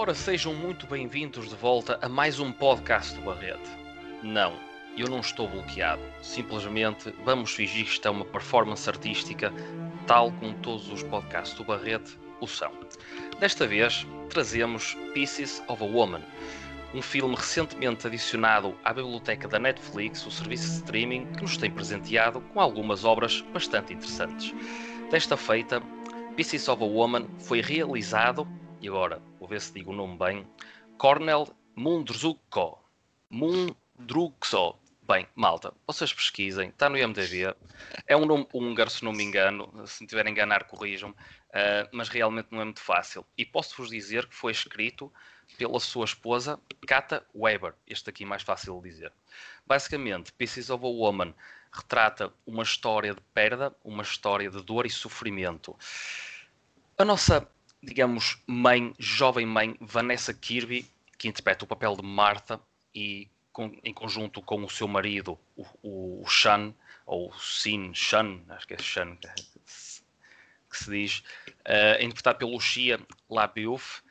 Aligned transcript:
Ora, 0.00 0.14
sejam 0.14 0.54
muito 0.54 0.86
bem-vindos 0.86 1.48
de 1.48 1.56
volta 1.56 1.98
a 2.00 2.08
mais 2.08 2.38
um 2.38 2.52
podcast 2.52 3.16
do 3.16 3.22
Barrete. 3.22 3.68
Não, 4.22 4.54
eu 4.96 5.08
não 5.08 5.18
estou 5.18 5.48
bloqueado. 5.48 6.00
Simplesmente 6.22 7.12
vamos 7.24 7.50
fingir 7.50 7.84
que 7.84 7.90
isto 7.90 8.06
é 8.06 8.10
uma 8.12 8.24
performance 8.24 8.88
artística, 8.88 9.52
tal 10.06 10.30
como 10.30 10.54
todos 10.58 10.88
os 10.88 11.02
podcasts 11.02 11.58
do 11.58 11.64
Barrete 11.64 12.16
o 12.40 12.46
são. 12.46 12.70
Desta 13.40 13.66
vez, 13.66 14.06
trazemos 14.30 14.96
Pieces 15.14 15.60
of 15.66 15.82
a 15.82 15.86
Woman, 15.86 16.22
um 16.94 17.02
filme 17.02 17.34
recentemente 17.34 18.06
adicionado 18.06 18.76
à 18.84 18.94
biblioteca 18.94 19.48
da 19.48 19.58
Netflix, 19.58 20.24
o 20.24 20.30
serviço 20.30 20.68
de 20.68 20.74
streaming, 20.76 21.26
que 21.26 21.42
nos 21.42 21.56
tem 21.56 21.72
presenteado 21.72 22.40
com 22.40 22.60
algumas 22.60 23.04
obras 23.04 23.40
bastante 23.52 23.94
interessantes. 23.94 24.54
Desta 25.10 25.36
feita, 25.36 25.82
Pieces 26.36 26.68
of 26.68 26.84
a 26.84 26.86
Woman 26.86 27.26
foi 27.40 27.60
realizado, 27.60 28.46
e 28.80 28.88
agora 28.88 29.20
vou 29.38 29.48
ver 29.48 29.60
se 29.60 29.72
digo 29.72 29.92
o 29.92 29.94
nome 29.94 30.16
bem, 30.16 30.46
Cornel 30.96 31.48
Mundrzuko. 31.74 32.78
Mundruxo. 33.30 34.74
Bem, 35.06 35.26
malta, 35.34 35.72
vocês 35.86 36.12
pesquisem, 36.12 36.68
está 36.68 36.88
no 36.88 36.98
IMDb. 36.98 37.54
É 38.06 38.16
um 38.16 38.26
nome 38.26 38.46
húngaro, 38.52 38.90
se 38.90 39.04
não 39.04 39.12
me 39.12 39.24
engano. 39.24 39.72
Se 39.86 40.02
me 40.02 40.08
tiver 40.08 40.26
enganar, 40.26 40.64
corrijam. 40.64 41.10
Uh, 41.10 41.88
mas 41.92 42.08
realmente 42.08 42.48
não 42.50 42.60
é 42.60 42.64
muito 42.64 42.80
fácil. 42.80 43.24
E 43.36 43.44
posso-vos 43.44 43.88
dizer 43.88 44.26
que 44.26 44.34
foi 44.34 44.52
escrito 44.52 45.10
pela 45.56 45.80
sua 45.80 46.04
esposa, 46.04 46.60
Kata 46.86 47.24
Weber. 47.34 47.74
Este 47.86 48.10
aqui 48.10 48.24
é 48.24 48.26
mais 48.26 48.42
fácil 48.42 48.80
de 48.82 48.90
dizer. 48.90 49.12
Basicamente, 49.66 50.32
Pieces 50.32 50.68
of 50.68 50.84
a 50.84 50.88
Woman 50.88 51.34
retrata 51.72 52.32
uma 52.46 52.62
história 52.62 53.14
de 53.14 53.20
perda, 53.32 53.74
uma 53.82 54.02
história 54.02 54.50
de 54.50 54.62
dor 54.62 54.84
e 54.84 54.90
sofrimento. 54.90 55.76
A 56.98 57.04
nossa, 57.04 57.48
digamos, 57.82 58.42
mãe, 58.46 58.94
jovem 58.98 59.46
mãe, 59.46 59.76
Vanessa 59.80 60.34
Kirby, 60.34 60.86
que 61.16 61.28
interpreta 61.28 61.64
o 61.64 61.68
papel 61.68 61.96
de 61.96 62.02
Martha 62.02 62.60
e 62.94 63.28
com, 63.52 63.76
em 63.82 63.92
conjunto 63.92 64.40
com 64.40 64.62
o 64.64 64.70
seu 64.70 64.86
marido, 64.86 65.38
o, 65.56 66.22
o 66.22 66.26
Shan, 66.28 66.74
ou 67.04 67.32
Sin 67.34 67.92
Shan, 67.94 68.40
acho 68.50 68.66
que 68.66 68.74
é 68.74 68.78
Shan 68.78 69.16
que, 69.16 69.28
que 70.70 70.76
se 70.76 70.90
diz, 70.90 71.18
uh, 71.66 72.00
interpretado 72.00 72.38
pelo 72.38 72.60
Shia 72.60 73.00
Labiouf, 73.28 74.02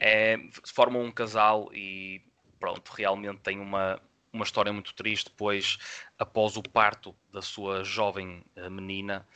é, 0.00 0.38
formam 0.66 1.02
um 1.02 1.12
casal 1.12 1.70
e 1.72 2.22
pronto, 2.58 2.90
realmente 2.90 3.40
tem 3.40 3.60
uma, 3.60 4.00
uma 4.32 4.44
história 4.44 4.72
muito 4.72 4.94
triste, 4.94 5.30
pois 5.36 5.78
após 6.18 6.56
o 6.56 6.62
parto 6.62 7.14
da 7.32 7.42
sua 7.42 7.84
jovem 7.84 8.44
uh, 8.56 8.70
menina, 8.70 9.26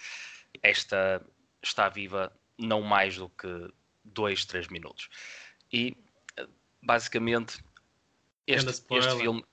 esta 0.63 1.25
está 1.63 1.89
viva 1.89 2.33
não 2.59 2.83
mais 2.83 3.17
do 3.17 3.29
que 3.29 3.73
2, 4.05 4.45
3 4.45 4.69
minutos. 4.69 5.09
E 5.73 5.97
basicamente 6.83 7.63
este, 8.47 8.71
este 8.91 9.17
filme. 9.17 9.45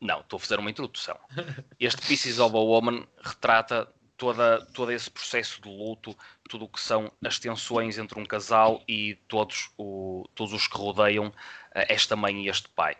Não, 0.00 0.20
estou 0.20 0.36
a 0.36 0.40
fazer 0.40 0.58
uma 0.58 0.70
introdução. 0.70 1.18
Este 1.78 2.06
Pieces 2.06 2.38
of 2.38 2.56
a 2.56 2.58
Woman 2.58 3.06
retrata 3.22 3.92
toda, 4.16 4.64
todo 4.66 4.92
esse 4.92 5.10
processo 5.10 5.60
de 5.60 5.68
luto, 5.68 6.16
tudo 6.48 6.64
o 6.64 6.68
que 6.68 6.80
são 6.80 7.12
as 7.24 7.38
tensões 7.38 7.98
entre 7.98 8.18
um 8.18 8.24
casal 8.24 8.82
e 8.88 9.14
todos, 9.28 9.70
o, 9.76 10.28
todos 10.34 10.52
os 10.52 10.66
que 10.66 10.76
rodeiam 10.76 11.32
eh, 11.74 11.92
esta 11.92 12.16
mãe 12.16 12.44
e 12.44 12.48
este 12.48 12.68
pai. 12.70 12.96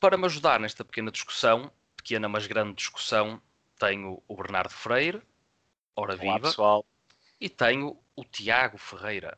Para 0.00 0.16
me 0.16 0.24
ajudar 0.26 0.60
nesta 0.60 0.84
pequena 0.84 1.10
discussão, 1.10 1.70
pequena 1.96 2.28
mas 2.28 2.46
grande 2.46 2.74
discussão, 2.74 3.40
tenho 3.78 4.22
o 4.26 4.36
Bernardo 4.36 4.72
Freire, 4.72 5.22
ora 5.94 6.14
Olá, 6.14 6.22
viva, 6.22 6.48
pessoal. 6.48 6.86
E 7.42 7.48
tenho 7.48 7.98
o 8.14 8.24
Tiago 8.24 8.78
Ferreira. 8.78 9.36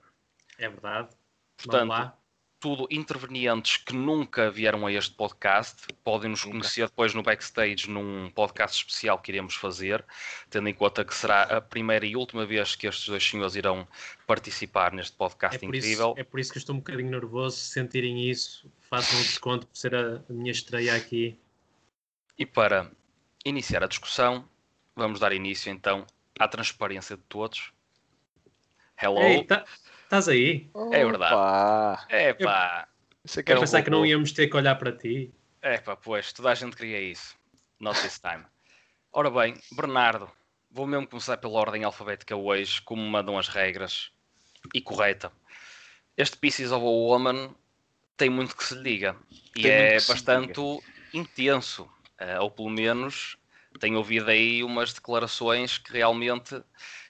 É 0.58 0.68
verdade. 0.68 1.08
Portanto, 1.56 2.12
tudo 2.60 2.86
intervenientes 2.90 3.78
que 3.78 3.94
nunca 3.94 4.50
vieram 4.50 4.86
a 4.86 4.92
este 4.92 5.14
podcast. 5.14 5.86
Podem 6.02 6.30
nos 6.30 6.44
Nunca. 6.44 6.58
conhecer 6.58 6.86
depois 6.86 7.14
no 7.14 7.22
backstage 7.22 7.88
num 7.88 8.30
podcast 8.30 8.76
especial 8.76 9.18
que 9.18 9.32
iremos 9.32 9.54
fazer, 9.54 10.04
tendo 10.50 10.68
em 10.68 10.74
conta 10.74 11.02
que 11.02 11.14
será 11.14 11.44
a 11.44 11.60
primeira 11.62 12.04
e 12.04 12.14
última 12.14 12.44
vez 12.44 12.76
que 12.76 12.86
estes 12.86 13.06
dois 13.08 13.24
senhores 13.26 13.54
irão 13.54 13.88
participar 14.26 14.92
neste 14.92 15.16
podcast 15.16 15.62
É 15.62 15.66
incrível. 15.66 16.10
isso, 16.12 16.20
é 16.20 16.24
por 16.24 16.38
isso 16.40 16.52
que 16.52 16.58
eu 16.58 16.60
estou 16.60 16.74
um 16.74 16.78
bocadinho 16.78 17.10
nervoso. 17.10 17.56
Se 17.56 17.70
sentirem 17.70 18.28
isso, 18.28 18.70
façam 18.82 19.18
um 19.18 19.22
desconto 19.22 19.66
por 19.66 19.76
ser 19.76 19.94
a, 19.94 20.22
a 20.28 20.32
minha 20.32 20.52
estreia 20.52 20.94
aqui. 20.94 21.38
E 22.38 22.44
para 22.44 22.90
iniciar 23.46 23.82
a 23.82 23.86
discussão, 23.86 24.46
vamos 24.94 25.20
dar 25.20 25.32
início 25.32 25.70
então 25.72 26.06
à 26.38 26.46
transparência 26.48 27.16
de 27.16 27.22
todos. 27.24 27.72
Hello. 28.96 29.20
Ei, 29.22 29.44
tá- 29.44 29.64
estás 30.04 30.28
aí? 30.28 30.70
É 30.92 31.04
verdade. 31.04 31.34
Opa! 31.34 32.88
Aqui 33.24 33.42
Quero 33.42 33.50
era 33.50 33.58
um 33.58 33.60
pensar 33.62 33.82
que 33.82 33.90
não 33.90 34.06
íamos 34.06 34.32
ter 34.32 34.48
que 34.48 34.56
olhar 34.56 34.76
para 34.76 34.92
ti. 34.92 35.32
epá, 35.62 35.96
pois, 35.96 36.32
toda 36.32 36.50
a 36.50 36.54
gente 36.54 36.76
queria 36.76 37.00
isso. 37.00 37.36
Not 37.80 38.00
this 38.00 38.18
time. 38.20 38.44
Ora 39.12 39.30
bem, 39.30 39.54
Bernardo, 39.72 40.30
vou 40.70 40.86
mesmo 40.86 41.06
começar 41.06 41.36
pela 41.38 41.58
ordem 41.58 41.84
alfabética 41.84 42.36
hoje, 42.36 42.80
como 42.82 43.02
mandam 43.02 43.38
as 43.38 43.48
regras, 43.48 44.10
e 44.72 44.80
correta. 44.80 45.32
Este 46.16 46.36
Pieces 46.36 46.70
of 46.70 46.84
a 46.84 46.88
Woman 46.88 47.54
tem 48.16 48.30
muito 48.30 48.56
que 48.56 48.64
se 48.64 48.74
lhe 48.74 48.82
diga, 48.82 49.16
e 49.56 49.62
Tem 49.62 49.72
é 49.72 49.94
bastante 49.94 50.60
intenso, 51.12 51.90
eh, 52.18 52.38
ou 52.38 52.50
pelo 52.50 52.70
menos 52.70 53.36
tenho 53.80 53.98
ouvido 53.98 54.30
aí 54.30 54.62
umas 54.62 54.92
declarações 54.92 55.78
que 55.78 55.92
realmente 55.92 56.62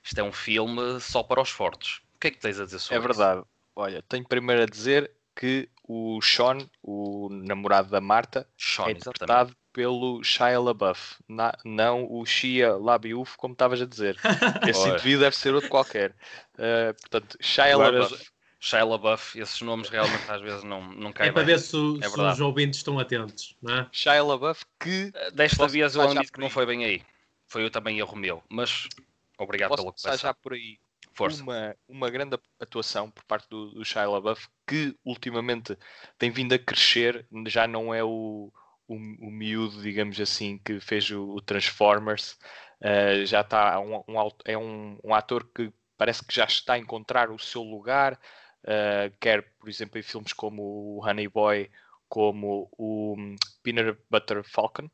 isto 0.05 0.19
é 0.19 0.23
um 0.23 0.33
filme 0.33 1.01
só 1.01 1.23
para 1.23 1.41
os 1.41 1.51
fortes. 1.51 2.01
O 2.17 2.19
que 2.21 2.29
é 2.29 2.31
que 2.31 2.39
tens 2.39 2.61
a 2.61 2.65
dizer 2.65 2.79
sobre 2.79 2.97
É 2.97 3.11
isso? 3.11 3.19
verdade. 3.19 3.47
Olha, 3.75 4.03
tenho 4.09 4.25
primeiro 4.29 4.63
a 4.63 4.67
dizer 4.67 5.11
que 5.35 5.69
o 5.89 6.21
Sean, 6.23 6.59
o 6.83 7.29
namorado 7.31 7.89
da 7.91 8.01
Marta, 8.01 8.47
Sean, 8.57 8.87
é 8.89 8.91
exatamente. 8.93 9.01
interpretado 9.09 9.57
pelo 9.73 10.23
Shia 10.23 10.61
LaBeouf, 10.61 11.17
na- 11.29 11.53
não 11.65 12.07
o 12.09 12.25
Shia 12.25 12.77
LaBeouf, 12.77 13.37
como 13.37 13.53
estavas 13.53 13.83
a 13.83 13.87
dizer. 13.87 14.17
Esse 14.69 14.89
indivíduo 14.89 15.21
deve 15.23 15.35
ser 15.37 15.53
outro 15.55 15.69
qualquer. 15.69 16.15
Uh, 16.55 16.95
portanto, 17.01 17.37
Shia 17.41 17.75
Agora, 17.75 17.91
LaBeouf. 18.03 18.31
Shia 18.61 18.85
LaBeouf, 18.85 19.39
esses 19.39 19.61
nomes 19.61 19.89
realmente 19.91 20.31
às 20.31 20.41
vezes 20.41 20.63
não, 20.65 20.81
não 20.93 21.13
caem 21.13 21.29
É 21.31 21.33
para 21.33 21.43
bem. 21.43 21.55
ver 21.55 21.59
se, 21.61 21.77
É 22.01 22.09
se 22.09 22.21
os 22.21 22.41
ouvintes 22.41 22.79
estão 22.79 22.99
atentos, 22.99 23.55
não 23.61 23.75
é? 23.75 23.89
Shia 23.93 24.23
LaBeouf 24.23 24.65
que 24.81 25.11
Eh, 25.13 25.31
Desta 25.33 25.67
vez 25.69 25.95
eu 25.97 26.03
admito 26.03 26.33
que 26.33 26.41
não 26.41 26.49
foi 26.49 26.65
bem 26.65 26.85
aí. 26.85 27.03
Foi 27.47 27.63
eu 27.65 27.71
também 27.71 27.99
erro 27.99 28.17
meu, 28.17 28.43
mas 28.49 28.89
obrigado 29.39 29.71
posso 29.71 29.83
pela 29.83 29.93
começar 29.93 30.17
já 30.17 30.35
por 30.35 30.55
aí. 30.55 30.79
Força. 31.17 31.43
uma, 31.45 31.77
uma 31.89 32.11
grande 32.11 32.37
atuação 32.59 33.09
por 33.09 33.23
parte 33.25 33.49
do, 33.49 33.71
do 33.71 33.85
Shia 33.85 34.09
LaBeouf 34.09 34.49
que 34.67 34.97
ultimamente 35.05 35.79
tem 36.19 36.29
vindo 36.29 36.53
a 36.55 36.59
crescer, 36.59 37.25
já 37.47 37.69
não 37.69 37.95
é 37.95 38.03
o, 38.03 38.53
o, 38.89 38.95
o 38.95 39.31
miúdo, 39.31 39.81
digamos 39.81 40.19
assim, 40.21 40.59
que 40.59 40.81
fez 40.81 41.09
o, 41.13 41.23
o 41.23 41.41
Transformers, 41.41 42.37
Uh, 42.85 43.25
já 43.25 43.41
está 43.41 43.81
um, 43.81 44.05
um 44.07 44.31
é 44.45 44.59
um, 44.59 44.99
um 45.03 45.15
ator 45.15 45.49
que 45.55 45.73
parece 45.97 46.23
que 46.23 46.35
já 46.35 46.45
está 46.45 46.75
a 46.75 46.79
encontrar 46.79 47.31
o 47.31 47.39
seu 47.39 47.63
lugar, 47.63 48.13
uh, 48.63 49.17
quer 49.19 49.55
por 49.59 49.71
exemplo 49.71 49.99
em 49.99 50.03
filmes 50.03 50.35
como 50.35 50.63
o 50.63 51.03
Honey 51.03 51.27
Boy, 51.27 51.71
como 52.11 52.69
o 52.77 53.15
hum, 53.17 53.37
Peanut 53.63 53.99
Butter 54.11 54.45
Falcon. 54.45 54.91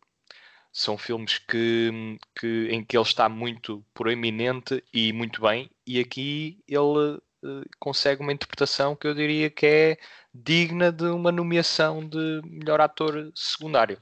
São 0.72 0.96
filmes 0.98 1.38
que, 1.38 2.18
que- 2.38 2.68
em 2.70 2.84
que 2.84 2.96
ele 2.96 3.04
está 3.04 3.28
muito 3.28 3.84
proeminente 3.94 4.82
e 4.92 5.12
muito 5.12 5.40
bem, 5.42 5.70
e 5.86 5.98
aqui 6.00 6.62
ele 6.68 7.18
eh, 7.44 7.68
consegue 7.78 8.22
uma 8.22 8.32
interpretação 8.32 8.94
que 8.96 9.06
eu 9.06 9.14
diria 9.14 9.50
que 9.50 9.66
é 9.66 9.98
digna 10.32 10.92
de 10.92 11.04
uma 11.06 11.32
nomeação 11.32 12.06
de 12.08 12.40
melhor 12.44 12.80
ator 12.80 13.32
secundário, 13.34 13.98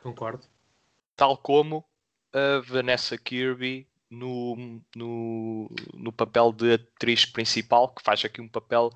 Concordo. 0.00 0.46
tal 1.16 1.36
como 1.38 1.84
a 2.32 2.60
Vanessa 2.60 3.16
Kirby 3.18 3.88
no, 4.10 4.80
no, 4.94 5.70
no 5.94 6.12
papel 6.12 6.52
de 6.52 6.74
atriz 6.74 7.24
principal, 7.24 7.92
que 7.94 8.02
faz 8.02 8.24
aqui 8.24 8.40
um 8.40 8.48
papel 8.48 8.90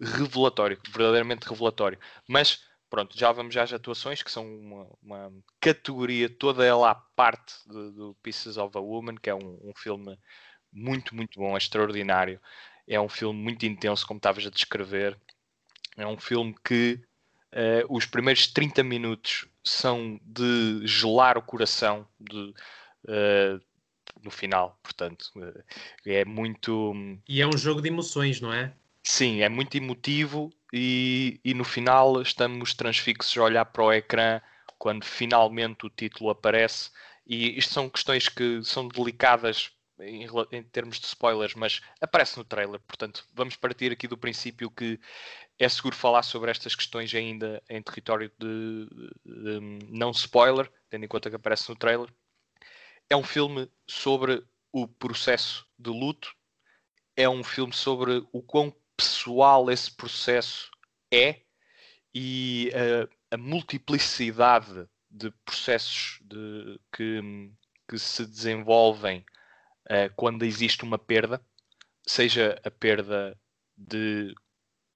revelatório, 0.00 0.80
verdadeiramente 0.90 1.48
revelatório. 1.48 1.98
Mas 2.28 2.64
pronto, 2.90 3.18
já 3.18 3.32
vamos 3.32 3.56
às 3.56 3.72
atuações, 3.72 4.22
que 4.22 4.30
são 4.30 4.46
uma, 4.46 4.86
uma 5.02 5.32
categoria 5.60 6.28
toda 6.28 6.64
ela 6.64 6.90
à 6.90 6.94
parte 6.94 7.54
do, 7.66 7.92
do 7.92 8.14
Pieces 8.22 8.56
of 8.56 8.76
a 8.76 8.80
Woman, 8.80 9.16
que 9.16 9.30
é 9.30 9.34
um, 9.34 9.58
um 9.62 9.72
filme 9.76 10.18
muito, 10.72 11.14
muito 11.14 11.38
bom, 11.38 11.54
é 11.54 11.58
extraordinário. 11.58 12.40
É 12.86 13.00
um 13.00 13.08
filme 13.08 13.38
muito 13.38 13.66
intenso, 13.66 14.06
como 14.06 14.18
estavas 14.18 14.46
a 14.46 14.50
descrever. 14.50 15.18
É 15.96 16.06
um 16.06 16.16
filme 16.16 16.54
que 16.64 17.00
eh, 17.52 17.84
os 17.88 18.06
primeiros 18.06 18.46
30 18.46 18.82
minutos 18.82 19.46
são 19.64 20.18
de 20.22 20.86
gelar 20.86 21.36
o 21.36 21.42
coração 21.42 22.06
de, 22.18 22.54
eh, 23.08 23.58
no 24.22 24.30
final, 24.30 24.78
portanto, 24.82 25.30
eh, 26.06 26.20
é 26.20 26.24
muito. 26.24 26.94
E 27.28 27.40
é 27.40 27.46
um 27.46 27.56
jogo 27.56 27.80
de 27.80 27.88
emoções, 27.88 28.40
não 28.40 28.52
é? 28.52 28.72
Sim, 29.02 29.40
é 29.40 29.48
muito 29.48 29.76
emotivo 29.76 30.50
e, 30.72 31.40
e 31.44 31.54
no 31.54 31.64
final 31.64 32.20
estamos 32.20 32.74
transfixos 32.74 33.36
a 33.38 33.42
olhar 33.42 33.64
para 33.64 33.84
o 33.84 33.92
ecrã 33.92 34.40
quando 34.78 35.04
finalmente 35.04 35.86
o 35.86 35.90
título 35.90 36.30
aparece. 36.30 36.90
E 37.26 37.58
isto 37.58 37.74
são 37.74 37.88
questões 37.90 38.28
que 38.28 38.62
são 38.62 38.88
delicadas 38.88 39.72
em, 40.00 40.26
em, 40.52 40.62
termos 40.62 41.00
de 41.00 41.06
spoilers, 41.06 41.54
mas 41.54 41.80
aparece 42.00 42.38
no 42.38 42.44
trailer, 42.44 42.80
portanto, 42.80 43.26
vamos 43.34 43.56
partir 43.56 43.90
aqui 43.92 44.06
do 44.06 44.16
princípio 44.16 44.70
que 44.70 44.98
é 45.58 45.68
seguro 45.68 45.96
falar 45.96 46.22
sobre 46.22 46.50
estas 46.50 46.74
questões 46.74 47.12
ainda 47.14 47.62
em 47.68 47.82
território 47.82 48.30
de, 48.38 48.86
de, 48.86 49.10
de 49.24 49.60
não 49.88 50.12
spoiler, 50.12 50.70
tendo 50.88 51.04
em 51.04 51.08
conta 51.08 51.28
que 51.28 51.36
aparece 51.36 51.68
no 51.68 51.76
trailer. 51.76 52.08
É 53.10 53.16
um 53.16 53.24
filme 53.24 53.68
sobre 53.86 54.44
o 54.72 54.86
processo 54.86 55.66
de 55.78 55.90
luto, 55.90 56.32
é 57.16 57.28
um 57.28 57.42
filme 57.42 57.72
sobre 57.72 58.24
o 58.32 58.40
quão 58.42 58.72
pessoal 58.98 59.70
esse 59.70 59.90
processo 59.90 60.68
é 61.10 61.40
e 62.12 62.70
a 63.30 63.36
multiplicidade 63.36 64.88
de 65.10 65.30
processos 65.44 66.18
de, 66.22 66.80
que, 66.92 67.50
que 67.88 67.98
se 67.98 68.26
desenvolvem 68.26 69.24
uh, 69.86 70.12
quando 70.16 70.44
existe 70.44 70.84
uma 70.84 70.98
perda, 70.98 71.40
seja 72.06 72.60
a 72.64 72.70
perda 72.70 73.38
de 73.76 74.34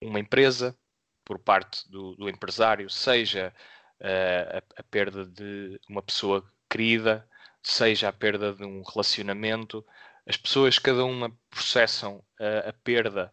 uma 0.00 0.18
empresa 0.20 0.76
por 1.24 1.38
parte 1.38 1.88
do, 1.90 2.14
do 2.16 2.28
empresário, 2.28 2.90
seja 2.90 3.54
uh, 4.00 4.58
a, 4.58 4.80
a, 4.80 4.82
perda 4.82 5.24
de 5.24 5.80
uma 5.88 6.02
pessoa 6.02 6.44
querida, 6.68 7.28
seja 7.62 8.08
a 8.08 8.12
perda 8.12 8.52
de 8.52 8.64
um 8.64 8.82
relacionamento. 8.82 9.84
As 10.26 10.36
pessoas, 10.36 10.78
cada 10.78 11.04
uma, 11.04 11.30
processam 11.50 12.16
uh, 12.40 12.68
a 12.68 12.72
perda 12.72 13.32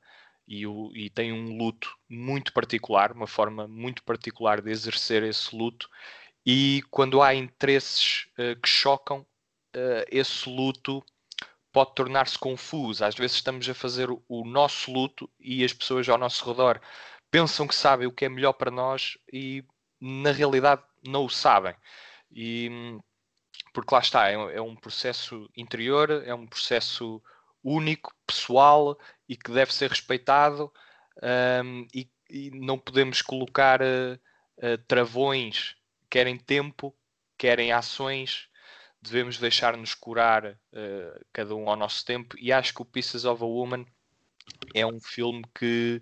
e, 0.49 0.65
o, 0.65 0.91
e 0.95 1.11
têm 1.11 1.31
um 1.31 1.55
luto 1.55 1.95
muito 2.09 2.51
particular, 2.51 3.11
uma 3.11 3.27
forma 3.27 3.67
muito 3.67 4.03
particular 4.03 4.61
de 4.61 4.71
exercer 4.71 5.21
esse 5.21 5.55
luto. 5.55 5.87
E 6.43 6.81
quando 6.89 7.21
há 7.21 7.35
interesses 7.35 8.25
uh, 8.33 8.59
que 8.59 8.67
chocam, 8.67 9.25
esse 10.09 10.49
luto 10.49 11.05
pode 11.71 11.93
tornar-se 11.93 12.39
confuso. 12.39 13.05
Às 13.05 13.13
vezes 13.13 13.35
estamos 13.35 13.69
a 13.69 13.73
fazer 13.75 14.09
o 14.09 14.43
nosso 14.43 14.91
luto 14.91 15.29
e 15.39 15.63
as 15.63 15.71
pessoas 15.71 16.09
ao 16.09 16.17
nosso 16.17 16.43
redor 16.49 16.81
pensam 17.29 17.67
que 17.67 17.75
sabem 17.75 18.07
o 18.07 18.11
que 18.11 18.25
é 18.25 18.29
melhor 18.29 18.53
para 18.53 18.71
nós 18.71 19.15
e 19.31 19.63
na 20.01 20.31
realidade 20.31 20.81
não 21.05 21.25
o 21.25 21.29
sabem. 21.29 21.75
E 22.31 22.97
porque 23.71 23.93
lá 23.93 24.01
está, 24.01 24.29
é, 24.29 24.33
é 24.33 24.61
um 24.61 24.75
processo 24.75 25.47
interior, 25.55 26.09
é 26.09 26.33
um 26.33 26.47
processo 26.47 27.21
único, 27.63 28.11
pessoal 28.25 28.97
e 29.29 29.37
que 29.37 29.51
deve 29.51 29.71
ser 29.71 29.91
respeitado 29.91 30.73
um, 31.63 31.87
e, 31.93 32.09
e, 32.29 32.49
não 32.51 32.79
podemos 32.79 33.21
colocar 33.21 33.79
uh, 33.81 34.19
uh, 34.57 34.77
travões, 34.87 35.75
querem 36.09 36.37
tempo, 36.37 36.95
querem 37.37 37.71
ações. 37.71 38.49
Devemos 39.01 39.37
deixar-nos 39.37 39.93
curar 39.93 40.45
uh, 40.45 41.25
cada 41.31 41.55
um 41.55 41.69
ao 41.69 41.75
nosso 41.75 42.03
tempo. 42.03 42.35
E 42.39 42.51
acho 42.51 42.73
que 42.73 42.81
o 42.81 42.85
Pieces 42.85 43.23
of 43.23 43.43
a 43.43 43.45
Woman 43.45 43.85
é 44.73 44.85
um 44.85 44.99
filme 44.99 45.43
que 45.53 46.01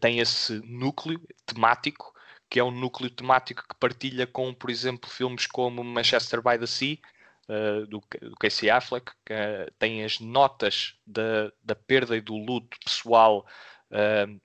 tem 0.00 0.18
esse 0.18 0.60
núcleo 0.66 1.18
temático 1.46 2.12
que 2.48 2.60
é 2.60 2.64
um 2.64 2.70
núcleo 2.70 3.10
temático 3.10 3.64
que 3.68 3.74
partilha 3.74 4.26
com, 4.26 4.52
por 4.54 4.70
exemplo, 4.70 5.10
filmes 5.10 5.46
como 5.46 5.82
Manchester 5.82 6.40
by 6.42 6.58
the 6.58 6.66
Sea, 6.66 6.98
uh, 7.48 7.86
do, 7.86 8.00
Casey 8.40 8.70
Affleck, 8.70 9.12
que 9.24 9.32
uh, 9.32 9.70
tem 9.78 10.04
as 10.04 10.20
notas 10.20 10.96
da, 11.06 11.52
da 11.62 11.74
perda 11.74 12.16
e 12.16 12.20
do 12.20 12.36
luto 12.36 12.76
pessoal 12.84 13.46
uh, 13.90 14.40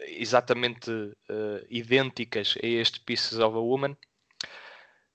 exatamente 0.00 0.90
idênticas 1.68 2.56
a 2.62 2.66
este 2.66 3.00
Pieces 3.00 3.38
of 3.38 3.56
a 3.56 3.60
Woman. 3.60 3.96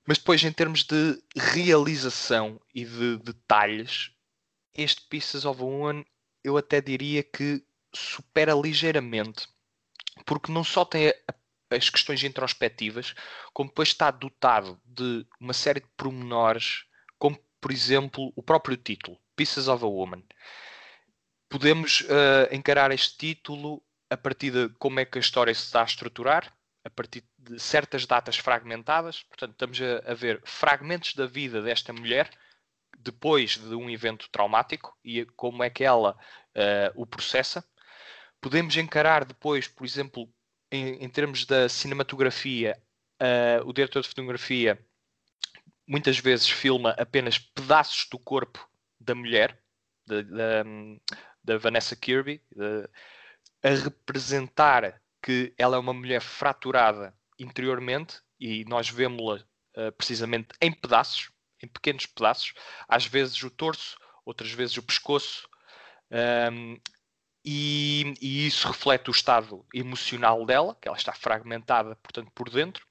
Mas 0.06 0.18
depois, 0.18 0.44
em 0.44 0.51
termos 0.51 0.83
de 0.83 1.24
realização 1.33 2.60
e 2.75 2.83
de 2.83 3.18
detalhes, 3.19 4.12
este 4.74 5.01
Pieces 5.07 5.45
of 5.45 5.62
a 5.62 5.65
Woman 5.65 6.04
eu 6.44 6.57
até 6.57 6.81
diria 6.81 7.24
que 7.24 7.63
supera 7.95 8.54
ligeiramente, 8.54 9.48
porque 10.25 10.51
não 10.51 10.63
só 10.63 10.83
tem 10.83 11.07
a, 11.07 11.13
as 11.69 11.89
questões 11.89 12.21
introspectivas, 12.24 13.15
como 13.54 13.69
depois 13.69 13.89
está 13.89 14.12
dotado 14.12 14.80
de 14.83 15.25
uma 15.39 15.54
série 15.54 15.80
de 15.80 15.88
pormenores, 15.95 16.83
como 17.24 17.40
por 17.62 17.72
exemplo 17.72 18.34
o 18.36 18.44
próprio 18.44 18.75
título, 18.75 19.18
Pieces 19.34 19.70
of 19.70 19.81
a 19.81 19.88
Woman. 19.88 20.22
Podemos 21.48 22.02
uh, 22.02 22.54
encarar 22.54 22.92
este 22.92 23.16
título 23.16 23.81
a 24.10 24.18
partir 24.18 24.52
de 24.52 24.68
como 24.78 25.00
é 25.00 25.06
que 25.06 25.18
a 25.18 25.22
história 25.22 25.56
se 25.56 25.64
está 25.64 25.84
a 25.84 25.86
estruturar, 25.86 26.54
a 26.84 26.90
partir 26.90 27.24
de 27.38 27.58
certas 27.60 28.06
datas 28.06 28.36
fragmentadas. 28.36 29.24
Portanto, 29.24 29.54
estamos 29.54 29.80
a, 29.81 30.12
a 30.12 30.14
ver 30.14 30.42
fragmentos 30.44 31.14
da 31.14 31.25
vida 31.25 31.62
desta 31.62 31.94
mulher 31.94 32.30
depois 33.00 33.58
de 33.58 33.74
um 33.74 33.90
evento 33.90 34.30
traumático 34.30 34.94
e 35.02 35.25
como 35.28 35.64
é 35.64 35.70
que 35.70 35.86
ela 35.86 36.18
uh, 36.58 37.02
o 37.02 37.06
processa. 37.06 37.64
Podemos 38.42 38.75
encarar 38.75 39.24
depois, 39.24 39.66
por 39.66 39.86
exemplo, 39.86 40.30
em, 40.70 41.02
em 41.02 41.10
termos 41.10 41.46
da 41.46 41.70
cinematografia, 41.70 42.78
uh, 43.22 43.66
o 43.66 43.72
diretor 43.72 44.02
de 44.02 44.10
fotografia 44.10 44.78
muitas 45.88 46.18
vezes 46.18 46.50
filma 46.50 46.92
apenas 46.98 47.38
pedaços 47.38 48.08
do 48.10 48.18
corpo 48.18 48.68
da 49.00 49.14
mulher, 49.14 49.60
da, 50.06 50.22
da, 50.22 50.64
da 51.44 51.58
Vanessa 51.58 51.96
Kirby, 51.96 52.42
de, 52.52 52.90
a 53.64 53.70
representar 53.70 55.02
que 55.22 55.54
ela 55.58 55.78
é 55.78 55.80
uma 55.80 55.94
mulher 55.94 56.22
fraturada 56.22 57.14
interiormente 57.40 58.22
e 58.40 58.66
nós 58.66 58.90
vemos-la 58.90 59.44
uh, 59.78 59.92
precisamente 59.94 60.50
em 60.62 60.72
pedaços, 60.72 61.30
em 61.62 61.68
pequenos 61.68 62.06
pedaços, 62.06 62.54
às 62.88 63.06
vezes 63.06 63.42
o 63.44 63.50
torso, 63.50 63.98
outras 64.26 64.52
vezes 64.52 64.76
o 64.78 64.84
pescoço, 64.84 65.48
um, 66.52 66.78
e, 67.46 68.14
e, 68.22 68.48
isso 68.48 68.68
reflete 68.68 69.10
o 69.10 69.12
estado 69.12 69.66
emocional 69.74 70.46
dela, 70.46 70.78
que 70.82 70.88
ela 70.88 70.96
está 70.96 71.12
fragmentada, 71.12 71.96
portanto, 71.98 72.32
por 72.34 72.50
dentro. 72.50 72.88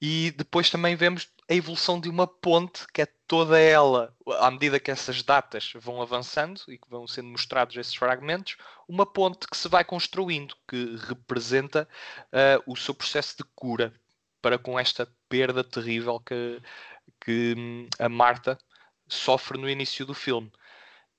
E 0.00 0.30
depois 0.30 0.70
também 0.70 0.96
vemos 0.96 1.28
a 1.48 1.54
evolução 1.54 1.98
de 1.98 2.08
uma 2.10 2.26
ponte 2.26 2.86
que 2.92 3.02
é 3.02 3.06
toda 3.26 3.58
ela, 3.58 4.14
à 4.38 4.50
medida 4.50 4.78
que 4.78 4.90
essas 4.90 5.22
datas 5.22 5.72
vão 5.76 6.02
avançando 6.02 6.60
e 6.68 6.76
que 6.76 6.88
vão 6.88 7.06
sendo 7.06 7.28
mostrados 7.28 7.76
esses 7.76 7.94
fragmentos, 7.94 8.56
uma 8.86 9.06
ponte 9.06 9.46
que 9.48 9.56
se 9.56 9.68
vai 9.68 9.82
construindo, 9.82 10.54
que 10.68 10.96
representa 11.06 11.88
uh, 12.26 12.70
o 12.70 12.76
seu 12.76 12.94
processo 12.94 13.36
de 13.38 13.44
cura 13.54 13.94
para 14.42 14.58
com 14.58 14.78
esta 14.78 15.10
perda 15.28 15.64
terrível 15.64 16.20
que, 16.20 16.60
que 17.20 17.54
hum, 17.56 17.88
a 17.98 18.08
Marta 18.08 18.58
sofre 19.08 19.58
no 19.58 19.70
início 19.70 20.04
do 20.04 20.14
filme. 20.14 20.52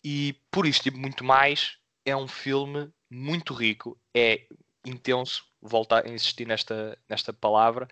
E 0.03 0.39
por 0.51 0.65
isto 0.65 0.87
e 0.87 0.91
muito 0.91 1.23
mais, 1.23 1.77
é 2.05 2.15
um 2.15 2.27
filme 2.27 2.91
muito 3.09 3.53
rico, 3.53 3.99
é 4.13 4.45
intenso, 4.85 5.43
volto 5.61 5.93
a 5.93 6.07
insistir 6.07 6.47
nesta, 6.47 6.97
nesta 7.09 7.33
palavra, 7.33 7.87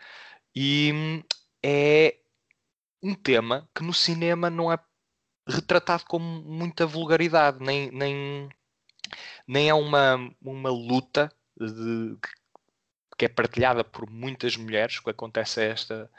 e 0.56 0.92
hum, 0.94 1.24
é 1.62 2.18
um 3.02 3.14
tema 3.14 3.70
que 3.76 3.84
no 3.84 3.94
cinema 3.94 4.50
não 4.50 4.72
é 4.72 4.80
retratado 5.48 6.04
com 6.06 6.20
muita 6.20 6.86
vulgaridade, 6.86 7.64
nem, 7.64 7.90
nem, 7.92 8.50
nem 9.48 9.70
é 9.70 9.74
uma, 9.74 10.18
uma 10.42 10.70
luta 10.70 11.32
de, 11.58 12.18
que 13.18 13.26
é 13.26 13.30
partilhada 13.30 13.84
por 13.84 14.10
muitas 14.10 14.56
mulheres, 14.58 15.00
que 15.00 15.10
acontece 15.10 15.60
a 15.62 15.64
esta, 15.64 16.12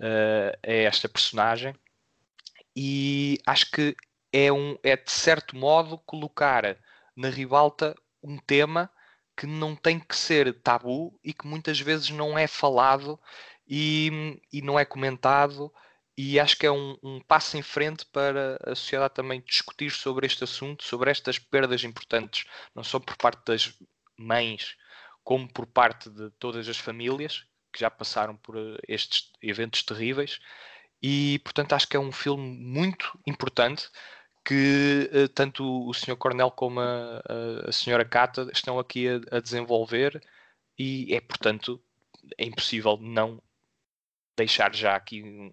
uh, 0.00 0.58
a 0.62 0.72
esta 0.72 1.08
personagem. 1.08 1.74
E 2.76 3.38
acho 3.46 3.70
que 3.70 3.96
é, 4.32 4.52
um, 4.52 4.76
é 4.82 4.96
de 4.96 5.10
certo 5.10 5.56
modo 5.56 5.98
colocar 5.98 6.76
na 7.16 7.28
ribalta 7.28 7.94
um 8.22 8.36
tema 8.38 8.90
que 9.36 9.46
não 9.46 9.76
tem 9.76 10.00
que 10.00 10.16
ser 10.16 10.52
tabu 10.60 11.18
e 11.22 11.32
que 11.32 11.46
muitas 11.46 11.80
vezes 11.80 12.10
não 12.10 12.36
é 12.36 12.46
falado 12.46 13.18
e, 13.66 14.40
e 14.52 14.60
não 14.60 14.78
é 14.78 14.84
comentado 14.84 15.72
e 16.16 16.38
acho 16.38 16.56
que 16.56 16.66
é 16.66 16.70
um, 16.70 16.96
um, 17.02 17.20
passo 17.20 17.56
em 17.56 17.62
frente 17.62 18.06
para 18.06 18.58
a 18.64 18.74
sociedade 18.74 19.14
também 19.14 19.40
discutir 19.40 19.90
sobre 19.90 20.26
este 20.26 20.44
assunto, 20.44 20.84
sobre 20.84 21.10
estas 21.10 21.38
perdas 21.38 21.82
importantes, 21.82 22.44
não 22.74 22.84
só 22.84 23.00
por 23.00 23.16
parte 23.16 23.44
das 23.46 23.74
mães, 24.16 24.76
como 25.24 25.52
por 25.52 25.66
parte 25.66 26.08
de 26.10 26.30
todas 26.38 26.68
as 26.68 26.78
famílias 26.78 27.44
que 27.72 27.80
já 27.80 27.90
passaram 27.90 28.36
por 28.36 28.56
eh, 28.56 28.78
estes 28.86 29.32
eventos 29.42 29.82
terríveis. 29.82 30.38
E, 31.02 31.40
portanto, 31.40 31.72
acho 31.74 31.88
que 31.88 31.96
é 31.96 32.00
um 32.00 32.12
filme 32.12 32.48
muito 32.48 33.18
importante 33.26 33.90
que 34.44 35.10
uh, 35.12 35.28
tanto 35.28 35.88
o 35.88 35.92
Sr. 35.92 36.16
Cornel 36.16 36.50
como 36.50 36.80
a, 36.80 37.22
a, 37.64 37.68
a 37.68 37.70
Sra. 37.70 38.04
Cata 38.04 38.48
estão 38.52 38.78
aqui 38.78 39.08
a, 39.08 39.36
a 39.36 39.40
desenvolver 39.40 40.22
e 40.78 41.14
é, 41.14 41.20
portanto, 41.20 41.82
é 42.38 42.44
impossível 42.46 42.98
não 43.00 43.42
deixar 44.36 44.74
já 44.74 44.94
aqui 44.96 45.52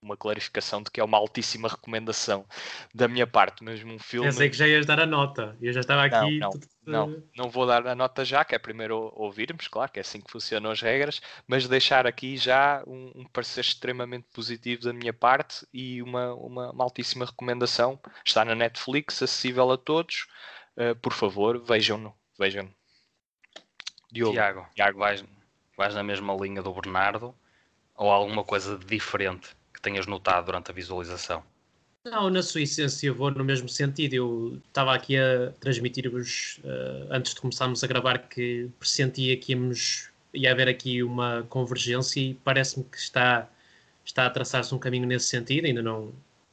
uma 0.00 0.16
clarificação 0.16 0.82
de 0.82 0.90
que 0.90 1.00
é 1.00 1.04
uma 1.04 1.18
altíssima 1.18 1.68
recomendação 1.68 2.46
da 2.94 3.08
minha 3.08 3.26
parte, 3.26 3.64
mesmo 3.64 3.92
um 3.92 3.98
filme. 3.98 4.28
Pensei 4.28 4.48
que 4.48 4.56
já 4.56 4.66
ias 4.66 4.86
dar 4.86 5.00
a 5.00 5.06
nota, 5.06 5.56
eu 5.60 5.72
já 5.72 5.80
estava 5.80 6.04
aqui. 6.04 6.38
Não, 6.38 6.50
não, 6.86 7.06
não, 7.06 7.22
não 7.36 7.50
vou 7.50 7.66
dar 7.66 7.86
a 7.86 7.94
nota 7.94 8.24
já, 8.24 8.44
que 8.44 8.54
é 8.54 8.58
primeiro 8.58 9.12
ouvirmos, 9.14 9.66
claro, 9.68 9.90
que 9.90 9.98
é 9.98 10.02
assim 10.02 10.20
que 10.20 10.30
funcionam 10.30 10.70
as 10.70 10.80
regras, 10.80 11.20
mas 11.46 11.66
deixar 11.68 12.06
aqui 12.06 12.36
já 12.36 12.82
um, 12.86 13.12
um 13.16 13.24
parecer 13.24 13.60
extremamente 13.60 14.26
positivo 14.32 14.82
da 14.82 14.92
minha 14.92 15.12
parte 15.12 15.66
e 15.72 16.00
uma, 16.02 16.32
uma, 16.34 16.70
uma 16.70 16.84
altíssima 16.84 17.26
recomendação. 17.26 17.98
Está 18.24 18.44
na 18.44 18.54
Netflix, 18.54 19.22
acessível 19.22 19.70
a 19.72 19.76
todos. 19.76 20.26
Uh, 20.76 20.94
por 20.96 21.12
favor, 21.12 21.62
vejam-no. 21.62 22.14
Vejam-no. 22.38 22.72
Diogo, 24.10 24.32
Tiago, 24.32 24.66
Tiago 24.74 24.98
vais, 24.98 25.24
vais 25.76 25.94
na 25.94 26.02
mesma 26.02 26.34
linha 26.34 26.62
do 26.62 26.72
Bernardo 26.72 27.34
ou 27.94 28.10
alguma 28.10 28.42
coisa 28.44 28.78
diferente 28.78 29.57
que 29.72 29.80
tenhas 29.80 30.06
notado 30.06 30.46
durante 30.46 30.70
a 30.70 30.74
visualização? 30.74 31.42
Não, 32.04 32.30
na 32.30 32.42
sua 32.42 32.62
essência 32.62 33.12
vou 33.12 33.30
no 33.30 33.44
mesmo 33.44 33.68
sentido. 33.68 34.14
Eu 34.14 34.62
estava 34.66 34.94
aqui 34.94 35.16
a 35.16 35.52
transmitir-vos 35.60 36.60
uh, 36.64 37.08
antes 37.10 37.34
de 37.34 37.40
começarmos 37.40 37.84
a 37.84 37.86
gravar 37.86 38.18
que 38.18 38.70
pressentia 38.78 39.36
que 39.36 39.52
íamos, 39.52 40.10
ia 40.32 40.52
haver 40.52 40.68
aqui 40.68 41.02
uma 41.02 41.44
convergência 41.48 42.20
e 42.20 42.34
parece-me 42.34 42.84
que 42.84 42.96
está, 42.96 43.48
está 44.04 44.26
a 44.26 44.30
traçar-se 44.30 44.74
um 44.74 44.78
caminho 44.78 45.06
nesse 45.06 45.26
sentido. 45.26 45.66
Ainda 45.66 45.82
não, 45.82 46.12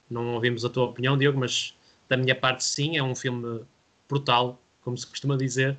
não 0.09 0.33
ouvimos 0.33 0.65
a 0.65 0.69
tua 0.69 0.85
opinião, 0.85 1.17
Diogo, 1.17 1.39
mas 1.39 1.73
da 2.09 2.17
minha 2.17 2.35
parte 2.35 2.63
sim, 2.63 2.97
é 2.97 3.03
um 3.03 3.15
filme 3.15 3.61
brutal, 4.09 4.59
como 4.81 4.97
se 4.97 5.07
costuma 5.07 5.37
dizer, 5.37 5.77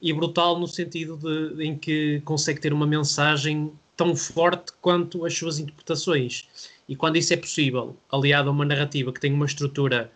e 0.00 0.12
brutal 0.12 0.58
no 0.58 0.66
sentido 0.66 1.16
de, 1.16 1.64
em 1.64 1.76
que 1.76 2.20
consegue 2.24 2.60
ter 2.60 2.72
uma 2.72 2.86
mensagem 2.86 3.72
tão 3.98 4.14
forte 4.14 4.72
quanto 4.80 5.26
as 5.26 5.36
suas 5.36 5.58
interpretações. 5.58 6.48
E 6.88 6.94
quando 6.96 7.16
isso 7.16 7.34
é 7.34 7.36
possível, 7.36 7.96
aliado 8.10 8.48
a 8.48 8.52
uma 8.52 8.64
narrativa 8.64 9.12
que 9.12 9.20
tem 9.20 9.34
uma 9.34 9.44
estrutura, 9.44 10.10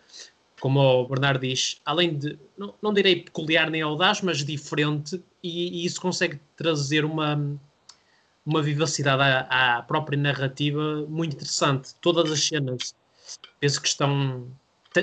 como 0.60 0.78
o 0.80 1.08
Bernardo 1.08 1.40
diz, 1.40 1.80
além 1.84 2.16
de, 2.16 2.38
não, 2.56 2.72
não 2.80 2.94
direi 2.94 3.16
peculiar 3.16 3.68
nem 3.68 3.82
audaz, 3.82 4.22
mas 4.22 4.44
diferente, 4.44 5.20
e, 5.42 5.82
e 5.82 5.84
isso 5.84 6.00
consegue 6.00 6.40
trazer 6.56 7.04
uma, 7.04 7.58
uma 8.46 8.62
vivacidade 8.62 9.20
à, 9.20 9.78
à, 9.78 9.82
própria 9.82 10.16
narrativa 10.16 11.04
muito 11.08 11.34
interessante. 11.34 11.92
Todas 12.00 12.30
as 12.30 12.40
cenas 12.40 12.94
penso 13.58 13.82
que 13.82 13.88
estão, 13.88 14.46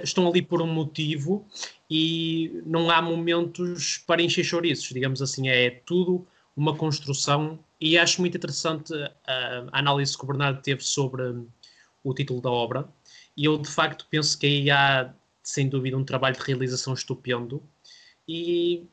estão 0.02 0.26
ali 0.26 0.42
por 0.42 0.62
um 0.62 0.74
motivo 0.74 1.46
e 1.90 2.62
não 2.66 2.90
há 2.90 3.02
momentos 3.02 4.02
para 4.08 4.22
encher 4.22 4.46
chouriços, 4.46 4.88
digamos 4.88 5.22
assim, 5.22 5.50
é 5.50 5.70
tudo 5.86 6.26
uma 6.56 6.74
construção 6.76 7.60
e 7.80 7.98
acho 7.98 8.22
muito 8.22 8.38
interessante 8.38 8.94
a, 9.26 9.66
a 9.72 9.80
análise 9.80 10.18
que 10.18 10.24
o 10.24 10.28
Bernardo 10.28 10.62
teve 10.62 10.84
sobre 10.84 11.24
o 12.04 12.14
título 12.14 12.42
da 12.42 12.50
obra. 12.50 12.88
E 13.36 13.46
eu 13.46 13.58
de 13.58 13.70
facto 13.70 14.06
penso 14.10 14.38
que 14.38 14.46
aí 14.46 14.72
há 14.72 15.14
sem 15.44 15.68
dúvida 15.68 15.98
um 15.98 16.04
trabalho 16.04 16.36
de 16.36 16.44
realização 16.44 16.94
estupendo. 16.94 17.64
E, 18.28 18.84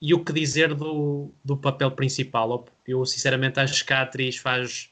e 0.00 0.14
o 0.14 0.24
que 0.24 0.32
dizer 0.32 0.74
do, 0.74 1.30
do 1.44 1.56
papel 1.56 1.90
principal? 1.90 2.66
Eu 2.86 3.04
sinceramente 3.04 3.60
acho 3.60 3.84
que 3.84 3.92
a 3.92 4.02
atriz 4.02 4.36
faz 4.36 4.90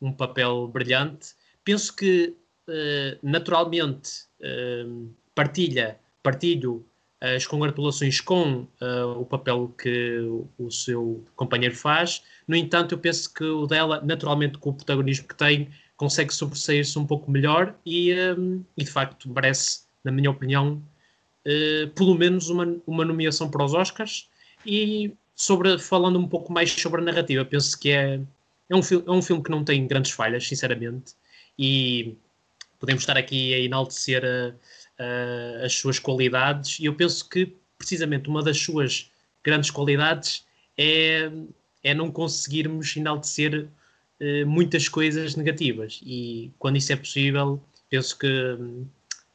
um 0.00 0.12
papel 0.12 0.66
brilhante. 0.68 1.34
Penso 1.64 1.94
que 1.94 2.36
uh, 2.68 3.18
naturalmente 3.22 4.24
uh, 4.40 5.14
partilha 5.34 5.98
partilho 6.22 6.84
as 7.20 7.46
congratulações 7.46 8.20
com 8.20 8.66
uh, 8.80 9.20
o 9.20 9.24
papel 9.24 9.72
que 9.78 10.18
o 10.58 10.70
seu 10.70 11.24
companheiro 11.34 11.74
faz. 11.74 12.22
No 12.46 12.54
entanto, 12.56 12.94
eu 12.94 12.98
penso 12.98 13.32
que 13.32 13.44
o 13.44 13.66
dela, 13.66 14.00
naturalmente, 14.04 14.58
com 14.58 14.70
o 14.70 14.74
protagonismo 14.74 15.26
que 15.26 15.34
tem, 15.34 15.68
consegue 15.96 16.32
sobressair-se 16.32 16.98
um 16.98 17.06
pouco 17.06 17.30
melhor 17.30 17.74
e, 17.84 18.14
um, 18.36 18.64
e, 18.76 18.84
de 18.84 18.90
facto, 18.90 19.28
merece, 19.28 19.80
na 20.04 20.12
minha 20.12 20.30
opinião, 20.30 20.82
uh, 21.46 21.88
pelo 21.94 22.14
menos 22.14 22.48
uma, 22.48 22.76
uma 22.86 23.04
nomeação 23.04 23.50
para 23.50 23.64
os 23.64 23.74
Oscars. 23.74 24.28
E 24.64 25.12
sobre, 25.34 25.78
falando 25.78 26.18
um 26.18 26.28
pouco 26.28 26.52
mais 26.52 26.70
sobre 26.70 27.00
a 27.00 27.04
narrativa, 27.04 27.44
penso 27.44 27.78
que 27.78 27.90
é, 27.90 28.20
é, 28.68 28.76
um, 28.76 28.80
é 28.80 29.10
um 29.10 29.22
filme 29.22 29.42
que 29.42 29.50
não 29.50 29.64
tem 29.64 29.86
grandes 29.86 30.12
falhas, 30.12 30.46
sinceramente, 30.46 31.14
e 31.58 32.16
podemos 32.78 33.02
estar 33.02 33.16
aqui 33.16 33.54
a 33.54 33.58
enaltecer 33.58 34.22
a 34.24 34.54
uh, 35.00 35.64
as 35.64 35.74
suas 35.74 35.98
qualidades, 35.98 36.78
e 36.78 36.86
eu 36.86 36.94
penso 36.94 37.28
que 37.28 37.54
precisamente 37.78 38.28
uma 38.28 38.42
das 38.42 38.58
suas 38.58 39.10
grandes 39.44 39.70
qualidades 39.70 40.44
é, 40.76 41.30
é 41.86 41.94
não 41.94 42.10
conseguirmos 42.10 42.96
enaltecer 42.96 43.68
uh, 44.20 44.46
muitas 44.46 44.88
coisas 44.88 45.36
negativas, 45.36 46.00
e 46.04 46.50
quando 46.58 46.76
isso 46.78 46.92
é 46.92 46.96
possível, 46.96 47.62
penso 47.88 48.18
que 48.18 48.58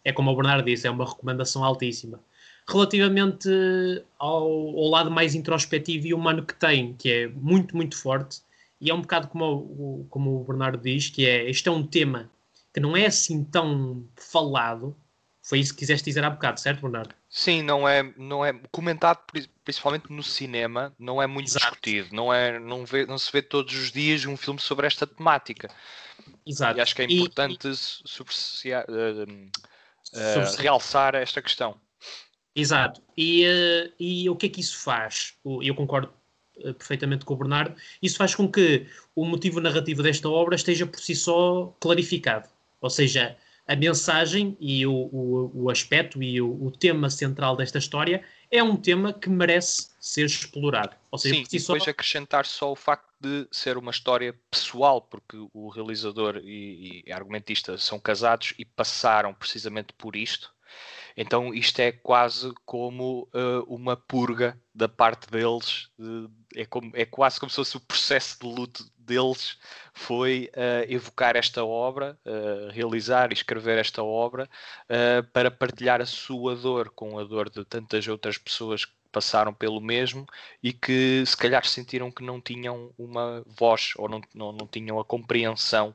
é 0.04 0.12
como 0.12 0.32
o 0.32 0.36
Bernardo 0.36 0.66
disse, 0.66 0.86
é 0.86 0.92
uma 0.92 1.06
recomendação 1.08 1.64
altíssima. 1.64 2.20
Relativamente 2.68 3.48
ao, 4.20 4.44
ao, 4.44 4.90
lado 4.90 5.10
mais 5.10 5.34
introspectivo 5.34 6.08
e 6.08 6.14
humano 6.14 6.46
que 6.46 6.54
tem, 6.54 6.94
que 6.94 7.10
é 7.10 7.28
muito, 7.30 7.74
muito 7.76 7.98
forte, 7.98 8.42
e 8.82 8.90
é 8.90 8.94
um 8.94 9.02
bocado 9.02 9.30
como 9.30 9.46
o, 9.46 10.08
como 10.10 10.42
o 10.42 10.44
Bernardo 10.44 10.78
diz, 10.78 11.10
que 11.10 11.26
é, 11.26 11.50
este 11.50 11.70
é 11.70 11.72
um 11.72 11.88
tema 11.88 12.30
que 12.74 12.82
não 12.82 12.98
é 12.98 13.06
assim 13.06 13.46
tão 13.46 14.06
falado, 14.18 14.94
foi 15.42 15.60
isso 15.60 15.74
que 15.74 15.80
quiseste 15.80 16.06
dizer 16.06 16.24
há 16.26 16.30
bocado, 16.30 16.60
certo, 16.60 16.82
Bernardo? 16.82 17.16
Sim, 17.34 17.62
não 17.62 17.88
é, 17.88 18.04
não 18.18 18.46
é 18.46 18.54
comentado 18.74 19.20
principalmente 19.64 20.12
no 20.12 20.22
cinema, 20.22 20.94
não 21.00 21.22
é 21.22 21.26
muito 21.26 21.48
Exato. 21.48 21.66
discutido, 21.66 22.14
não 22.14 22.32
é, 22.32 22.60
não, 22.60 22.86
vê, 22.86 23.06
não 23.06 23.18
se 23.18 23.32
vê 23.32 23.42
todos 23.42 23.74
os 23.74 23.90
dias 23.90 24.26
um 24.26 24.36
filme 24.36 24.60
sobre 24.60 24.86
esta 24.86 25.08
temática. 25.08 25.70
Exato. 26.46 26.78
E 26.78 26.82
acho 26.82 26.94
que 26.94 27.02
é 27.04 27.06
importante 27.06 27.70
e, 27.70 28.74
uh, 28.74 29.50
uh, 30.14 30.58
realçar 30.58 31.16
esta 31.16 31.42
questão. 31.42 31.80
Exato. 32.54 33.02
E, 33.16 33.46
uh, 33.46 33.94
e 33.98 34.30
o 34.30 34.36
que 34.36 34.48
é 34.48 34.50
que 34.50 34.60
isso 34.60 34.80
faz? 34.80 35.34
Eu 35.64 35.74
concordo 35.74 36.12
perfeitamente 36.78 37.24
com 37.24 37.34
o 37.34 37.38
Bernardo. 37.38 37.74
Isso 38.02 38.18
faz 38.18 38.36
com 38.36 38.52
que 38.52 38.88
o 39.16 39.24
motivo 39.24 39.62
narrativo 39.62 40.04
desta 40.04 40.28
obra 40.28 40.56
esteja 40.56 40.86
por 40.86 41.00
si 41.00 41.16
só 41.16 41.74
clarificado. 41.80 42.50
Ou 42.82 42.90
seja, 42.90 43.38
a 43.72 43.76
mensagem 43.76 44.58
e 44.60 44.86
o, 44.86 44.92
o, 44.92 45.64
o 45.64 45.70
aspecto 45.70 46.22
e 46.22 46.42
o, 46.42 46.66
o, 46.66 46.72
tema 46.72 47.10
central 47.10 47.56
desta 47.56 47.78
história 47.78 48.22
é 48.52 48.62
um 48.62 48.76
tema 48.76 49.14
que 49.14 49.30
merece 49.30 49.92
ser 49.98 50.26
explorado. 50.26 50.94
Ou 51.10 51.18
seja, 51.18 51.36
Sim, 51.36 51.44
e 51.50 51.58
depois 51.58 51.84
só... 51.84 51.90
acrescentar 51.90 52.46
só 52.46 52.70
o 52.70 52.76
facto 52.76 53.08
de 53.22 53.48
ser 53.50 53.78
uma 53.78 53.92
história 53.92 54.36
pessoal, 54.50 55.02
porque 55.02 55.38
o 55.54 55.70
realizador 55.70 56.42
e, 56.44 57.04
e 57.06 57.14
argumentista 57.14 57.78
são 57.78 57.98
casados 57.98 58.54
e 58.60 58.66
passaram 58.66 59.34
precisamente 59.34 59.94
por 59.94 60.18
isto. 60.18 60.54
Então 61.16 61.54
isto 61.54 61.80
é 61.80 61.94
quase 61.94 62.54
como 62.66 63.30
uh, 63.34 63.64
uma 63.74 63.96
purga 63.96 64.60
da 64.76 64.90
parte 64.90 65.30
deles, 65.30 65.90
uh, 65.98 66.30
é, 66.56 66.66
como, 66.66 66.92
é 66.94 67.06
quase 67.06 67.40
como 67.40 67.50
se 67.50 67.56
fosse 67.56 67.78
o 67.78 67.82
processo 67.82 68.38
de 68.42 68.48
luto 68.48 68.86
deles 69.12 69.58
foi 69.94 70.50
uh, 70.56 70.92
evocar 70.92 71.36
esta 71.36 71.64
obra, 71.64 72.18
realizar 72.72 73.32
e 73.32 73.34
escrever 73.34 73.78
esta 73.78 74.02
obra 74.02 74.50
para 75.34 75.52
partilhar 75.52 76.02
a 76.02 76.06
sua 76.06 76.56
dor 76.56 76.90
com 76.90 77.20
a 77.20 77.24
dor 77.24 77.50
de 77.50 77.64
tantas 77.66 78.08
outras 78.08 78.38
pessoas 78.38 78.86
que 78.86 78.94
passaram 79.12 79.54
pelo 79.54 79.82
mesmo 79.82 80.26
e 80.64 80.72
que 80.72 81.24
se 81.26 81.36
calhar 81.36 81.66
sentiram 81.66 82.10
que 82.10 82.24
não 82.24 82.40
tinham 82.40 82.94
uma 82.98 83.44
voz 83.46 83.92
ou 83.98 84.08
não, 84.08 84.22
não, 84.34 84.52
não 84.54 84.68
tinham 84.68 85.00
a 85.00 85.06
compreensão 85.06 85.94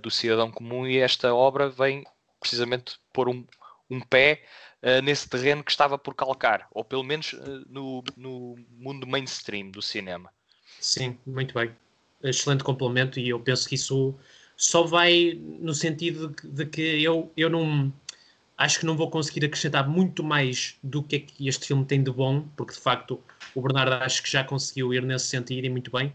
do 0.00 0.10
cidadão 0.10 0.50
comum 0.50 0.86
e 0.86 0.98
esta 0.98 1.34
obra 1.34 1.68
vem 1.68 2.04
precisamente 2.40 2.98
pôr 3.12 3.28
um, 3.28 3.44
um 3.90 4.00
pé 4.00 4.42
uh, 4.82 5.02
nesse 5.02 5.28
terreno 5.28 5.64
que 5.64 5.70
estava 5.70 5.98
por 5.98 6.14
calcar, 6.14 6.66
ou 6.70 6.84
pelo 6.84 7.04
menos 7.04 7.32
uh, 7.32 7.64
no, 7.68 8.02
no 8.16 8.56
mundo 8.70 9.06
mainstream 9.06 9.70
do 9.70 9.82
cinema. 9.82 10.32
Sim, 10.80 11.18
muito 11.26 11.54
bem. 11.54 11.74
Excelente 12.22 12.64
complemento, 12.64 13.20
e 13.20 13.28
eu 13.28 13.38
penso 13.40 13.68
que 13.68 13.76
isso 13.76 14.14
só 14.56 14.82
vai 14.82 15.40
no 15.60 15.72
sentido 15.72 16.28
de, 16.28 16.48
de 16.48 16.66
que 16.66 17.02
eu, 17.02 17.32
eu 17.36 17.48
não 17.48 17.92
acho 18.56 18.80
que 18.80 18.86
não 18.86 18.96
vou 18.96 19.08
conseguir 19.08 19.46
acrescentar 19.46 19.88
muito 19.88 20.24
mais 20.24 20.76
do 20.82 21.00
que 21.00 21.16
é 21.16 21.18
que 21.20 21.48
este 21.48 21.68
filme 21.68 21.84
tem 21.84 22.02
de 22.02 22.10
bom, 22.10 22.42
porque 22.56 22.74
de 22.74 22.80
facto 22.80 23.22
o 23.54 23.62
Bernardo 23.62 23.94
acho 23.94 24.20
que 24.20 24.30
já 24.30 24.42
conseguiu 24.42 24.92
ir 24.92 25.02
nesse 25.02 25.26
sentido 25.26 25.64
e 25.64 25.70
muito 25.70 25.92
bem. 25.92 26.12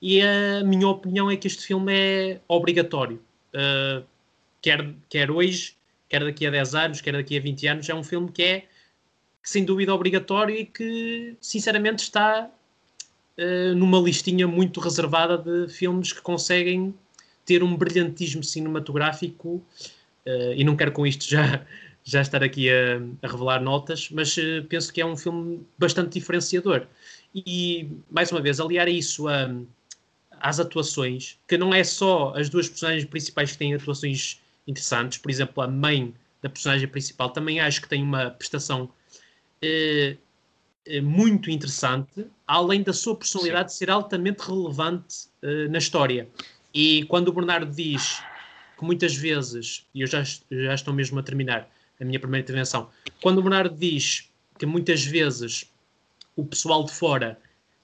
E 0.00 0.22
a 0.22 0.64
minha 0.64 0.88
opinião 0.88 1.30
é 1.30 1.36
que 1.36 1.46
este 1.46 1.66
filme 1.66 1.92
é 1.92 2.40
obrigatório. 2.48 3.22
Uh, 3.54 4.04
quer, 4.62 4.94
quer 5.10 5.30
hoje, 5.30 5.76
quer 6.08 6.24
daqui 6.24 6.46
a 6.46 6.50
10 6.50 6.74
anos, 6.74 7.00
quer 7.02 7.12
daqui 7.12 7.36
a 7.36 7.40
20 7.40 7.66
anos, 7.68 7.88
é 7.88 7.94
um 7.94 8.02
filme 8.02 8.32
que 8.32 8.42
é 8.42 8.60
que, 9.42 9.50
sem 9.50 9.62
dúvida 9.64 9.94
obrigatório 9.94 10.56
e 10.56 10.64
que 10.64 11.36
sinceramente 11.38 12.02
está 12.02 12.50
uh, 13.38 13.74
numa 13.74 13.98
listinha 13.98 14.46
muito 14.46 14.80
reservada 14.80 15.38
de 15.38 15.72
filmes 15.72 16.12
que 16.12 16.20
conseguem 16.20 16.94
ter 17.44 17.62
um 17.62 17.76
brilhantismo 17.76 18.42
cinematográfico 18.42 19.62
uh, 20.26 20.52
e 20.56 20.64
não 20.64 20.76
quero 20.76 20.92
com 20.92 21.06
isto 21.06 21.28
já, 21.28 21.64
já 22.04 22.20
estar 22.20 22.42
aqui 22.42 22.70
a, 22.70 23.00
a 23.22 23.30
revelar 23.30 23.60
notas, 23.60 24.08
mas 24.10 24.36
uh, 24.36 24.64
penso 24.68 24.92
que 24.92 25.00
é 25.00 25.06
um 25.06 25.16
filme 25.16 25.66
bastante 25.78 26.18
diferenciador. 26.18 26.86
E, 27.34 27.88
mais 28.10 28.30
uma 28.30 28.40
vez, 28.40 28.60
aliar 28.60 28.88
isso 28.88 29.26
a, 29.28 29.50
às 30.40 30.60
atuações, 30.60 31.38
que 31.48 31.58
não 31.58 31.74
é 31.74 31.82
só 31.82 32.32
as 32.36 32.48
duas 32.48 32.68
personagens 32.68 33.04
principais 33.04 33.52
que 33.52 33.58
têm 33.58 33.74
atuações 33.74 34.40
interessantes, 34.66 35.18
por 35.18 35.30
exemplo, 35.30 35.62
a 35.62 35.68
mãe 35.68 36.14
da 36.42 36.48
personagem 36.48 36.86
principal 36.86 37.30
também 37.30 37.58
acho 37.60 37.80
que 37.80 37.88
tem 37.88 38.02
uma 38.02 38.30
prestação 38.30 38.90
eh, 39.62 40.10
eh 40.10 40.16
muito 41.02 41.50
interessante, 41.50 42.26
além 42.46 42.82
da 42.82 42.92
sua 42.92 43.16
personalidade 43.16 43.72
Sim. 43.72 43.78
ser 43.78 43.90
altamente 43.90 44.42
relevante 44.42 45.28
eh, 45.42 45.68
na 45.68 45.78
história. 45.78 46.28
E 46.74 47.04
quando 47.04 47.28
o 47.28 47.32
Bernardo 47.32 47.72
diz 47.72 48.22
que 48.76 48.84
muitas 48.84 49.14
vezes, 49.14 49.86
e 49.94 50.02
eu 50.02 50.06
já, 50.06 50.22
já 50.22 50.74
estou 50.74 50.92
mesmo 50.92 51.18
a 51.18 51.22
terminar 51.22 51.70
a 52.00 52.04
minha 52.04 52.18
primeira 52.20 52.42
intervenção, 52.42 52.90
quando 53.22 53.38
o 53.38 53.42
Bernardo 53.42 53.74
diz 53.76 54.28
que 54.58 54.66
muitas 54.66 55.04
vezes 55.04 55.70
o 56.36 56.44
pessoal 56.44 56.84
de 56.84 56.92
fora 56.92 57.38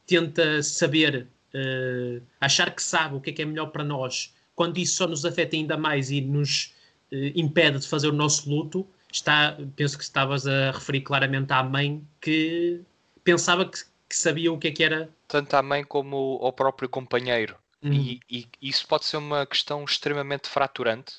tenta 0.07 0.62
saber, 0.62 1.28
uh, 1.54 2.23
achar 2.40 2.75
que 2.75 2.83
sabe 2.83 3.14
o 3.14 3.21
que 3.21 3.30
é 3.30 3.33
que 3.33 3.42
é 3.42 3.45
melhor 3.45 3.66
para 3.66 3.85
nós, 3.85 4.35
quando 4.54 4.78
isso 4.78 4.97
só 4.97 5.07
nos 5.07 5.25
afeta 5.25 5.57
ainda 5.57 5.76
mais 5.76 6.11
e 6.11 6.21
nos 6.21 6.75
uh, 7.12 7.33
impede 7.35 7.78
de 7.78 7.88
fazer 7.88 8.09
o 8.09 8.12
nosso 8.12 8.50
luto, 8.50 8.87
está, 9.12 9.56
penso 9.76 9.98
que 9.98 10.04
estavas 10.04 10.46
a 10.46 10.70
referir 10.70 11.02
claramente 11.02 11.52
à 11.52 11.62
mãe 11.62 12.06
que 12.20 12.82
pensava 13.24 13.64
que, 13.64 13.78
que 14.08 14.16
sabia 14.16 14.52
o 14.52 14.58
que 14.58 14.68
é 14.68 14.70
que 14.70 14.84
era. 14.84 15.10
Tanto 15.28 15.54
à 15.54 15.62
mãe 15.62 15.84
como 15.84 16.38
ao 16.42 16.52
próprio 16.52 16.88
companheiro. 16.88 17.56
Uhum. 17.82 17.92
E, 17.92 18.20
e, 18.28 18.48
isso 18.60 18.86
pode 18.86 19.04
ser 19.04 19.16
uma 19.16 19.46
questão 19.46 19.84
extremamente 19.84 20.48
fraturante, 20.48 21.14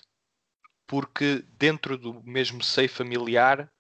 porque 0.86 1.43
dentro 1.57 1.98
do 1.98 2.21
mesmo 2.24 2.63
seio 2.63 2.89
familiar 2.89 3.71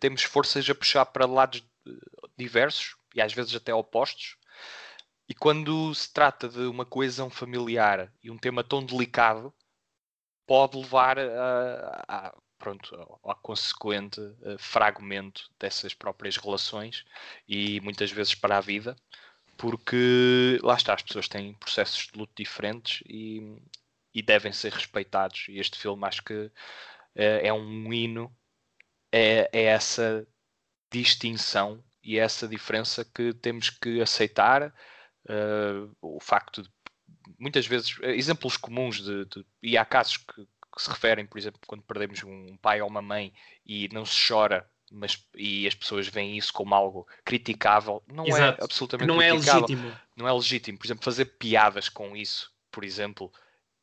temos 0.00 0.22
forças 0.22 0.68
a 0.70 0.74
puxar 0.74 1.04
para 1.06 1.26
lados 1.26 1.62
eh, 1.86 1.90
diversos 2.36 2.96
e 3.14 3.20
às 3.20 3.32
vezes 3.32 3.54
até 3.54 3.74
opostos. 3.74 4.36
E 5.28 5.34
quando 5.34 5.94
se 5.94 6.10
trata 6.10 6.48
de 6.48 6.60
uma 6.60 6.86
coesão 6.86 7.28
familiar 7.28 8.10
e 8.22 8.30
um 8.30 8.38
tema 8.38 8.64
tão 8.64 8.82
delicado, 8.82 9.52
pode 10.46 10.78
levar 10.78 11.18
a, 11.18 12.04
a 12.08 12.34
pronto, 12.58 12.94
ao, 13.22 13.36
consequente 13.36 14.20
uh, 14.20 14.58
fragmento 14.58 15.50
dessas 15.58 15.94
próprias 15.94 16.36
relações 16.36 17.04
e 17.48 17.80
muitas 17.80 18.10
vezes 18.10 18.34
para 18.34 18.58
a 18.58 18.60
vida, 18.60 18.96
porque 19.56 20.58
lá 20.62 20.74
está, 20.74 20.94
as 20.94 21.02
pessoas 21.02 21.28
têm 21.28 21.54
processos 21.54 22.08
de 22.08 22.18
luto 22.18 22.32
diferentes 22.36 23.02
e, 23.08 23.56
e 24.14 24.22
devem 24.22 24.52
ser 24.52 24.72
respeitados. 24.72 25.46
E 25.48 25.58
este 25.58 25.78
filme 25.78 26.06
acho 26.06 26.22
que 26.22 26.34
uh, 26.34 26.52
é 27.14 27.52
um 27.52 27.92
hino 27.92 28.34
é, 29.12 29.48
é 29.52 29.62
essa 29.64 30.26
distinção 30.92 31.82
e 32.02 32.18
é 32.18 32.22
essa 32.22 32.46
diferença 32.48 33.04
que 33.04 33.32
temos 33.34 33.70
que 33.70 34.00
aceitar. 34.00 34.74
Uh, 35.28 35.94
o 36.00 36.18
facto 36.20 36.62
de 36.62 36.70
muitas 37.38 37.66
vezes 37.66 37.98
exemplos 38.02 38.56
comuns 38.56 39.02
de, 39.02 39.24
de 39.26 39.46
e 39.62 39.76
há 39.76 39.84
casos 39.84 40.16
que, 40.16 40.46
que, 40.78 40.84
se 40.84 40.90
referem, 40.90 41.26
por 41.26 41.38
exemplo, 41.38 41.60
quando 41.66 41.82
perdemos 41.82 42.22
um 42.22 42.56
pai 42.56 42.80
ou 42.80 42.88
uma 42.88 43.02
mãe 43.02 43.32
e 43.66 43.88
não 43.92 44.04
se 44.06 44.28
chora, 44.28 44.68
mas 44.90 45.26
e 45.34 45.66
as 45.66 45.74
pessoas 45.74 46.08
veem 46.08 46.38
isso 46.38 46.52
como 46.52 46.74
algo 46.74 47.06
criticável, 47.24 48.02
não 48.06 48.24
é 48.24 48.28
Exato. 48.28 48.60
é 48.60 48.64
absolutamente 48.64 49.08
não 49.08 49.20
é 49.20 49.32
legítimo. 49.32 49.92
Não 50.16 50.28
é 50.28 50.32
legítimo. 50.32 50.78
Por 50.78 50.86
exemplo, 50.86 51.04
fazer 51.04 51.24
piadas 51.26 51.88
com 51.88 52.16
isso, 52.16 52.50
por 52.70 52.84
exemplo, 52.84 53.30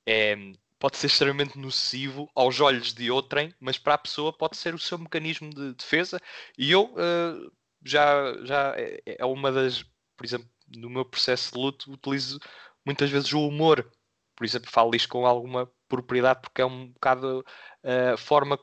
é, 0.07 0.35
pode 0.79 0.97
ser 0.97 1.07
extremamente 1.07 1.57
nocivo 1.57 2.29
aos 2.35 2.59
olhos 2.59 2.93
de 2.93 3.11
outrem, 3.11 3.53
mas 3.59 3.77
para 3.77 3.95
a 3.95 3.99
pessoa 3.99 4.31
pode 4.31 4.57
ser 4.57 4.73
o 4.73 4.79
seu 4.79 4.97
mecanismo 4.97 5.49
de 5.49 5.73
defesa. 5.73 6.19
E 6.57 6.71
eu 6.71 6.85
uh, 6.93 7.51
já, 7.83 8.33
já 8.43 8.73
é, 8.77 9.01
é 9.05 9.25
uma 9.25 9.51
das, 9.51 9.83
por 10.17 10.25
exemplo, 10.25 10.47
no 10.75 10.89
meu 10.89 11.05
processo 11.05 11.51
de 11.53 11.59
luto, 11.59 11.91
utilizo 11.91 12.39
muitas 12.85 13.09
vezes 13.09 13.31
o 13.33 13.47
humor. 13.47 13.89
Por 14.35 14.45
exemplo, 14.45 14.69
falo 14.69 14.95
isto 14.95 15.09
com 15.09 15.25
alguma 15.25 15.69
propriedade, 15.87 16.41
porque 16.41 16.61
é 16.61 16.65
um 16.65 16.87
bocado 16.87 17.45
eh, 17.83 18.11
a 18.13 18.17
forma 18.17 18.59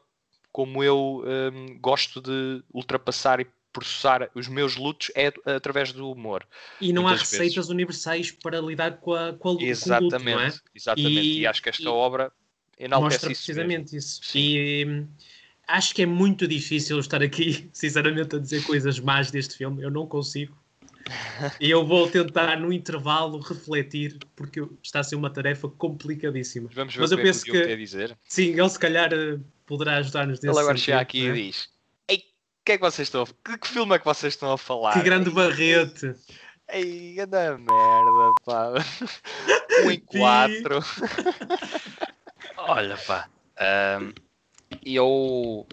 como 0.51 0.85
eu 0.85 1.23
um, 1.25 1.29
ehm, 1.29 1.79
gosto 1.81 2.21
de 2.21 2.63
ultrapassar 2.73 3.41
e 3.41 3.47
processar 3.73 4.31
os 4.35 4.47
meus 4.49 4.77
lutos 4.77 5.11
é 5.15 5.33
através 5.47 5.93
do 5.93 6.11
humor. 6.11 6.47
E 6.81 6.93
não 6.93 7.09
há 7.09 7.15
receitas 7.15 7.55
vezes. 7.55 7.71
universais 7.71 8.31
para 8.31 8.61
lidar 8.61 8.99
com 8.99 9.15
a 9.15 9.33
com 9.33 9.59
a, 9.59 9.63
Exatamente, 9.63 10.25
com 10.25 10.31
o 10.31 10.35
luto, 10.35 10.41
é? 10.41 10.53
exatamente. 10.75 11.21
E, 11.21 11.41
e, 11.41 11.47
acho 11.47 11.63
que 11.63 11.71
esta 11.71 11.91
obra 11.91 12.31
mostra 12.91 13.31
precisamente 13.31 13.97
isso. 13.97 14.21
isso. 14.23 14.37
E 14.37 14.85
hum, 14.87 15.09
acho 15.67 15.95
que 15.95 16.03
é 16.03 16.07
muito 16.07 16.47
difícil 16.47 16.99
estar 16.99 17.23
aqui, 17.23 17.71
sinceramente, 17.73 18.37
a 18.37 18.39
dizer 18.39 18.63
coisas 18.65 19.01
más 19.01 19.31
deste 19.31 19.57
filme. 19.57 19.83
Eu 19.83 19.91
não 19.91 20.07
consigo. 20.07 20.62
E 21.61 21.71
eu 21.71 21.87
vou 21.87 22.09
tentar, 22.09 22.59
no 22.59 22.73
intervalo, 22.73 23.41
refletir, 23.41 24.19
porque 24.37 24.63
está 24.83 25.01
a 25.01 25.05
ser 25.05 25.17
uma 25.17 25.31
tarefa 25.31 25.69
complicadíssima. 25.69 26.69
Vamos 26.73 26.95
ver 26.95 27.01
Mas 27.01 27.13
eu 27.13 27.19
é 27.19 27.23
penso 27.23 27.45
que, 27.45 27.53
que 27.53 27.77
dizer. 27.77 28.17
Sim, 28.29 28.59
ele 28.59 28.69
se 28.69 28.79
calhar 28.79 29.13
eh, 29.13 29.39
poderá 29.67 29.97
ajudar-nos 29.97 30.43
Ele 30.43 30.59
agora 30.59 30.77
chega 30.77 31.01
aqui 31.01 31.29
né? 31.29 31.39
e 31.39 31.47
diz: 31.47 31.73
que 32.65 32.73
é 32.73 32.79
que 32.79 32.85
vocês 32.85 33.09
estão 33.09 33.23
a... 33.23 33.27
que, 33.27 33.59
que 33.59 33.69
filme 33.69 33.95
é 33.95 33.99
que 33.99 34.05
vocês 34.05 34.35
estão 34.35 34.53
a 34.53 34.59
falar? 34.59 34.93
Que 34.93 35.03
grande 35.03 35.31
barrete! 35.31 36.15
Ei, 36.69 37.19
anda 37.21 37.59
merda, 37.59 38.33
pá. 38.45 38.73
um 39.85 39.91
em 39.91 40.01
quatro. 40.07 40.79
Olha, 42.57 42.97
pá. 42.97 43.29
Um, 44.01 44.13
eu 44.85 45.67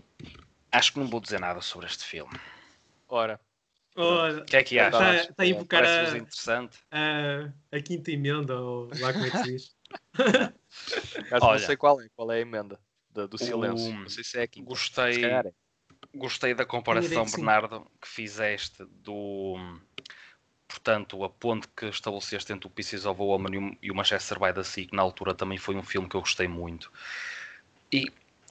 acho 0.71 0.93
que 0.93 0.99
não 0.99 1.07
vou 1.07 1.21
dizer 1.21 1.39
nada 1.39 1.61
sobre 1.61 1.85
este 1.85 2.03
filme. 2.03 2.37
Ora. 3.07 3.39
O 3.99 4.45
que 4.45 4.55
é 4.55 4.63
que 4.63 4.79
achas? 4.79 5.01
Está, 5.01 5.15
está 5.15 5.43
a 5.43 5.45
invocar 5.45 5.83
a, 5.83 6.17
interessante. 6.17 6.77
A, 6.89 7.51
a 7.71 7.81
quinta 7.81 8.11
emenda, 8.11 8.55
ou 8.59 8.89
lá 8.99 9.11
como 9.11 9.25
é 9.25 9.29
que 9.29 9.37
se 9.37 9.43
diz. 9.43 9.75
Olha, 11.41 11.59
não 11.59 11.59
sei 11.59 11.75
qual 11.75 12.01
é, 12.01 12.07
qual 12.15 12.31
é 12.31 12.37
a 12.37 12.39
emenda 12.39 12.79
do, 13.11 13.27
do 13.27 13.37
silêncio. 13.37 13.93
não 13.93 14.09
sei 14.09 14.23
se 14.23 14.39
é 14.39 14.43
a 14.43 14.47
quinta. 14.47 14.69
Gostei, 14.69 15.25
é. 15.25 15.43
Gostei 16.15 16.53
da 16.53 16.65
comparação, 16.65 17.25
Bernardo, 17.25 17.85
que 18.01 18.07
fizeste 18.07 18.85
do. 18.85 19.57
Portanto, 20.67 21.23
a 21.23 21.29
ponte 21.29 21.67
que 21.75 21.87
estabeleceste 21.87 22.53
entre 22.53 22.67
o 22.67 22.69
Pieces 22.69 23.05
of 23.05 23.19
a 23.19 23.23
Woman 23.23 23.77
e 23.81 23.91
o 23.91 23.95
Manchester 23.95 24.39
by 24.39 24.53
the 24.53 24.63
Sea, 24.63 24.85
que 24.85 24.95
na 24.95 25.01
altura 25.01 25.33
também 25.33 25.57
foi 25.57 25.75
um 25.75 25.83
filme 25.83 26.07
que 26.07 26.15
eu 26.15 26.21
gostei 26.21 26.47
muito. 26.47 26.91
E 27.91 28.05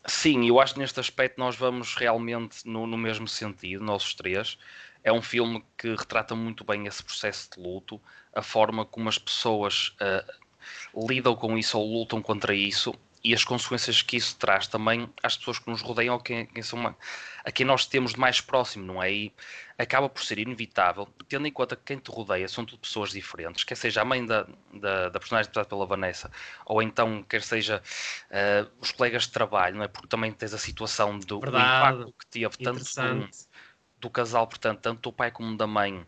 sim, 0.05 0.47
eu 0.47 0.61
acho 0.61 0.75
que 0.75 0.81
neste 0.81 0.99
aspecto 0.99 1.39
nós 1.39 1.57
vamos 1.57 1.95
realmente 1.95 2.67
no, 2.67 2.87
no 2.87 2.99
mesmo 2.99 3.29
sentido, 3.29 3.85
nós 3.85 4.05
os 4.05 4.15
três. 4.15 4.59
É 5.03 5.13
um 5.13 5.23
filme 5.23 5.65
que 5.77 5.95
retrata 5.95 6.35
muito 6.35 6.65
bem 6.65 6.87
esse 6.87 7.03
processo 7.03 7.51
de 7.55 7.63
luto, 7.63 8.01
a 8.35 8.43
forma 8.43 8.85
como 8.85 9.09
as 9.09 9.19
pessoas 9.19 9.97
uh, 10.01 11.07
lidam 11.09 11.35
com 11.35 11.57
isso 11.57 11.79
ou 11.79 12.01
lutam 12.01 12.21
contra 12.21 12.55
isso 12.55 12.95
e 13.23 13.35
as 13.35 13.45
consequências 13.45 14.01
que 14.01 14.17
isso 14.17 14.37
traz 14.37 14.67
também 14.67 15.09
às 15.23 15.37
pessoas 15.37 15.59
que 15.59 15.69
nos 15.69 15.83
rodeiam 15.83 16.15
ou 16.15 16.21
quem, 16.21 16.47
quem 16.47 16.63
são 16.63 16.95
a 17.45 17.53
quem 17.53 17.65
nós 17.65 17.87
temos 17.87 18.13
de 18.13 18.21
mais 18.21 18.41
próximo, 18.41 18.85
não 18.85 19.03
é? 19.03 19.13
E 19.13 19.33
acaba 19.79 20.09
por 20.09 20.23
ser 20.23 20.39
inevitável, 20.39 21.09
tendo 21.29 21.47
em 21.47 21.53
conta 21.53 21.77
que 21.77 21.83
quem 21.85 21.99
te 21.99 22.11
rodeia 22.11 22.47
são 22.49 22.65
tudo 22.65 22.81
pessoas 22.81 23.11
diferentes, 23.11 23.65
quer 23.65 23.77
seja 23.77 24.03
a 24.03 24.05
mãe 24.05 24.25
da, 24.25 24.47
da, 24.75 25.09
da 25.09 25.19
personagem 25.19 25.49
interpretada 25.49 25.69
pela 25.69 25.87
Vanessa, 25.87 26.31
ou 26.67 26.83
então 26.83 27.23
quer 27.23 27.43
seja 27.43 27.83
uh, 28.31 28.71
os 28.81 28.93
colegas 28.93 29.23
de 29.25 29.31
trabalho, 29.31 29.77
não 29.77 29.85
é? 29.85 29.89
Porque 29.89 30.09
também 30.09 30.33
tens 30.33 30.53
a 30.53 30.59
situação 30.59 31.19
do, 31.19 31.39
do 31.41 31.49
impacto 31.49 32.15
que 32.19 32.27
teve 32.27 32.57
tanto 32.59 32.85
do, 34.01 34.11
casal, 34.11 34.47
portanto, 34.47 34.81
tanto 34.81 35.01
do 35.03 35.13
pai 35.13 35.31
como 35.31 35.57
da 35.57 35.67
mãe, 35.67 35.99
uh, 36.01 36.07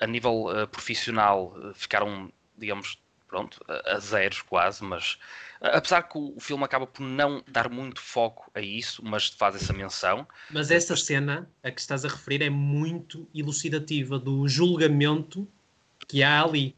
a 0.00 0.06
nível 0.06 0.46
uh, 0.46 0.66
profissional, 0.68 1.54
ficaram, 1.74 2.32
digamos, 2.56 2.98
pronto, 3.28 3.60
a, 3.68 3.96
a 3.96 3.98
zeros 3.98 4.42
quase, 4.42 4.84
mas 4.84 5.18
Apesar 5.62 6.02
que 6.02 6.18
o 6.18 6.40
filme 6.40 6.64
acaba 6.64 6.88
por 6.88 7.02
não 7.02 7.42
dar 7.46 7.70
muito 7.70 8.00
foco 8.00 8.50
a 8.52 8.60
isso, 8.60 9.00
mas 9.04 9.28
faz 9.28 9.54
essa 9.54 9.72
menção. 9.72 10.26
Mas 10.50 10.72
essa 10.72 10.96
cena 10.96 11.48
a 11.62 11.70
que 11.70 11.80
estás 11.80 12.04
a 12.04 12.08
referir 12.08 12.42
é 12.42 12.50
muito 12.50 13.28
elucidativa 13.32 14.18
do 14.18 14.48
julgamento 14.48 15.46
que 16.08 16.20
há 16.20 16.42
ali 16.42 16.74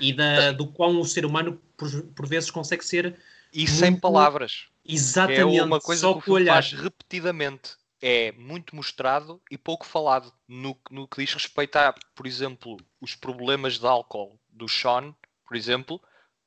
e 0.00 0.14
da, 0.14 0.52
do 0.52 0.66
quão 0.66 0.98
o 0.98 1.04
ser 1.04 1.26
humano 1.26 1.60
por, 1.76 1.90
por 2.14 2.26
vezes 2.26 2.50
consegue 2.50 2.86
ser. 2.86 3.18
E 3.52 3.58
muito... 3.58 3.72
sem 3.72 3.94
palavras. 3.94 4.68
Exatamente. 4.82 5.58
É 5.58 5.62
uma 5.62 5.80
coisa 5.80 6.00
só 6.00 6.18
que 6.18 6.30
o 6.30 6.32
olhar. 6.32 6.54
faz 6.54 6.72
repetidamente. 6.72 7.72
É 8.08 8.30
muito 8.32 8.76
mostrado 8.76 9.42
e 9.50 9.58
pouco 9.58 9.84
falado 9.84 10.32
no, 10.46 10.78
no 10.88 11.08
que 11.08 11.20
diz 11.20 11.34
respeito 11.34 11.74
a, 11.74 11.92
por 12.14 12.24
exemplo, 12.24 12.76
os 13.00 13.16
problemas 13.16 13.80
de 13.80 13.86
álcool 13.86 14.38
do 14.48 14.68
Sean, 14.68 15.12
por 15.44 15.56
exemplo, 15.56 16.00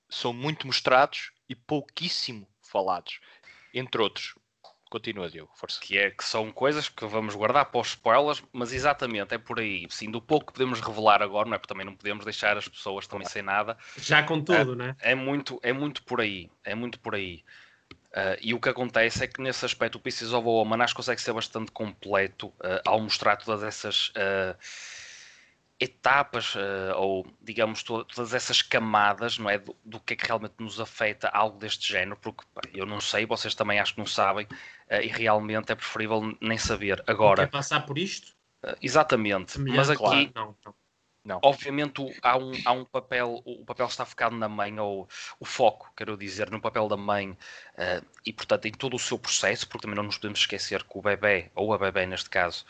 são 0.10 0.32
muito 0.32 0.66
mostrados 0.66 1.34
e 1.50 1.56
pouquíssimo 1.56 2.48
falados. 2.62 3.20
Entre 3.74 4.02
outros. 4.02 4.36
Continua, 4.90 5.30
Diogo, 5.30 5.52
força. 5.54 5.80
Que, 5.82 5.98
é, 5.98 6.10
que 6.10 6.24
são 6.24 6.52
coisas 6.52 6.90
que 6.90 7.06
vamos 7.06 7.36
guardar 7.36 7.66
para 7.66 7.80
os 7.80 7.90
spoilers, 7.90 8.42
mas 8.52 8.74
exatamente, 8.74 9.36
é 9.36 9.38
por 9.38 9.60
aí. 9.60 9.86
Sim, 9.90 10.10
do 10.10 10.20
pouco 10.20 10.48
que 10.48 10.54
podemos 10.54 10.80
revelar 10.80 11.22
agora, 11.22 11.48
não 11.48 11.56
é? 11.56 11.60
Porque 11.60 11.72
também 11.72 11.86
não 11.86 11.96
podemos 11.96 12.26
deixar 12.26 12.58
as 12.58 12.68
pessoas 12.68 13.06
também 13.06 13.28
sem 13.28 13.44
nada. 13.44 13.78
Já 13.98 14.24
com 14.24 14.42
tudo, 14.42 14.74
é, 14.74 14.76
né? 14.76 14.96
É 15.00 15.14
muito, 15.14 15.60
é 15.62 15.72
muito 15.72 16.04
por 16.04 16.22
aí. 16.22 16.50
É 16.64 16.74
muito 16.74 17.00
por 17.00 17.14
aí. 17.14 17.44
Uh, 18.12 18.34
e 18.42 18.56
o 18.56 18.60
que 18.60 18.70
acontece 18.70 19.24
é 19.24 19.28
que 19.28 19.40
nesse 19.40 19.64
aspecto 19.64 19.96
o 19.96 20.00
Pieces 20.00 20.34
of 20.34 20.48
a 20.48 20.50
Woman 20.50 20.82
acho 20.84 20.96
que 20.96 20.98
consegue 20.98 21.22
ser 21.22 21.32
bastante 21.32 21.72
completo 21.72 22.48
uh, 22.48 22.82
ao 22.84 23.00
mostrar 23.00 23.38
todas 23.38 23.62
essas 23.62 24.10
uh, 24.10 24.58
etapas 25.80 26.56
ou 26.98 27.26
digamos 27.40 27.84
todas 27.84 28.34
essas 28.34 28.62
camadas 28.62 29.38
não 29.38 29.50
é 29.50 29.60
do, 29.60 29.74
do, 29.86 30.00
que 30.00 30.14
é 30.14 30.18
que 30.18 30.26
realmente 30.26 30.56
nos 30.60 30.78
afeta 30.78 31.30
algo 31.30 31.58
deste 31.58 31.88
género 31.88 32.18
porque 32.20 32.44
pá, 32.54 32.62
eu 32.74 32.86
não 32.86 33.00
sei 33.00 33.26
vocês 33.26 33.56
também 33.56 33.80
acho 33.80 33.94
que 33.94 34.00
não 34.00 34.06
sabem 34.06 34.46
e 34.92 35.08
realmente 35.08 35.72
é 35.72 35.76
preferível 35.76 36.36
nem 36.42 36.58
saber 36.58 37.02
agora 37.08 37.46
quer 37.46 37.52
passar 37.52 37.86
por 37.86 37.98
isto 37.98 38.34
exatamente 38.82 39.58
mas 39.58 39.90
aqui 39.90 40.00
claro. 40.00 40.32
não, 40.36 40.58
não. 40.66 40.76
Não. 41.24 41.40
Obviamente 41.44 42.02
há 42.22 42.38
um, 42.38 42.52
há 42.66 42.72
um 42.72 42.86
papel, 42.86 43.42
o 43.46 43.66
papel 43.66 43.88
está 43.88 44.06
focado 44.06 44.36
na 44.36 44.48
mãe, 44.48 44.80
ou 44.80 45.08
o 45.40 45.46
foco, 45.46 45.92
quero 45.96 46.18
dizer, 46.18 46.50
no 46.50 46.62
papel 46.62 46.88
da 46.88 46.98
mãe, 46.98 47.32
uh, 47.32 48.06
e 48.26 48.32
portanto 48.32 48.66
em 48.66 48.72
todo 48.72 48.96
o 48.96 49.00
seu 49.00 49.20
processo, 49.20 49.68
porque 49.68 49.84
também 49.84 49.98
não 49.98 50.04
nos 50.04 50.18
podemos 50.18 50.40
esquecer 50.40 50.84
que 50.84 50.98
o 50.98 51.02
bebê, 51.02 51.52
ou 51.54 51.74
a 51.74 51.78
bebê 51.78 52.06
neste 52.06 52.30
caso, 52.30 52.66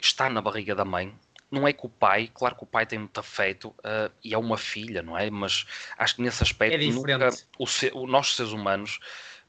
está 0.00 0.28
na 0.30 0.40
barriga 0.40 0.74
da 0.74 0.84
mãe. 0.84 1.14
Não 1.50 1.68
é 1.68 1.72
que 1.72 1.86
o 1.86 1.88
pai, 1.88 2.30
claro 2.34 2.56
que 2.56 2.64
o 2.64 2.66
pai 2.66 2.86
tem 2.86 2.98
muito 2.98 3.20
afeto 3.20 3.68
uh, 3.68 4.10
e 4.24 4.34
é 4.34 4.38
uma 4.38 4.56
filha, 4.56 5.02
não 5.02 5.16
é? 5.16 5.30
Mas 5.30 5.66
acho 5.98 6.16
que 6.16 6.22
nesse 6.22 6.42
aspecto, 6.42 6.74
é 6.74 6.90
nunca, 6.90 7.30
o, 7.58 7.66
o, 7.92 8.06
nós 8.06 8.34
seres 8.34 8.52
humanos 8.52 8.98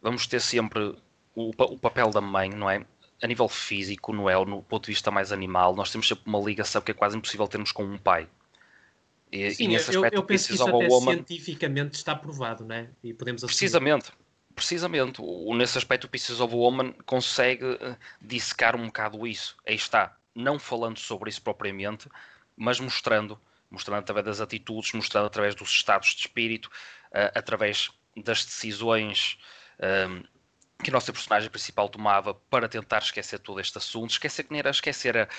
vamos 0.02 0.28
ter 0.28 0.42
sempre 0.42 0.96
o, 1.34 1.50
o 1.58 1.80
papel 1.80 2.12
da 2.12 2.22
mãe, 2.22 2.50
não 2.50 2.70
é? 2.70 2.86
A 3.22 3.28
nível 3.28 3.48
físico, 3.48 4.12
é? 4.30 4.46
no 4.46 4.62
ponto 4.62 4.86
de 4.86 4.92
vista 4.92 5.10
mais 5.10 5.32
animal, 5.32 5.76
nós 5.76 5.92
temos 5.92 6.08
sempre 6.08 6.24
uma 6.28 6.40
ligação 6.40 6.82
que 6.82 6.92
é 6.92 6.94
quase 6.94 7.18
impossível 7.18 7.48
termos 7.48 7.72
com 7.72 7.84
um 7.84 7.98
pai. 7.98 8.28
E, 9.32 9.52
Sim, 9.52 9.66
e 9.66 9.68
nesse 9.70 9.90
aspecto, 9.90 10.16
eu, 10.16 10.22
eu 10.22 10.24
penso 10.24 10.48
que 10.48 10.54
isso 10.54 10.64
até 10.64 10.88
woman... 10.88 11.14
cientificamente 11.14 11.96
está 11.96 12.16
provado, 12.16 12.64
né? 12.64 12.90
E 13.04 13.14
podemos 13.14 13.44
assumir. 13.44 13.58
Precisamente, 13.58 14.12
precisamente. 14.54 15.22
O, 15.22 15.54
nesse 15.56 15.78
aspecto, 15.78 16.06
o 16.06 16.10
Pieces 16.10 16.40
of 16.40 16.54
a 16.54 16.58
Woman 16.58 16.94
consegue 17.06 17.66
uh, 17.66 17.98
dissecar 18.22 18.76
um 18.76 18.86
bocado 18.86 19.26
isso. 19.26 19.56
Aí 19.68 19.76
está, 19.76 20.16
não 20.34 20.60
falando 20.60 21.00
sobre 21.00 21.30
isso 21.30 21.42
propriamente, 21.42 22.08
mas 22.56 22.80
mostrando, 22.80 23.40
mostrando 23.70 24.00
através 24.00 24.26
das 24.26 24.42
atitudes, 24.42 24.94
mostrando 24.94 25.26
através 25.26 25.56
dos 25.56 25.70
estados 25.70 26.10
de 26.10 26.22
espírito, 26.22 26.70
uh, 27.12 27.32
através 27.34 27.90
das 28.16 28.46
decisões 28.46 29.38
uh, 29.80 30.35
que 30.84 30.90
a 30.90 30.94
nossa 30.94 31.12
personagem 31.12 31.50
principal 31.50 31.90
tomava 31.90 32.34
para 32.34 32.68
tentar 32.68 33.00
esquecer 33.00 33.40
todo 33.40 33.60
este 33.60 33.78
assunto. 33.78 34.12
Esquecer 34.12 34.44
que 34.44 34.52
nem 34.52 34.60
era 34.60 34.70
esquecer, 34.70 35.16
era, 35.16 35.30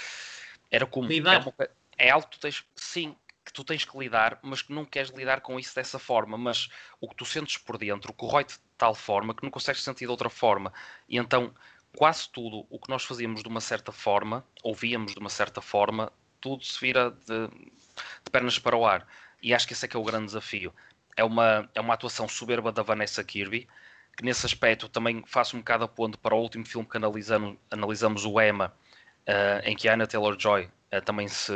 era 0.70 0.86
como. 0.86 1.08
Lidar. 1.08 1.34
É, 1.34 1.38
uma, 1.38 1.54
é 1.98 2.10
algo 2.10 2.26
que 2.26 2.36
tu 2.36 2.40
tens, 2.40 2.64
sim, 2.74 3.14
que 3.44 3.52
tu 3.52 3.62
tens 3.62 3.84
que 3.84 3.98
lidar, 3.98 4.38
mas 4.42 4.62
que 4.62 4.72
não 4.72 4.84
queres 4.84 5.10
lidar 5.10 5.40
com 5.40 5.58
isso 5.58 5.74
dessa 5.74 5.98
forma. 5.98 6.36
Mas 6.36 6.68
o 7.00 7.08
que 7.08 7.16
tu 7.16 7.24
sentes 7.24 7.58
por 7.58 7.78
dentro 7.78 8.12
corrói-te 8.12 8.54
de 8.54 8.60
tal 8.76 8.94
forma 8.94 9.34
que 9.34 9.42
não 9.42 9.50
consegues 9.50 9.82
sentir 9.82 10.06
de 10.06 10.10
outra 10.10 10.30
forma. 10.30 10.72
E 11.08 11.16
então, 11.18 11.54
quase 11.96 12.28
tudo 12.28 12.66
o 12.70 12.78
que 12.78 12.88
nós 12.88 13.04
fazíamos 13.04 13.42
de 13.42 13.48
uma 13.48 13.60
certa 13.60 13.92
forma, 13.92 14.44
ouvíamos 14.62 15.12
de 15.12 15.18
uma 15.18 15.30
certa 15.30 15.60
forma, 15.60 16.12
tudo 16.40 16.64
se 16.64 16.78
vira 16.80 17.10
de, 17.10 17.48
de 17.48 18.30
pernas 18.30 18.58
para 18.58 18.76
o 18.76 18.86
ar. 18.86 19.06
E 19.42 19.54
acho 19.54 19.66
que 19.66 19.74
esse 19.74 19.84
é 19.84 19.88
que 19.88 19.96
é 19.96 20.00
o 20.00 20.04
grande 20.04 20.26
desafio. 20.26 20.74
É 21.16 21.24
uma, 21.24 21.68
é 21.74 21.80
uma 21.80 21.94
atuação 21.94 22.28
soberba 22.28 22.72
da 22.72 22.82
Vanessa 22.82 23.22
Kirby 23.22 23.68
que 24.16 24.24
nesse 24.24 24.46
aspecto 24.46 24.88
também 24.88 25.22
faço 25.26 25.56
um 25.56 25.60
bocado 25.60 25.84
a 25.84 25.88
ponto 25.88 26.18
para 26.18 26.34
o 26.34 26.40
último 26.40 26.64
filme 26.64 26.88
que 26.88 26.96
analisamos, 26.96 27.56
analisamos 27.70 28.24
o 28.24 28.40
Emma, 28.40 28.72
uh, 29.28 29.60
em 29.64 29.76
que 29.76 29.88
a 29.88 29.94
Anna 29.94 30.06
Taylor-Joy 30.06 30.64
uh, 30.64 31.02
também 31.04 31.28
se, 31.28 31.52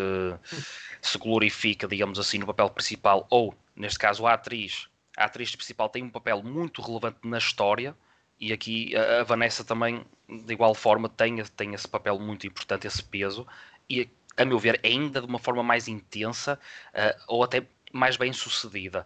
se 1.01 1.18
glorifica, 1.18 1.88
digamos 1.88 2.18
assim, 2.18 2.38
no 2.38 2.46
papel 2.46 2.68
principal, 2.68 3.27
ou, 3.31 3.55
neste 3.75 3.99
caso, 3.99 4.27
a 4.27 4.35
atriz. 4.35 4.88
A 5.16 5.25
atriz 5.25 5.57
principal 5.57 5.88
tem 5.88 6.03
um 6.03 6.11
papel 6.11 6.42
muito 6.42 6.83
relevante 6.83 7.18
na 7.25 7.38
história, 7.38 7.96
e 8.38 8.53
aqui 8.53 8.94
a, 8.94 9.20
a 9.20 9.25
Vanessa 9.25 9.64
também, 9.64 10.05
de 10.29 10.53
igual 10.53 10.75
forma, 10.75 11.09
tem, 11.09 11.42
tem 11.44 11.73
esse 11.73 11.88
papel 11.88 12.18
muito 12.18 12.46
importante, 12.46 12.87
esse 12.87 13.03
peso, 13.03 13.46
e, 13.88 14.07
a 14.37 14.44
meu 14.44 14.59
ver, 14.59 14.79
ainda 14.85 15.20
de 15.20 15.27
uma 15.27 15.38
forma 15.38 15.62
mais 15.62 15.88
intensa, 15.88 16.61
uh, 16.92 17.23
ou 17.27 17.42
até 17.42 17.66
mais 17.90 18.18
bem 18.18 18.33
sucedida. 18.33 19.05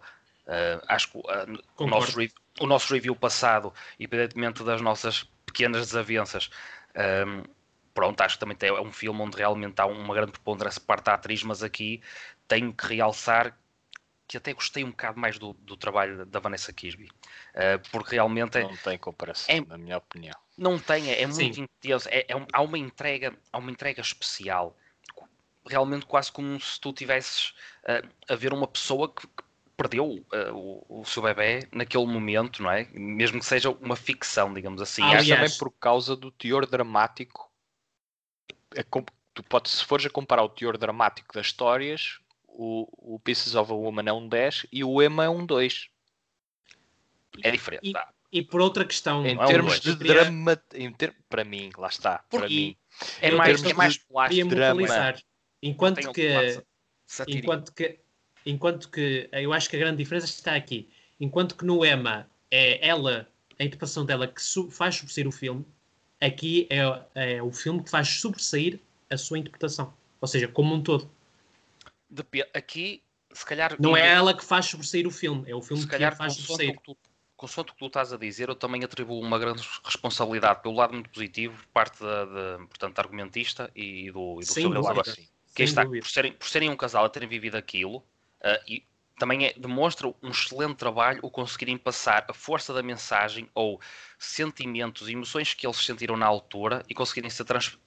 acho 0.88 1.10
que 1.10 1.18
o 1.78 1.86
nosso, 1.86 2.18
o 2.60 2.66
nosso 2.66 2.92
review 2.92 3.16
passado, 3.16 3.72
independentemente 3.98 4.62
das 4.62 4.80
nossas 4.80 5.24
pequenas 5.44 5.86
desavenças, 5.86 6.50
um, 7.26 7.42
pronto, 7.92 8.20
acho 8.20 8.36
que 8.36 8.40
também 8.40 8.56
é 8.60 8.80
um 8.80 8.92
filme 8.92 9.20
onde 9.20 9.36
realmente 9.36 9.80
há 9.80 9.86
uma 9.86 10.14
grande 10.14 10.32
preponderância 10.32 10.80
parte 10.80 11.04
da 11.04 11.14
atriz, 11.14 11.42
mas 11.42 11.62
aqui 11.62 12.02
tenho 12.46 12.72
que 12.72 12.86
realçar 12.86 13.56
que 14.26 14.36
até 14.36 14.52
gostei 14.52 14.82
um 14.82 14.90
bocado 14.90 15.18
mais 15.18 15.38
do, 15.38 15.52
do 15.52 15.76
trabalho 15.76 16.24
da 16.24 16.40
Vanessa 16.40 16.72
Kirby, 16.72 17.06
uh, 17.06 17.90
porque 17.90 18.14
realmente 18.14 18.58
não 18.60 18.76
tem 18.76 18.98
comparação, 18.98 19.54
é, 19.54 19.60
na 19.60 19.76
minha 19.76 19.98
opinião. 19.98 20.34
Não 20.56 20.78
tem, 20.78 21.10
é, 21.10 21.22
é 21.22 21.26
muito 21.26 21.60
intenso, 21.60 22.08
é, 22.08 22.20
é 22.20 22.46
há 22.52 22.62
uma 22.62 22.78
entrega, 22.78 23.36
há 23.52 23.58
uma 23.58 23.70
entrega 23.70 24.00
especial, 24.00 24.76
realmente 25.66 26.06
quase 26.06 26.32
como 26.32 26.58
se 26.60 26.80
tu 26.80 26.92
tivesses 26.92 27.50
uh, 27.84 28.08
a 28.28 28.34
ver 28.34 28.52
uma 28.52 28.66
pessoa 28.66 29.12
que, 29.12 29.26
que 29.26 29.43
perdeu 29.76 30.06
uh, 30.06 30.52
o, 30.52 31.00
o, 31.00 31.04
seu 31.04 31.22
bebê 31.22 31.66
naquele 31.72 32.06
momento, 32.06 32.62
não 32.62 32.70
é? 32.70 32.88
Mesmo 32.92 33.38
que 33.38 33.46
seja 33.46 33.70
uma 33.70 33.96
ficção, 33.96 34.52
digamos 34.52 34.80
assim. 34.80 35.02
Aliás, 35.02 35.22
Acho 35.22 35.34
também 35.34 35.58
por 35.58 35.70
causa 35.72 36.16
do 36.16 36.30
teor 36.30 36.66
dramático. 36.66 37.50
É, 38.74 38.82
tu 38.82 39.42
podes, 39.42 39.72
se 39.72 39.84
fores 39.84 40.06
a 40.06 40.10
comparar 40.10 40.42
o 40.42 40.48
teor 40.48 40.78
dramático 40.78 41.34
das 41.34 41.46
histórias, 41.46 42.18
o, 42.46 43.14
o 43.14 43.18
Pieces 43.18 43.54
of 43.54 43.70
a 43.70 43.74
Woman 43.74 44.04
é 44.06 44.12
um 44.12 44.28
10 44.28 44.66
e 44.72 44.84
o 44.84 45.02
Emma 45.02 45.24
é 45.24 45.28
um 45.28 45.44
2. 45.44 45.88
É 47.42 47.50
diferente. 47.50 47.88
E, 47.88 47.92
tá. 47.92 48.12
e 48.30 48.42
por 48.42 48.60
outra 48.60 48.84
questão, 48.84 49.26
em 49.26 49.36
termos 49.46 49.80
de 49.80 49.94
drama, 49.96 50.60
em 50.72 50.92
ter... 50.92 51.14
para 51.28 51.44
mim, 51.44 51.70
lá 51.76 51.88
está. 51.88 52.24
Para 52.30 52.48
mim, 52.48 52.76
é 53.20 53.32
mais, 53.32 53.62
é 53.64 53.74
mais 53.74 53.98
plástico. 53.98 54.50
Enquanto 55.60 56.12
que, 56.12 56.62
enquanto 57.26 57.72
que 57.72 58.03
Enquanto 58.46 58.88
que 58.90 59.28
eu 59.32 59.52
acho 59.52 59.68
que 59.68 59.76
a 59.76 59.78
grande 59.78 59.98
diferença 59.98 60.26
está 60.26 60.54
aqui. 60.54 60.88
Enquanto 61.18 61.56
que 61.56 61.64
no 61.64 61.84
Emma 61.84 62.28
é 62.50 62.86
ela, 62.86 63.28
a 63.58 63.64
interpretação 63.64 64.04
dela 64.04 64.26
que 64.26 64.40
faz 64.70 64.96
sobressair 64.96 65.26
o 65.26 65.32
filme, 65.32 65.64
aqui 66.20 66.68
é, 66.70 67.36
é 67.36 67.42
o 67.42 67.52
filme 67.52 67.82
que 67.82 67.90
faz 67.90 68.08
sobressair 68.08 68.78
a 69.10 69.16
sua 69.16 69.38
interpretação. 69.38 69.92
Ou 70.20 70.28
seja, 70.28 70.48
como 70.48 70.74
um 70.74 70.82
todo. 70.82 71.10
Aqui, 72.52 73.02
se 73.32 73.44
calhar. 73.44 73.76
Não 73.78 73.96
é 73.96 74.08
ela 74.08 74.34
que 74.34 74.44
faz 74.44 74.66
sobressair 74.66 75.06
o 75.06 75.10
filme, 75.10 75.50
é 75.50 75.54
o 75.54 75.62
filme 75.62 75.82
se 75.82 75.88
calhar, 75.88 76.12
que 76.12 76.18
faz 76.18 76.34
sobressair. 76.34 76.78
Com 76.84 76.96
consoante 77.36 77.72
o 77.72 77.74
que 77.74 77.80
tu 77.80 77.86
estás 77.86 78.12
a 78.12 78.16
dizer, 78.16 78.48
eu 78.48 78.54
também 78.54 78.84
atribuo 78.84 79.20
uma 79.20 79.38
grande 79.38 79.62
responsabilidade 79.84 80.62
pelo 80.62 80.74
lado 80.74 80.94
muito 80.94 81.10
positivo 81.10 81.56
por 81.56 81.66
parte 81.68 82.00
da, 82.00 82.58
portanto, 82.58 82.98
argumentista 82.98 83.70
e 83.74 84.10
do, 84.10 84.40
e 84.40 84.44
do 84.44 84.52
seu 84.52 84.68
lado. 84.70 85.02
Que 85.54 85.62
está, 85.62 85.84
por 85.86 86.06
serem, 86.06 86.32
por 86.32 86.48
serem 86.48 86.70
um 86.70 86.76
casal 86.76 87.04
a 87.04 87.08
terem 87.08 87.28
vivido 87.28 87.56
aquilo, 87.56 88.04
Uh, 88.44 88.60
e 88.68 88.86
também 89.18 89.46
é, 89.46 89.54
demonstra 89.56 90.08
um 90.22 90.30
excelente 90.30 90.76
trabalho 90.76 91.20
o 91.22 91.30
conseguirem 91.30 91.78
passar 91.78 92.26
a 92.28 92.34
força 92.34 92.74
da 92.74 92.82
mensagem 92.82 93.48
ou 93.54 93.80
sentimentos 94.18 95.08
e 95.08 95.12
emoções 95.12 95.54
que 95.54 95.66
eles 95.66 95.78
sentiram 95.78 96.16
na 96.16 96.26
altura 96.26 96.84
e 96.88 96.94
conseguirem 96.94 97.30
se 97.30 97.44
trans, 97.44 97.78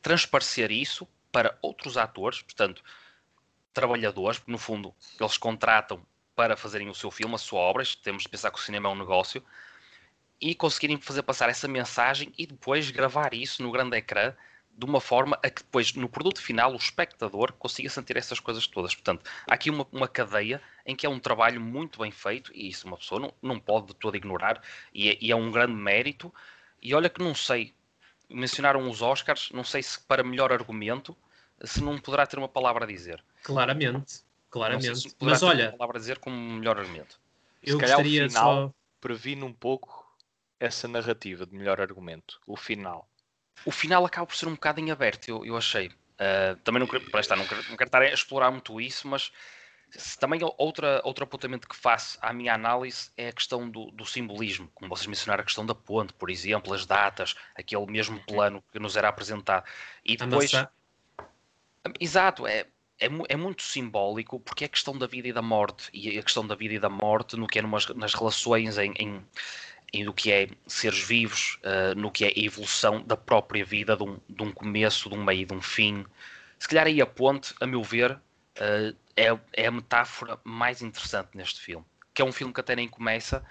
transparecer 0.00 0.72
isso 0.72 1.06
para 1.30 1.56
outros 1.62 1.96
atores, 1.96 2.42
portanto, 2.42 2.82
trabalhadores, 3.72 4.38
porque 4.38 4.52
no 4.52 4.58
fundo 4.58 4.94
eles 5.20 5.36
contratam 5.36 6.04
para 6.34 6.56
fazerem 6.56 6.88
o 6.88 6.94
seu 6.94 7.10
filme, 7.10 7.34
a 7.34 7.38
sua 7.38 7.60
obra, 7.60 7.84
temos 8.02 8.22
de 8.22 8.28
pensar 8.28 8.50
que 8.50 8.58
o 8.58 8.62
cinema 8.62 8.88
é 8.88 8.92
um 8.92 8.98
negócio, 8.98 9.44
e 10.40 10.54
conseguirem 10.54 11.00
fazer 11.00 11.22
passar 11.22 11.48
essa 11.48 11.68
mensagem 11.68 12.32
e 12.36 12.46
depois 12.46 12.90
gravar 12.90 13.32
isso 13.32 13.62
no 13.62 13.70
grande 13.70 13.96
ecrã 13.96 14.34
de 14.76 14.86
uma 14.86 15.00
forma 15.00 15.38
a 15.42 15.50
que 15.50 15.62
depois, 15.62 15.92
no 15.94 16.08
produto 16.08 16.40
final, 16.40 16.72
o 16.72 16.76
espectador 16.76 17.52
consiga 17.52 17.88
sentir 17.88 18.16
essas 18.16 18.40
coisas 18.40 18.66
todas. 18.66 18.94
Portanto, 18.94 19.28
há 19.48 19.54
aqui 19.54 19.70
uma, 19.70 19.86
uma 19.92 20.08
cadeia 20.08 20.60
em 20.86 20.96
que 20.96 21.06
é 21.06 21.08
um 21.08 21.18
trabalho 21.18 21.60
muito 21.60 21.98
bem 22.00 22.10
feito 22.10 22.50
e 22.54 22.68
isso 22.68 22.86
uma 22.86 22.96
pessoa 22.96 23.20
não, 23.20 23.34
não 23.42 23.60
pode 23.60 23.88
de 23.88 23.94
todo 23.94 24.16
ignorar 24.16 24.62
e 24.92 25.10
é, 25.10 25.18
e 25.20 25.30
é 25.30 25.36
um 25.36 25.50
grande 25.50 25.74
mérito. 25.74 26.32
E 26.80 26.94
olha 26.94 27.08
que 27.08 27.22
não 27.22 27.34
sei, 27.34 27.74
mencionaram 28.28 28.88
os 28.88 29.02
Oscars, 29.02 29.50
não 29.52 29.62
sei 29.62 29.82
se 29.82 30.00
para 30.00 30.24
melhor 30.24 30.52
argumento, 30.52 31.16
se 31.62 31.82
não 31.82 31.98
poderá 31.98 32.26
ter 32.26 32.38
uma 32.38 32.48
palavra 32.48 32.84
a 32.84 32.88
dizer. 32.88 33.22
Claramente, 33.42 34.22
claramente. 34.50 35.10
Se 35.10 35.16
Mas 35.20 35.42
olha, 35.42 35.68
uma 35.68 35.78
palavra 35.78 35.98
a 35.98 36.00
dizer 36.00 36.18
como 36.18 36.36
melhor 36.36 36.78
argumento. 36.78 37.20
Eu 37.62 37.78
se 37.78 37.80
gostaria 37.80 38.26
o 38.26 38.28
final 38.28 38.66
só... 38.68 38.74
previne 39.00 39.44
um 39.44 39.52
pouco 39.52 40.02
essa 40.58 40.88
narrativa 40.88 41.44
de 41.44 41.54
melhor 41.54 41.80
argumento, 41.80 42.40
o 42.46 42.56
final 42.56 43.08
o 43.64 43.70
final 43.70 44.04
acaba 44.04 44.26
por 44.26 44.36
ser 44.36 44.48
um 44.48 44.54
bocado 44.54 44.80
em 44.80 44.90
aberto, 44.90 45.28
eu, 45.28 45.44
eu 45.44 45.56
achei. 45.56 45.88
Uh, 45.88 46.56
também 46.62 46.80
não 46.80 46.86
quero, 46.86 47.04
estar, 47.18 47.36
não, 47.36 47.46
quero, 47.46 47.62
não 47.68 47.76
quero 47.76 47.88
estar 47.88 48.02
a 48.02 48.12
explorar 48.12 48.50
muito 48.50 48.80
isso, 48.80 49.08
mas 49.08 49.32
também 50.18 50.40
outra, 50.56 51.00
outro 51.04 51.24
apontamento 51.24 51.68
que 51.68 51.76
faço 51.76 52.18
à 52.20 52.32
minha 52.32 52.54
análise 52.54 53.10
é 53.16 53.28
a 53.28 53.32
questão 53.32 53.68
do, 53.68 53.90
do, 53.90 54.06
simbolismo, 54.06 54.70
como 54.74 54.88
vocês 54.88 55.06
mencionaram 55.06 55.42
a 55.42 55.44
questão 55.44 55.66
da 55.66 55.74
ponte, 55.74 56.12
por 56.14 56.30
exemplo, 56.30 56.72
as 56.72 56.86
datas, 56.86 57.34
aquele 57.54 57.86
mesmo 57.86 58.16
uhum. 58.16 58.24
plano 58.24 58.64
que 58.72 58.78
nos 58.78 58.96
era 58.96 59.08
apresentado. 59.08 59.64
E 60.04 60.16
depois. 60.16 60.50
Exato, 61.98 62.46
é, 62.46 62.66
é, 63.00 63.08
é, 63.28 63.36
muito 63.36 63.62
simbólico 63.62 64.38
porque 64.38 64.64
é 64.64 64.66
a 64.66 64.70
questão 64.70 64.96
da 64.96 65.06
vida 65.06 65.28
e 65.28 65.32
da 65.32 65.42
morte, 65.42 65.90
e 65.92 66.16
a 66.16 66.22
questão 66.22 66.46
da 66.46 66.54
vida 66.54 66.74
e 66.74 66.78
da 66.78 66.88
morte 66.88 67.36
no 67.36 67.48
que 67.48 67.58
é 67.58 67.62
numas, 67.62 67.86
nas 67.88 68.14
relações 68.14 68.78
em, 68.78 68.92
em 68.96 69.26
e 69.92 70.04
do 70.04 70.12
que 70.12 70.32
é 70.32 70.48
seres 70.66 71.00
vivos, 71.00 71.58
uh, 71.62 71.94
no 71.98 72.10
que 72.10 72.24
é 72.24 72.28
a 72.28 72.32
evolução 72.36 73.02
da 73.02 73.16
própria 73.16 73.64
vida, 73.64 73.96
de 73.96 74.02
um, 74.02 74.18
de 74.28 74.42
um, 74.42 74.50
começo, 74.50 75.08
de 75.10 75.14
um 75.14 75.22
meio, 75.22 75.46
de 75.46 75.52
um 75.52 75.60
fim. 75.60 76.06
Se 76.58 76.66
calhar 76.66 76.86
aí 76.86 77.00
a 77.00 77.06
ponte, 77.06 77.54
a 77.60 77.66
meu 77.66 77.82
ver, 77.82 78.12
uh, 78.12 78.96
é, 79.16 79.38
é 79.52 79.66
a 79.66 79.70
metáfora 79.70 80.38
mais 80.44 80.80
interessante 80.80 81.30
neste 81.34 81.60
filme. 81.60 81.84
Que 82.14 82.22
é 82.22 82.24
um 82.24 82.32
filme 82.32 82.52
que 82.54 82.60
até 82.60 82.74
nem 82.74 82.88
começa 82.88 83.44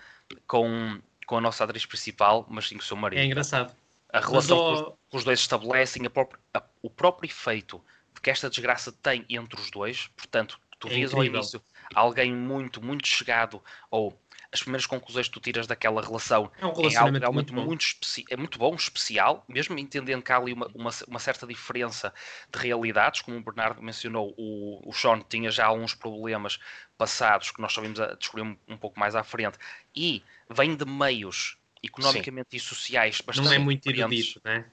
com, 0.47 0.99
com 1.27 1.37
a 1.37 1.41
nossa 1.41 1.63
atriz 1.63 1.85
principal, 1.85 2.45
mas 2.49 2.67
sim 2.67 2.75
com 2.75 2.81
o 2.81 2.85
seu 2.85 2.97
marido. 2.97 3.19
É 3.19 3.25
engraçado. 3.25 3.75
A 4.11 4.19
relação 4.19 4.57
mas, 4.57 4.81
que, 4.81 4.87
os, 4.87 4.93
que, 5.09 5.17
os, 5.17 5.23
dois 5.23 5.39
estabelecem, 5.39 6.05
a 6.05 6.09
própria, 6.09 6.39
a, 6.53 6.63
o 6.81 6.89
próprio 6.89 7.29
efeito 7.29 7.81
que 8.21 8.29
esta 8.29 8.49
desgraça 8.49 8.91
tem 8.91 9.25
entre 9.29 9.59
os 9.59 9.71
dois, 9.71 10.07
portanto, 10.15 10.59
tu 10.79 10.87
é 10.87 10.91
vias 10.91 11.13
ao 11.13 11.23
início 11.23 11.61
alguém 11.93 12.33
muito, 12.33 12.81
muito 12.81 13.07
chegado, 13.07 13.61
ou 13.89 14.17
as 14.51 14.61
primeiras 14.61 14.85
conclusões 14.85 15.27
que 15.27 15.33
tu 15.33 15.39
tiras 15.39 15.65
daquela 15.65 16.01
relação 16.01 16.51
é, 16.59 16.65
um 16.65 16.73
relacionamento 16.73 17.23
é 17.23 17.25
algo 17.25 17.35
muito, 17.35 17.53
muito, 17.53 17.67
muito, 17.67 17.97
é 18.29 18.35
muito 18.35 18.59
bom, 18.59 18.75
especial, 18.75 19.45
mesmo 19.47 19.77
entendendo 19.79 20.21
que 20.21 20.31
há 20.31 20.37
ali 20.37 20.51
uma, 20.51 20.67
uma, 20.75 20.91
uma, 21.07 21.19
certa 21.19 21.47
diferença 21.47 22.13
de 22.51 22.59
realidades, 22.59 23.21
como 23.21 23.37
o 23.37 23.41
Bernardo 23.41 23.81
mencionou, 23.81 24.33
o, 24.37 24.81
o 24.87 24.93
Sean 24.93 25.21
tinha 25.27 25.49
já 25.49 25.67
alguns 25.67 25.93
problemas 25.93 26.59
passados 26.97 27.51
que 27.51 27.61
nós 27.61 27.71
só 27.71 27.81
vimos 27.81 27.99
a 27.99 28.13
descobrir 28.13 28.43
um, 28.43 28.57
um 28.67 28.77
pouco 28.77 28.99
mais 28.99 29.15
à 29.15 29.23
frente, 29.23 29.57
e 29.95 30.21
vem 30.49 30.75
de 30.75 30.85
meios 30.85 31.57
economicamente 31.81 32.49
Sim. 32.51 32.57
e 32.57 32.59
sociais 32.59 33.21
bastante 33.21 33.45
Não 33.45 33.53
é 33.53 33.59
muito 33.59 33.87
erudito, 33.89 34.41
né? 34.43 34.65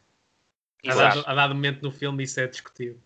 A 0.87 0.95
dado, 0.95 1.25
a 1.27 1.35
dado 1.35 1.55
momento 1.55 1.83
no 1.83 1.91
filme 1.91 2.25
isso 2.25 2.39
é 2.41 2.47
discutido. 2.47 3.01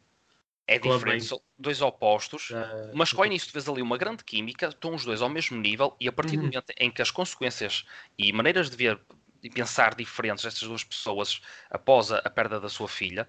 É 0.67 0.79
diferente, 0.79 1.29
dois 1.63 1.81
opostos, 1.81 2.51
uh, 2.51 2.91
mas 2.93 3.13
com 3.13 3.23
o 3.23 3.27
início 3.27 3.49
tu 3.49 3.53
vês 3.53 3.69
ali 3.69 3.81
uma 3.81 3.97
grande 3.97 4.25
química, 4.25 4.69
estão 4.69 4.95
os 4.95 5.05
dois 5.05 5.23
ao 5.23 5.29
mesmo 5.29 5.57
nível 5.59 5.97
e 5.99 6.09
a 6.09 6.13
partir 6.13 6.37
uhum. 6.37 6.43
do 6.43 6.47
momento 6.49 6.73
em 6.79 6.91
que 6.91 7.01
as 7.01 7.11
consequências 7.11 7.85
e 8.19 8.33
maneiras 8.33 8.69
de 8.69 8.77
ver 8.77 9.01
e 9.43 9.51
pensar 9.51 9.95
diferentes 9.95 10.45
destas 10.45 10.69
duas 10.69 10.85
pessoas 10.85 11.41
após 11.71 12.13
a, 12.13 12.19
a 12.19 12.31
perda 12.31 12.61
da 12.61 12.69
sua 12.69 12.89
filha, 12.89 13.29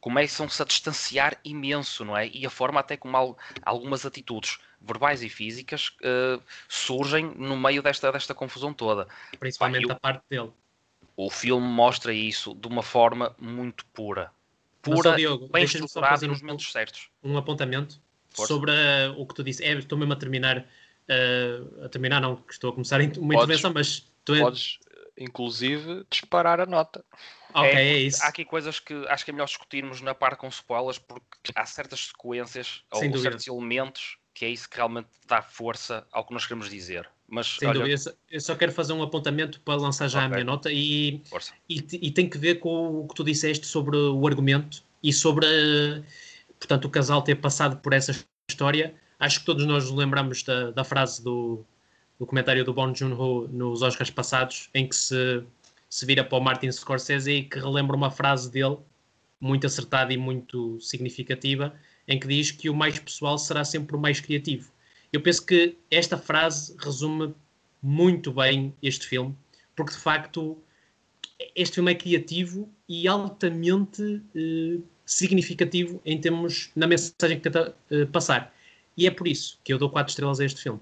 começam-se 0.00 0.62
a 0.62 0.64
distanciar 0.64 1.38
imenso, 1.44 2.04
não 2.04 2.16
é? 2.16 2.28
E 2.28 2.46
a 2.46 2.50
forma 2.50 2.80
até 2.80 2.96
como 2.96 3.36
algumas 3.62 4.06
atitudes 4.06 4.58
verbais 4.80 5.22
e 5.22 5.28
físicas 5.28 5.88
uh, 6.00 6.42
surgem 6.68 7.26
no 7.36 7.56
meio 7.56 7.82
desta, 7.82 8.10
desta 8.10 8.34
confusão 8.34 8.72
toda. 8.72 9.06
Principalmente 9.38 9.86
Pá, 9.88 9.94
a 9.94 10.00
parte 10.00 10.22
dele. 10.30 10.50
O 11.16 11.30
filme 11.30 11.66
mostra 11.66 12.14
isso 12.14 12.54
de 12.54 12.66
uma 12.66 12.82
forma 12.82 13.36
muito 13.38 13.84
pura 13.86 14.32
pura, 14.82 15.16
Diogo, 15.16 15.48
bem 15.48 15.64
estruturada 15.64 16.26
nos 16.26 16.40
momentos 16.40 16.70
certos. 16.72 17.08
Um 17.22 17.36
apontamento 17.36 18.00
Força. 18.30 18.52
sobre 18.52 18.72
uh, 18.72 19.14
o 19.16 19.26
que 19.26 19.34
tu 19.34 19.44
disse. 19.44 19.64
É, 19.64 19.72
estou 19.74 19.98
mesmo 19.98 20.12
a 20.12 20.16
terminar, 20.16 20.58
uh, 20.58 21.84
a 21.84 21.88
terminar 21.88 22.20
não, 22.20 22.36
que 22.36 22.52
estou 22.52 22.70
a 22.70 22.72
começar 22.72 23.00
uma 23.00 23.08
podes, 23.08 23.34
intervenção, 23.34 23.72
mas 23.72 24.00
tu 24.24 24.38
podes, 24.38 24.78
inclusive, 25.16 26.04
disparar 26.10 26.60
a 26.60 26.66
nota. 26.66 27.04
Ok, 27.52 27.70
é, 27.70 27.74
é, 27.74 27.98
isso. 27.98 28.22
Há 28.22 28.28
aqui 28.28 28.44
coisas 28.44 28.78
que 28.78 28.94
acho 29.08 29.24
que 29.24 29.30
é 29.30 29.34
melhor 29.34 29.46
discutirmos 29.46 30.00
na 30.00 30.14
parte 30.14 30.38
com 30.38 30.48
spoilers, 30.48 30.98
porque 30.98 31.52
há 31.54 31.66
certas 31.66 32.06
sequências 32.06 32.82
Sem 32.92 33.08
ou 33.08 33.14
dúvida. 33.14 33.30
certos 33.30 33.46
elementos 33.46 34.20
que 34.32 34.44
é 34.44 34.48
isso 34.48 34.68
que 34.68 34.76
realmente 34.76 35.08
dá 35.26 35.42
força 35.42 36.06
ao 36.10 36.24
que 36.24 36.32
nós 36.32 36.46
queremos 36.46 36.70
dizer. 36.70 37.08
Mas, 37.30 37.56
Sem 37.58 37.68
olha... 37.68 37.78
dúvida, 37.78 38.16
eu 38.28 38.40
só 38.40 38.56
quero 38.56 38.72
fazer 38.72 38.92
um 38.92 39.02
apontamento 39.02 39.60
para 39.60 39.80
lançar 39.80 40.08
já 40.08 40.18
okay. 40.18 40.26
a 40.26 40.30
minha 40.30 40.44
nota 40.44 40.70
e, 40.72 41.22
e, 41.68 41.86
e, 41.92 42.10
tem 42.10 42.28
que 42.28 42.36
ver 42.36 42.56
com 42.56 43.02
o 43.02 43.08
que 43.08 43.14
tu 43.14 43.22
disseste 43.22 43.66
sobre 43.66 43.96
o 43.96 44.26
argumento 44.26 44.82
e 45.00 45.12
sobre, 45.12 45.46
portanto, 46.58 46.86
o 46.86 46.90
casal 46.90 47.22
ter 47.22 47.36
passado 47.36 47.76
por 47.76 47.92
essa 47.92 48.12
história. 48.50 48.92
Acho 49.18 49.40
que 49.40 49.46
todos 49.46 49.64
nós 49.64 49.84
nos 49.84 49.94
lembramos 49.96 50.42
da, 50.42 50.72
da 50.72 50.82
frase 50.82 51.22
do, 51.22 51.64
do 52.18 52.26
comentário 52.26 52.64
do 52.64 52.74
Bon 52.74 52.92
Joon-ho 52.92 53.46
nos 53.46 53.80
Oscars 53.80 54.10
passados, 54.10 54.68
em 54.74 54.88
que 54.88 54.96
se, 54.96 55.44
se 55.88 56.04
vira 56.04 56.24
para 56.24 56.36
o 56.36 56.40
Martin 56.40 56.72
Scorsese 56.72 57.30
e 57.30 57.44
que 57.44 57.60
relembra 57.60 57.96
uma 57.96 58.10
frase 58.10 58.50
dele 58.50 58.76
muito 59.40 59.66
acertada 59.66 60.12
e 60.12 60.16
muito 60.16 60.80
significativa, 60.80 61.72
em 62.08 62.18
que 62.18 62.26
diz 62.26 62.50
que 62.50 62.68
o 62.68 62.74
mais 62.74 62.98
pessoal 62.98 63.38
será 63.38 63.64
sempre 63.64 63.94
o 63.94 64.00
mais 64.00 64.18
criativo. 64.18 64.70
Eu 65.12 65.20
penso 65.22 65.44
que 65.44 65.76
esta 65.90 66.16
frase 66.16 66.76
resume 66.78 67.34
muito 67.82 68.32
bem 68.32 68.74
este 68.82 69.06
filme, 69.06 69.36
porque 69.74 69.92
de 69.92 69.98
facto 69.98 70.62
este 71.54 71.76
filme 71.76 71.92
é 71.92 71.94
criativo 71.94 72.72
e 72.88 73.08
altamente 73.08 74.22
eh, 74.34 74.80
significativo 75.04 76.00
em 76.04 76.20
termos 76.20 76.70
na 76.76 76.86
mensagem 76.86 77.38
que 77.38 77.50
tenta 77.50 77.76
eh, 77.90 78.06
passar. 78.06 78.54
E 78.96 79.06
é 79.06 79.10
por 79.10 79.26
isso 79.26 79.58
que 79.64 79.72
eu 79.72 79.78
dou 79.78 79.90
4 79.90 80.10
estrelas 80.10 80.40
a 80.40 80.44
este 80.44 80.62
filme. 80.62 80.80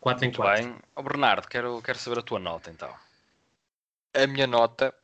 4 0.00 0.26
em 0.26 0.32
4. 0.32 0.62
Bem, 0.62 0.76
oh, 0.94 1.02
Bernardo, 1.02 1.48
quero, 1.48 1.80
quero 1.82 1.98
saber 1.98 2.18
a 2.18 2.22
tua 2.22 2.38
nota 2.38 2.70
então. 2.70 2.94
A 4.14 4.26
minha 4.26 4.46
nota 4.46 4.94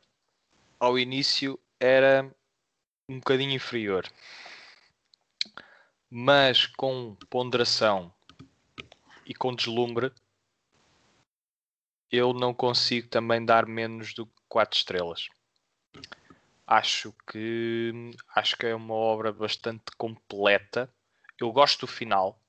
ao 0.79 0.99
início 0.99 1.59
era 1.79 2.29
um 3.09 3.19
bocadinho 3.19 3.51
inferior 3.51 4.05
mas 6.09 6.65
com 6.65 7.15
ponderação 7.29 8.13
e 9.25 9.33
com 9.33 9.53
deslumbre, 9.53 10.11
eu 12.11 12.33
não 12.33 12.53
consigo 12.53 13.07
também 13.07 13.43
dar 13.43 13.65
menos 13.65 14.13
do 14.13 14.25
que 14.25 14.33
4 14.47 14.77
estrelas. 14.77 15.27
Acho 16.67 17.13
que 17.29 18.11
acho 18.35 18.57
que 18.57 18.65
é 18.65 18.75
uma 18.75 18.93
obra 18.93 19.31
bastante 19.31 19.83
completa. 19.97 20.89
Eu 21.39 21.51
gosto 21.51 21.81
do 21.81 21.87
final. 21.87 22.39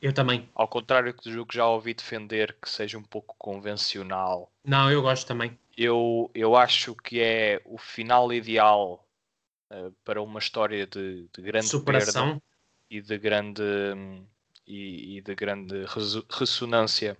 Eu 0.00 0.12
também. 0.12 0.48
Ao 0.54 0.68
contrário 0.68 1.12
do 1.12 1.46
que 1.46 1.56
já 1.56 1.66
ouvi 1.66 1.92
defender 1.92 2.56
que 2.62 2.70
seja 2.70 2.96
um 2.96 3.02
pouco 3.02 3.34
convencional. 3.36 4.52
Não, 4.64 4.90
eu 4.90 5.02
gosto 5.02 5.26
também. 5.26 5.58
Eu, 5.76 6.30
eu 6.34 6.56
acho 6.56 6.94
que 6.94 7.20
é 7.20 7.60
o 7.64 7.76
final 7.76 8.32
ideal 8.32 9.04
uh, 9.72 9.92
para 10.04 10.22
uma 10.22 10.38
história 10.38 10.86
de, 10.86 11.28
de 11.34 11.42
grande 11.42 11.66
Superação. 11.66 12.38
perda 12.38 12.42
e 12.90 13.00
de 13.00 13.18
grande 13.18 13.62
e, 14.66 15.16
e 15.16 15.20
de 15.20 15.34
grande 15.34 15.84
ressonância 16.30 17.16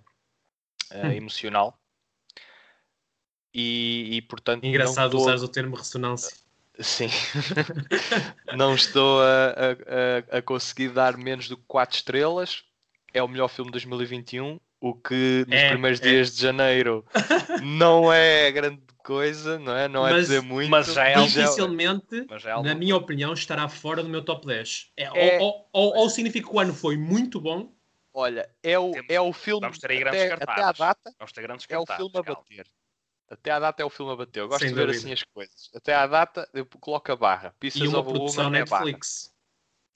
uh, 0.91 1.07
hum. 1.07 1.11
emocional. 1.11 1.79
E, 3.53 4.17
e 4.17 4.21
portanto. 4.21 4.63
Engraçado 4.63 5.07
estou... 5.07 5.21
usares 5.21 5.41
o 5.41 5.47
termo 5.47 5.75
ressonância. 5.75 6.37
Sim, 6.81 7.09
não 8.55 8.73
estou 8.73 9.21
a, 9.21 10.31
a, 10.31 10.37
a, 10.37 10.41
conseguir 10.41 10.89
dar 10.89 11.17
menos 11.17 11.49
do 11.49 11.57
que 11.57 11.63
4 11.67 11.97
estrelas. 11.97 12.63
É 13.13 13.21
o 13.21 13.27
melhor 13.27 13.49
filme 13.49 13.69
de 13.69 13.73
2021, 13.73 14.59
o 14.79 14.93
que 14.93 15.43
nos 15.45 15.59
é, 15.59 15.69
primeiros 15.71 15.99
é. 15.99 16.03
dias 16.03 16.33
de 16.33 16.41
janeiro 16.41 17.05
não 17.61 18.13
é 18.13 18.49
grande 18.51 18.81
coisa, 19.09 19.57
não 19.57 19.75
é? 19.75 19.87
Não 19.87 20.07
é 20.07 20.11
mas, 20.11 20.27
dizer 20.27 20.41
muito. 20.43 20.69
Mas 20.69 20.93
já 20.93 21.07
é 21.07 21.19
dificilmente, 21.19 22.27
mas 22.29 22.43
já 22.43 22.59
é 22.59 22.61
na 22.61 22.75
minha 22.75 22.95
opinião, 22.95 23.33
estará 23.33 23.67
fora 23.67 24.03
do 24.03 24.09
meu 24.09 24.23
top 24.23 24.45
10. 24.45 24.91
É, 24.95 25.03
é... 25.35 25.39
Ou, 25.39 25.67
ou, 25.73 25.97
ou, 25.97 26.09
significa 26.11 26.47
que 26.47 26.55
o 26.55 26.59
ano 26.59 26.75
foi 26.75 26.95
muito 26.95 27.41
bom. 27.41 27.73
Olha, 28.13 28.47
é 28.61 28.77
o, 28.77 28.91
Temos, 28.91 29.09
é 29.09 29.19
o 29.19 29.33
filme. 29.33 29.61
Vamos 29.61 29.79
ter 29.79 29.89
aí 29.89 29.99
grandes 29.99 30.21
até, 30.31 30.43
até 30.43 30.61
à 30.61 30.71
data. 30.71 31.11
Vamos 31.17 31.31
ter 31.31 31.41
grandes 31.41 31.65
é 31.67 31.79
o 31.79 31.85
filme 31.87 32.11
a 32.13 32.21
bater. 32.21 32.67
Até 33.27 33.51
à 33.51 33.59
data 33.59 33.81
é 33.81 33.85
o 33.85 33.89
filme 33.89 34.11
a 34.11 34.15
bater. 34.15 34.39
Eu 34.41 34.47
gosto 34.47 34.61
Sem 34.61 34.69
de 34.69 34.75
ver 34.75 34.85
dúvida. 34.85 34.99
assim 34.99 35.13
as 35.13 35.23
coisas. 35.23 35.69
Até 35.73 35.95
à 35.95 36.05
data 36.05 36.47
eu 36.53 36.65
coloco 36.65 37.11
a 37.11 37.15
barra. 37.15 37.55
Pieces 37.59 37.81
e 37.81 37.87
uma 37.87 38.03
produção 38.03 38.49
Netflix. 38.49 39.33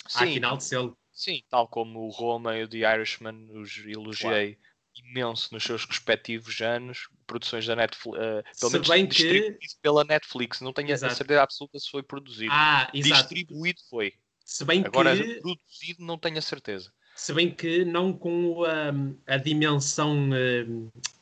Sim, 0.08 0.24
à 0.24 0.28
final 0.28 0.58
de 0.58 0.64
selo. 0.64 0.98
Sim, 1.12 1.44
tal 1.50 1.68
como 1.68 2.00
o 2.00 2.10
Roma 2.10 2.58
e 2.58 2.64
o 2.64 2.68
The 2.68 2.78
Irishman 2.78 3.52
os 3.52 3.78
elogiei. 3.86 4.56
Claro 4.56 4.73
imenso 5.04 5.50
nos 5.52 5.64
seus 5.64 5.86
respectivos 5.86 6.60
anos, 6.62 7.08
produções 7.28 7.66
da 7.66 7.76
Netflix, 7.76 8.18
uh, 8.18 8.60
pelo 8.60 8.72
menos 8.72 8.88
bem 8.88 9.08
que... 9.08 9.58
pela 9.82 10.04
Netflix, 10.04 10.62
não 10.62 10.74
tenho 10.74 10.92
exato. 10.92 11.14
a 11.14 11.16
certeza 11.16 11.44
absoluta 11.44 11.80
se 11.80 11.90
foi 11.90 12.04
produzido. 12.04 12.52
Ah, 12.52 12.90
Distribuído 12.94 13.80
foi. 13.90 14.14
Se 14.44 14.66
bem 14.66 14.84
Agora, 14.86 15.16
que... 15.16 15.42
produzido 15.42 16.06
não 16.06 16.18
tenho 16.18 16.38
a 16.38 16.42
certeza. 16.42 16.92
Se 17.16 17.32
bem 17.34 17.52
que 17.52 17.86
não 17.86 18.12
com 18.12 18.64
a, 18.64 19.34
a 19.36 19.38
dimensão, 19.38 20.30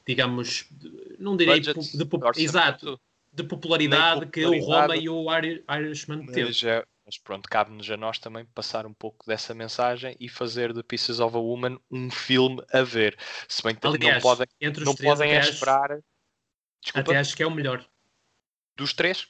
digamos, 0.08 0.66
não 1.20 1.36
direi 1.36 1.60
de, 1.60 1.74
de, 1.74 1.74
exato, 2.38 3.00
de 3.34 3.44
popularidade, 3.44 4.26
popularidade, 4.26 4.32
que 4.32 4.46
o 4.46 4.60
Roma 4.64 4.96
e 4.96 5.10
o 5.10 5.26
Irishman 5.70 6.26
teve. 6.28 6.54
Mas 7.12 7.18
pronto, 7.18 7.50
cabe-nos 7.50 7.92
a 7.92 7.98
nós 7.98 8.18
também 8.20 8.46
passar 8.46 8.86
um 8.86 8.94
pouco 8.94 9.26
dessa 9.26 9.54
mensagem 9.54 10.16
e 10.18 10.30
fazer 10.30 10.72
de 10.72 10.82
Pieces 10.82 11.20
of 11.20 11.36
a 11.36 11.40
Woman 11.40 11.78
um 11.92 12.10
filme 12.10 12.64
a 12.72 12.84
ver. 12.84 13.20
Se 13.50 13.62
bem 13.62 13.76
que 13.76 13.86
Aliás, 13.86 14.16
não 14.16 14.22
podem, 14.22 14.48
entre 14.62 14.84
os 14.84 14.86
não 14.86 14.96
três, 14.96 15.12
podem 15.12 15.38
esperar. 15.38 15.92
Acho, 15.92 16.04
Desculpa, 16.82 17.12
até 17.12 17.20
acho 17.20 17.36
que 17.36 17.44
é 17.44 17.46
o 17.46 17.52
melhor. 17.52 17.86
Dos 18.78 18.94
três? 18.94 19.28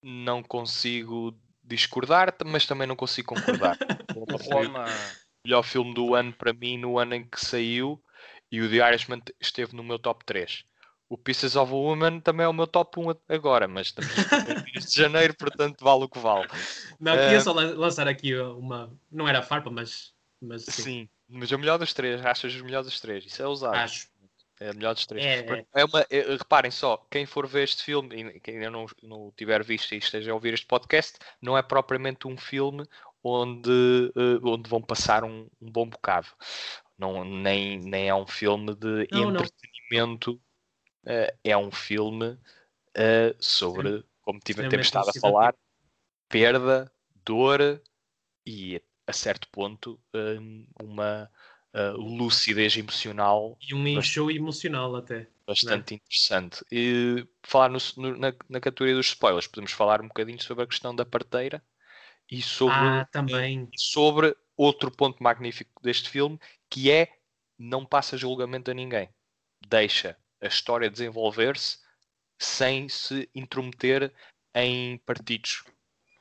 Não 0.00 0.44
consigo 0.44 1.36
discordar, 1.64 2.36
mas 2.46 2.66
também 2.66 2.86
não 2.86 2.94
consigo 2.94 3.34
concordar. 3.34 3.76
o 4.16 4.36
Roma, 4.36 4.84
melhor 5.44 5.64
filme 5.64 5.92
do 5.92 6.14
ano 6.14 6.32
para 6.32 6.52
mim 6.52 6.78
no 6.78 7.00
ano 7.00 7.16
em 7.16 7.28
que 7.28 7.44
saiu 7.44 8.00
e 8.48 8.60
o 8.60 8.70
The 8.70 8.76
Irishman 8.76 9.22
esteve 9.40 9.74
no 9.74 9.82
meu 9.82 9.98
top 9.98 10.24
3. 10.24 10.64
O 11.10 11.18
Pieces 11.18 11.56
of 11.56 11.72
a 11.72 11.74
Woman 11.74 12.20
também 12.20 12.44
é 12.44 12.48
o 12.48 12.52
meu 12.52 12.68
top 12.68 13.00
1 13.00 13.16
agora, 13.28 13.66
mas 13.66 13.88
estamos 13.88 14.14
de 14.88 14.94
janeiro, 14.94 15.34
portanto 15.34 15.84
vale 15.84 16.04
o 16.04 16.08
que 16.08 16.20
vale. 16.20 16.46
Não, 17.00 17.16
queria 17.16 17.38
uh, 17.38 17.42
só 17.42 17.52
lançar 17.52 18.06
aqui 18.06 18.32
uma. 18.36 18.96
Não 19.10 19.26
era 19.26 19.42
farpa, 19.42 19.68
mas. 19.70 20.14
mas 20.40 20.64
sim. 20.66 20.82
sim. 20.82 21.08
mas 21.28 21.50
é 21.50 21.56
o 21.56 21.58
melhor 21.58 21.78
dos 21.78 21.92
três. 21.92 22.24
Achas 22.24 22.54
o 22.54 22.64
melhor 22.64 22.84
dos 22.84 23.00
três? 23.00 23.26
Isso 23.26 23.42
é 23.42 23.46
usado. 23.48 23.74
Acho. 23.74 24.08
É 24.60 24.68
a 24.68 24.72
melhor 24.72 24.94
dos 24.94 25.04
três. 25.04 25.24
É, 25.24 25.42
Porque 25.42 25.66
é 25.74 25.84
uma, 25.84 26.06
é- 26.08 26.36
reparem 26.36 26.70
só, 26.70 26.96
quem 27.10 27.26
for 27.26 27.44
ver 27.48 27.64
este 27.64 27.82
filme 27.82 28.14
e 28.14 28.38
quem 28.38 28.56
ainda 28.58 28.70
não, 28.70 28.86
não 29.02 29.32
tiver 29.36 29.64
visto 29.64 29.92
e 29.92 29.98
esteja 29.98 30.30
a 30.30 30.34
ouvir 30.34 30.54
este 30.54 30.66
podcast, 30.66 31.18
não 31.42 31.58
é 31.58 31.62
propriamente 31.62 32.28
um 32.28 32.36
filme 32.36 32.86
onde, 33.24 34.12
eh, 34.14 34.38
onde 34.44 34.68
vão 34.68 34.80
passar 34.80 35.24
um, 35.24 35.48
um 35.60 35.72
bom 35.72 35.86
bocado. 35.88 36.28
Não, 36.96 37.24
nem, 37.24 37.80
nem 37.80 38.08
é 38.08 38.14
um 38.14 38.26
filme 38.26 38.74
de 38.76 39.08
Não, 39.10 39.30
não. 39.30 39.42
Eh, 41.06 41.34
é 41.44 41.56
um 41.56 41.70
filme 41.70 42.38
eh, 42.96 43.34
sobre, 43.40 44.04
como 44.22 44.40
tive, 44.40 44.64
temos 44.64 44.86
estado 44.86 45.10
a 45.10 45.14
falar, 45.14 45.54
perda, 46.28 46.92
dor 47.24 47.82
e 48.46 48.82
a 49.06 49.12
certo 49.12 49.48
ponto 49.50 50.00
hum, 50.14 50.66
uma 50.82 51.30
uh, 51.74 51.96
lucidez 51.98 52.76
emocional 52.76 53.58
E 53.68 53.74
um 53.74 53.86
enxow 53.86 54.30
emocional 54.30 54.94
até. 54.96 55.26
bastante 55.46 55.94
interessante. 55.94 56.64
E 56.70 57.26
falar 57.42 57.68
no- 57.70 57.78
no- 57.96 58.16
na, 58.16 58.32
na 58.48 58.60
categoria 58.60 58.94
dos 58.94 59.06
spoilers, 59.08 59.46
podemos 59.46 59.72
falar 59.72 60.00
um 60.00 60.08
bocadinho 60.08 60.40
sobre 60.42 60.64
a 60.64 60.66
questão 60.66 60.94
da 60.94 61.04
parteira 61.04 61.62
e 62.30 62.42
sobre, 62.42 63.00
Ah, 63.00 63.08
também. 63.12 63.68
e 63.72 63.78
sobre 63.80 64.36
outro 64.56 64.90
ponto 64.90 65.22
magnífico 65.22 65.82
deste 65.82 66.08
filme, 66.10 66.38
que 66.70 66.90
é 66.90 67.18
não 67.58 67.86
passa 67.86 68.16
julgamento 68.18 68.70
a 68.70 68.74
ninguém. 68.74 69.10
Deixa 69.68 70.16
a 70.40 70.46
história 70.46 70.90
desenvolver-se 70.90 71.78
sem 72.38 72.88
se 72.88 73.28
intrometer 73.34 74.12
em 74.54 74.98
partidos, 74.98 75.64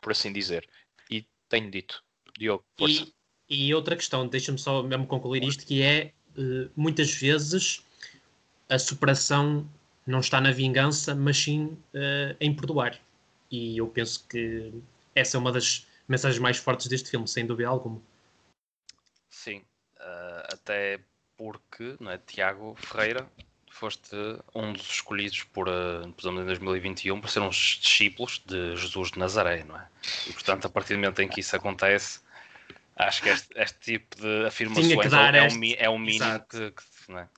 por 0.02 0.12
assim 0.12 0.32
dizer. 0.32 0.68
E 1.10 1.26
tenho 1.48 1.72
dito. 1.72 2.04
Diogo, 2.38 2.64
força. 2.78 3.08
E, 3.50 3.68
e 3.68 3.74
outra 3.74 3.96
questão, 3.96 4.28
deixa-me 4.28 4.58
só 4.58 4.84
mesmo 4.84 5.08
concluir 5.08 5.44
isto, 5.44 5.66
que 5.66 5.82
é 5.82 6.14
eh, 6.38 6.70
muitas 6.76 7.12
vezes 7.14 7.84
a 8.68 8.78
superação 8.78 9.68
não 10.06 10.20
está 10.20 10.40
na 10.40 10.52
vingança, 10.52 11.16
mas 11.16 11.38
sim 11.38 11.78
eh, 11.94 12.36
em 12.40 12.56
perdoar. 12.56 13.00
E 13.50 13.78
eu 13.78 13.88
penso 13.88 14.28
que 14.28 14.72
essa 15.16 15.38
é 15.38 15.40
uma 15.40 15.52
das 15.52 15.88
mensagens 16.08 16.40
mais 16.40 16.58
fortes 16.58 16.88
deste 16.88 17.10
filme, 17.10 17.28
sem 17.28 17.46
dúvida 17.46 17.70
alguma. 17.70 18.02
Sim, 19.30 19.64
ah, 20.00 20.48
até 20.54 21.00
porque, 21.38 21.96
não 22.00 22.12
é, 22.12 22.18
Tiago 22.18 22.76
Ferreira, 22.76 23.30
foste 23.80 24.16
um 24.54 24.74
dos 24.74 24.88
escolhidos 24.90 25.44
por, 25.44 25.70
ah, 25.70 26.08
por 26.18 26.32
em 26.32 26.46
2021 26.46 27.20
por 27.22 27.30
ser 27.30 27.40
uns 27.40 27.80
discípulos 27.82 28.42
de 28.46 28.76
Jesus 28.76 29.12
de 29.12 29.20
Nazaré, 29.20 29.64
não 29.64 29.78
é? 29.78 29.88
E 30.28 30.34
portanto, 30.34 30.66
a 30.66 30.70
partir 30.70 30.94
do 30.94 31.00
momento 31.00 31.22
em 31.22 31.28
que 31.28 31.40
isso 31.40 31.56
acontece, 31.56 32.20
acho 32.96 33.22
que 33.24 33.30
este, 33.30 33.48
este 33.56 33.80
tipo 33.80 34.16
de 34.18 34.46
afirmações 34.46 35.14
é, 35.14 35.42
um, 35.42 35.46
este- 35.46 35.60
mi- 35.60 35.76
é 35.78 35.90
um 35.90 35.98
mínimo 35.98 36.40
que, 36.50 36.72
que, 36.72 36.84
não 37.08 37.20
é? 37.20 37.30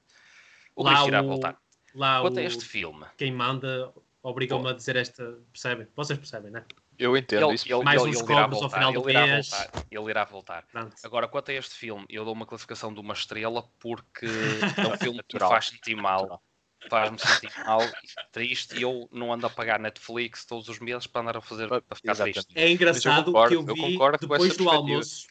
O 0.75 0.83
Lá 0.83 1.07
irá 1.07 1.21
o- 1.21 1.27
voltar. 1.27 1.57
Lá 1.93 2.21
Quanto 2.21 2.39
a 2.39 2.41
o- 2.41 2.45
este 2.45 2.65
filme, 2.65 3.05
quem 3.17 3.31
manda 3.31 3.91
obrigou-me 4.23 4.69
a 4.69 4.73
dizer 4.73 4.95
esta. 4.95 5.37
Percebem? 5.51 5.87
Vocês 5.95 6.17
percebem, 6.17 6.49
né? 6.51 6.63
Eu 7.01 7.17
entendo 7.17 7.45
ele, 7.47 7.55
isso. 7.55 7.65
ele, 7.67 7.83
Mais 7.83 8.01
ele, 8.01 8.11
uns 8.11 8.21
ele 8.21 8.33
ao 8.33 8.49
voltar, 8.49 8.69
final 8.69 8.93
do 8.93 9.01
ele 9.01 9.11
irá 9.11 9.27
mês. 9.27 9.49
voltar, 9.49 9.71
ele 9.89 10.09
irá 10.11 10.23
voltar. 10.23 10.67
Pronto. 10.71 10.95
Agora, 11.03 11.27
quanto 11.27 11.49
a 11.49 11.53
este 11.55 11.73
filme, 11.73 12.05
eu 12.07 12.23
dou 12.23 12.33
uma 12.33 12.45
classificação 12.45 12.93
de 12.93 12.99
uma 12.99 13.13
estrela 13.15 13.63
porque 13.79 14.27
é 14.77 14.87
um 14.87 14.95
filme 14.97 15.23
que 15.27 15.39
faz 15.39 15.69
sentir 15.69 15.95
mal. 15.95 16.41
Faz-me 16.89 17.17
sentir 17.19 17.51
mal, 17.65 17.89
triste, 18.31 18.77
e 18.77 18.81
eu 18.81 19.07
não 19.11 19.31
ando 19.31 19.47
a 19.47 19.49
pagar 19.49 19.79
Netflix 19.79 20.45
todos 20.45 20.67
os 20.67 20.79
meses 20.79 21.07
para 21.07 21.21
andar 21.21 21.37
a 21.37 21.41
fazer 21.41 21.67
para 21.67 21.81
ficar 21.95 22.11
Exatamente. 22.11 22.45
triste. 22.45 22.59
É 22.59 22.69
engraçado 22.69 23.25
concordo, 23.25 23.49
que 23.49 23.55
eu 23.55 23.67
eu 23.67 23.75
vi 23.75 23.93
concordo 23.93 24.17
com 24.19 24.27
depois 24.27 24.57
do 24.57 24.69
almoço, 24.69 25.27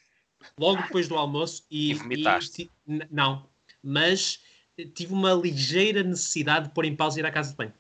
logo 0.59 0.83
depois 0.85 1.07
do 1.09 1.17
almoço, 1.17 1.67
e, 1.71 1.91
E 1.91 1.95
vomitaste. 1.95 2.71
e- 2.89 3.07
não, 3.11 3.47
mas 3.83 4.43
tive 4.95 5.13
uma 5.13 5.35
ligeira 5.35 6.03
necessidade 6.03 6.69
de 6.69 6.75
pôr 6.75 6.85
em 6.85 6.97
pausa 6.97 7.19
e 7.19 7.23
ir 7.23 7.27
à 7.27 7.31
casa 7.31 7.51
de 7.51 7.57
banho. 7.57 7.75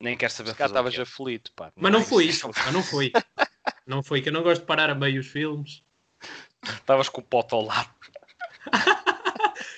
Nem 0.00 0.16
quero 0.16 0.32
saber 0.32 0.50
Se 0.50 0.56
cá 0.56 0.66
estavas 0.66 0.98
aflito, 0.98 1.52
pá. 1.52 1.72
Mas 1.74 1.92
não 1.92 2.00
é 2.00 2.04
foi 2.04 2.24
isso. 2.26 2.48
mas 2.48 2.72
não 2.72 2.82
foi. 2.82 3.12
Não 3.86 4.02
foi, 4.02 4.20
que 4.20 4.28
eu 4.28 4.32
não 4.32 4.42
gosto 4.42 4.60
de 4.62 4.66
parar 4.66 4.90
a 4.90 4.94
meio 4.94 5.20
os 5.20 5.26
filmes. 5.26 5.82
Estavas 6.62 7.08
com 7.08 7.20
o 7.20 7.24
pote 7.24 7.54
ao 7.54 7.62
lado. 7.62 7.88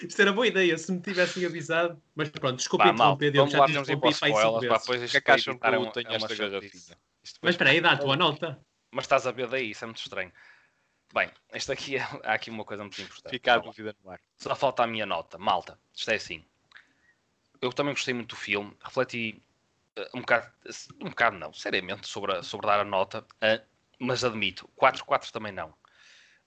Isto 0.03 0.23
era 0.23 0.33
boa 0.33 0.47
ideia, 0.47 0.77
se 0.79 0.91
me 0.93 1.01
tivessem 1.01 1.45
avisado. 1.45 2.01
Mas 2.15 2.29
pronto, 2.29 2.57
desculpa 2.57 2.85
Pá, 2.87 2.91
interromper, 2.93 3.33
vamos 3.33 3.53
já 3.53 3.67
te 3.67 3.73
temos 3.73 3.89
ir 3.89 3.97
para 3.97 4.11
interrompi 4.11 4.69
para 4.69 4.79
depois 4.79 5.01
O 5.01 5.05
isto 5.05 5.13
que 5.13 5.17
é 5.19 5.21
que 5.21 5.31
acham 5.31 5.59
que 5.59 5.67
eu 5.67 5.81
um- 5.81 5.91
tenho 5.91 6.07
é 6.07 6.17
uma 6.17 6.27
esta 6.27 6.37
garrafinha? 6.37 6.99
Isto 7.23 7.39
Mas 7.43 7.55
espera 7.55 7.71
aí, 7.71 7.81
dá 7.81 7.93
a 7.93 7.97
tua 7.97 8.17
nota. 8.17 8.61
Mas 8.91 9.05
estás 9.05 9.27
a 9.27 9.33
ver 9.33 9.49
daí, 9.49 9.71
isso 9.71 9.85
é 9.85 9.87
muito 9.87 9.99
estranho. 10.01 10.33
Bem, 11.13 11.31
este 11.53 11.73
aqui 11.73 11.97
é, 11.97 12.01
há 12.25 12.35
aqui 12.35 12.51
uma 12.51 12.65
coisa 12.65 12.83
muito 12.83 13.01
importante. 13.01 13.31
Fica 13.31 13.55
a 13.55 13.59
dúvida 13.59 13.95
no 14.05 14.11
ar. 14.11 14.21
Só 14.37 14.55
falta 14.55 14.83
a 14.85 14.87
minha 14.87 15.05
nota. 15.07 15.37
Malta, 15.39 15.79
isto 15.95 16.11
é 16.11 16.15
assim. 16.15 16.45
Eu 17.61 17.73
também 17.73 17.93
gostei 17.93 18.15
muito 18.15 18.31
do 18.31 18.37
filme. 18.37 18.73
Refleti 18.83 19.43
um 20.15 20.21
bocado, 20.21 20.47
um 21.01 21.09
bocado 21.11 21.39
não, 21.39 21.53
seriamente, 21.53 22.07
sobre, 22.09 22.33
a- 22.35 22.43
sobre 22.43 22.67
dar 22.67 22.81
a 22.81 22.85
nota. 22.85 23.25
eh, 23.41 23.63
mas 23.99 24.23
admito, 24.25 24.69
4-4 24.77 25.33
também 25.33 25.53
não. 25.53 25.75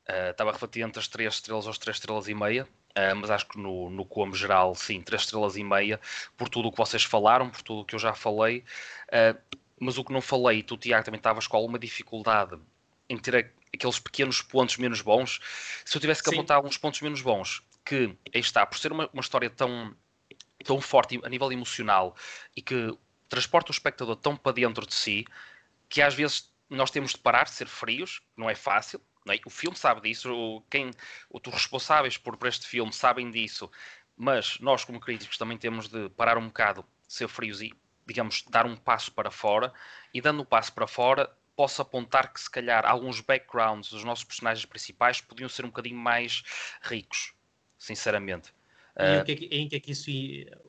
Eh, 0.08 0.32
Estava 0.32 0.50
a 0.52 0.54
refletir 0.54 0.82
entre 0.84 1.00
as 1.00 1.08
3 1.08 1.34
estrelas 1.36 1.66
ou 1.66 1.72
as 1.72 1.78
3 1.78 1.98
estrelas 1.98 2.28
e 2.28 2.34
meia. 2.34 2.68
eh, 2.96 3.14
mas 3.14 3.30
acho 3.32 3.48
que 3.48 3.58
no, 3.58 3.90
no 3.90 4.06
como 4.06 4.36
geral, 4.36 4.76
sim, 4.76 5.02
3 5.02 5.22
estrelas 5.24 5.56
e 5.58 5.64
meia, 5.64 6.00
por 6.38 6.50
tudo 6.50 6.68
o 6.68 6.72
que 6.72 6.78
vocês 6.78 7.04
falaram, 7.06 7.50
por 7.50 7.62
tudo 7.62 7.82
o 7.82 7.86
que 7.86 7.96
eu 7.96 8.00
já 8.00 8.14
falei. 8.14 8.64
eh, 9.12 9.36
mas 9.80 9.98
o 9.98 10.04
que 10.04 10.14
não 10.14 10.22
falei, 10.22 10.62
tu, 10.62 10.78
Tiago, 10.78 11.04
também 11.06 11.18
estavas 11.18 11.48
com 11.48 11.58
alguma 11.58 11.80
dificuldade 11.80 12.60
em 13.10 13.18
ter 13.18 13.54
aqueles 13.74 13.98
pequenos 14.00 14.42
pontos 14.42 14.78
menos 14.78 15.02
bons. 15.02 15.40
Se 15.86 15.98
eu 15.98 16.02
tivesse 16.02 16.22
que 16.24 16.30
Sim. 16.30 16.36
apontar 16.36 16.58
alguns 16.58 16.78
pontos 16.78 17.02
menos 17.02 17.22
bons, 17.22 17.64
que 17.86 18.16
aí 18.34 18.42
está, 18.42 18.66
por 18.66 18.78
ser 18.78 18.92
uma, 18.92 19.10
uma 19.14 19.22
história 19.22 19.50
tão, 19.50 19.96
tão 20.64 20.80
forte 20.82 21.20
a 21.24 21.30
nível 21.30 21.52
emocional 21.52 22.16
e 22.56 22.62
que 22.62 22.96
transporta 23.32 23.72
o 23.72 23.74
espectador 23.74 24.18
tão 24.18 24.36
para 24.36 24.52
dentro 24.52 24.86
de 24.86 24.94
si, 24.94 25.26
que 25.88 26.02
às 26.02 26.14
vezes 26.14 26.54
nós 26.70 26.92
temos 26.92 27.12
de 27.12 27.18
parar 27.18 27.46
de 27.46 27.52
ser 27.52 27.68
frios, 27.68 28.22
não 28.36 28.50
é 28.50 28.56
fácil. 28.56 29.02
Não 29.26 29.34
é? 29.34 29.40
O 29.46 29.50
filme 29.50 29.78
sabe 29.78 30.02
disso, 30.02 30.34
o, 30.34 30.62
quem, 30.70 30.92
os 31.30 31.54
responsáveis 31.54 32.18
por, 32.18 32.36
por 32.36 32.48
este 32.48 32.68
filme 32.68 32.92
sabem 32.92 33.32
disso, 33.32 33.72
mas 34.18 34.60
nós, 34.60 34.84
como 34.84 35.00
críticos, 35.00 35.38
também 35.38 35.58
temos 35.58 35.88
de 35.88 36.10
parar 36.10 36.38
um 36.38 36.48
bocado, 36.48 36.86
ser 37.08 37.28
frios 37.28 37.62
e, 37.62 37.72
digamos, 38.06 38.44
dar 38.50 38.66
um 38.66 38.76
passo 38.76 39.12
para 39.12 39.32
fora. 39.32 39.72
E 40.14 40.20
dando 40.22 40.42
um 40.42 40.46
passo 40.46 40.74
para 40.74 40.88
fora, 40.88 41.32
posso 41.56 41.82
apontar 41.82 42.34
que, 42.34 42.42
se 42.42 42.50
calhar, 42.50 42.86
alguns 42.86 43.22
backgrounds 43.22 43.92
dos 43.92 44.04
nossos 44.04 44.26
personagens 44.26 44.66
principais 44.66 45.22
podiam 45.22 45.48
ser 45.48 45.64
um 45.64 45.70
bocadinho 45.70 45.98
mais 45.98 46.44
ricos, 46.82 47.34
sinceramente. 47.78 48.54
E 49.00 49.18
Ah, 49.18 49.22
o 49.22 49.24
que 49.24 49.32
é 49.32 49.36
que, 49.36 49.46
em 49.46 49.70
que 49.70 49.76
é 49.76 49.80
que 49.80 49.92
isso, 49.92 50.12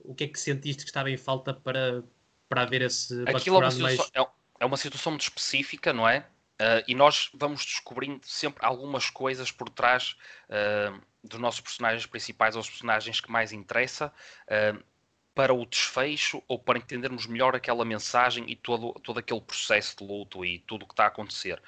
o 0.04 0.14
que 0.14 0.24
é 0.24 0.28
que 0.28 0.38
sentiste 0.38 0.84
que 0.84 0.90
estava 0.90 1.10
em 1.10 1.16
falta 1.16 1.52
para, 1.52 2.04
para 2.52 2.62
haver 2.62 2.82
esse 2.82 3.24
aquilo 3.26 3.56
é 3.56 3.58
uma, 3.60 3.70
mais... 3.70 3.92
situação, 4.00 4.10
é- 4.14 4.64
é 4.64 4.66
uma 4.66 4.76
situação 4.76 5.12
muito 5.12 5.22
específica, 5.22 5.90
não 5.90 6.06
é? 6.06 6.26
Ah, 6.58 6.84
e 6.86 6.94
nós 6.94 7.30
vamos 7.32 7.64
descobrindo 7.64 8.20
sempre 8.26 8.64
algumas 8.64 9.08
coisas 9.08 9.50
por 9.50 9.70
trás 9.70 10.16
ah, 10.50 11.00
dos 11.24 11.40
nossos 11.40 11.60
personagens 11.62 12.04
principais 12.04 12.54
ou 12.54 12.60
os 12.60 12.68
personagens 12.68 13.22
que 13.22 13.30
mais 13.32 13.52
interessa 13.52 14.12
ah, 14.46 14.78
para 15.34 15.54
o 15.54 15.64
desfecho 15.64 16.42
ou 16.46 16.58
para 16.58 16.78
entendermos 16.78 17.24
melhor 17.26 17.56
aquela 17.56 17.86
mensagem 17.86 18.44
e 18.48 18.54
todo, 18.54 18.92
todo 19.00 19.18
aquele 19.18 19.40
processo 19.40 19.96
de 19.96 20.04
luto 20.04 20.44
e 20.44 20.58
tudo 20.58 20.82
o 20.82 20.86
que 20.86 20.92
está 20.92 21.04
a 21.04 21.08
acontecer. 21.08 21.60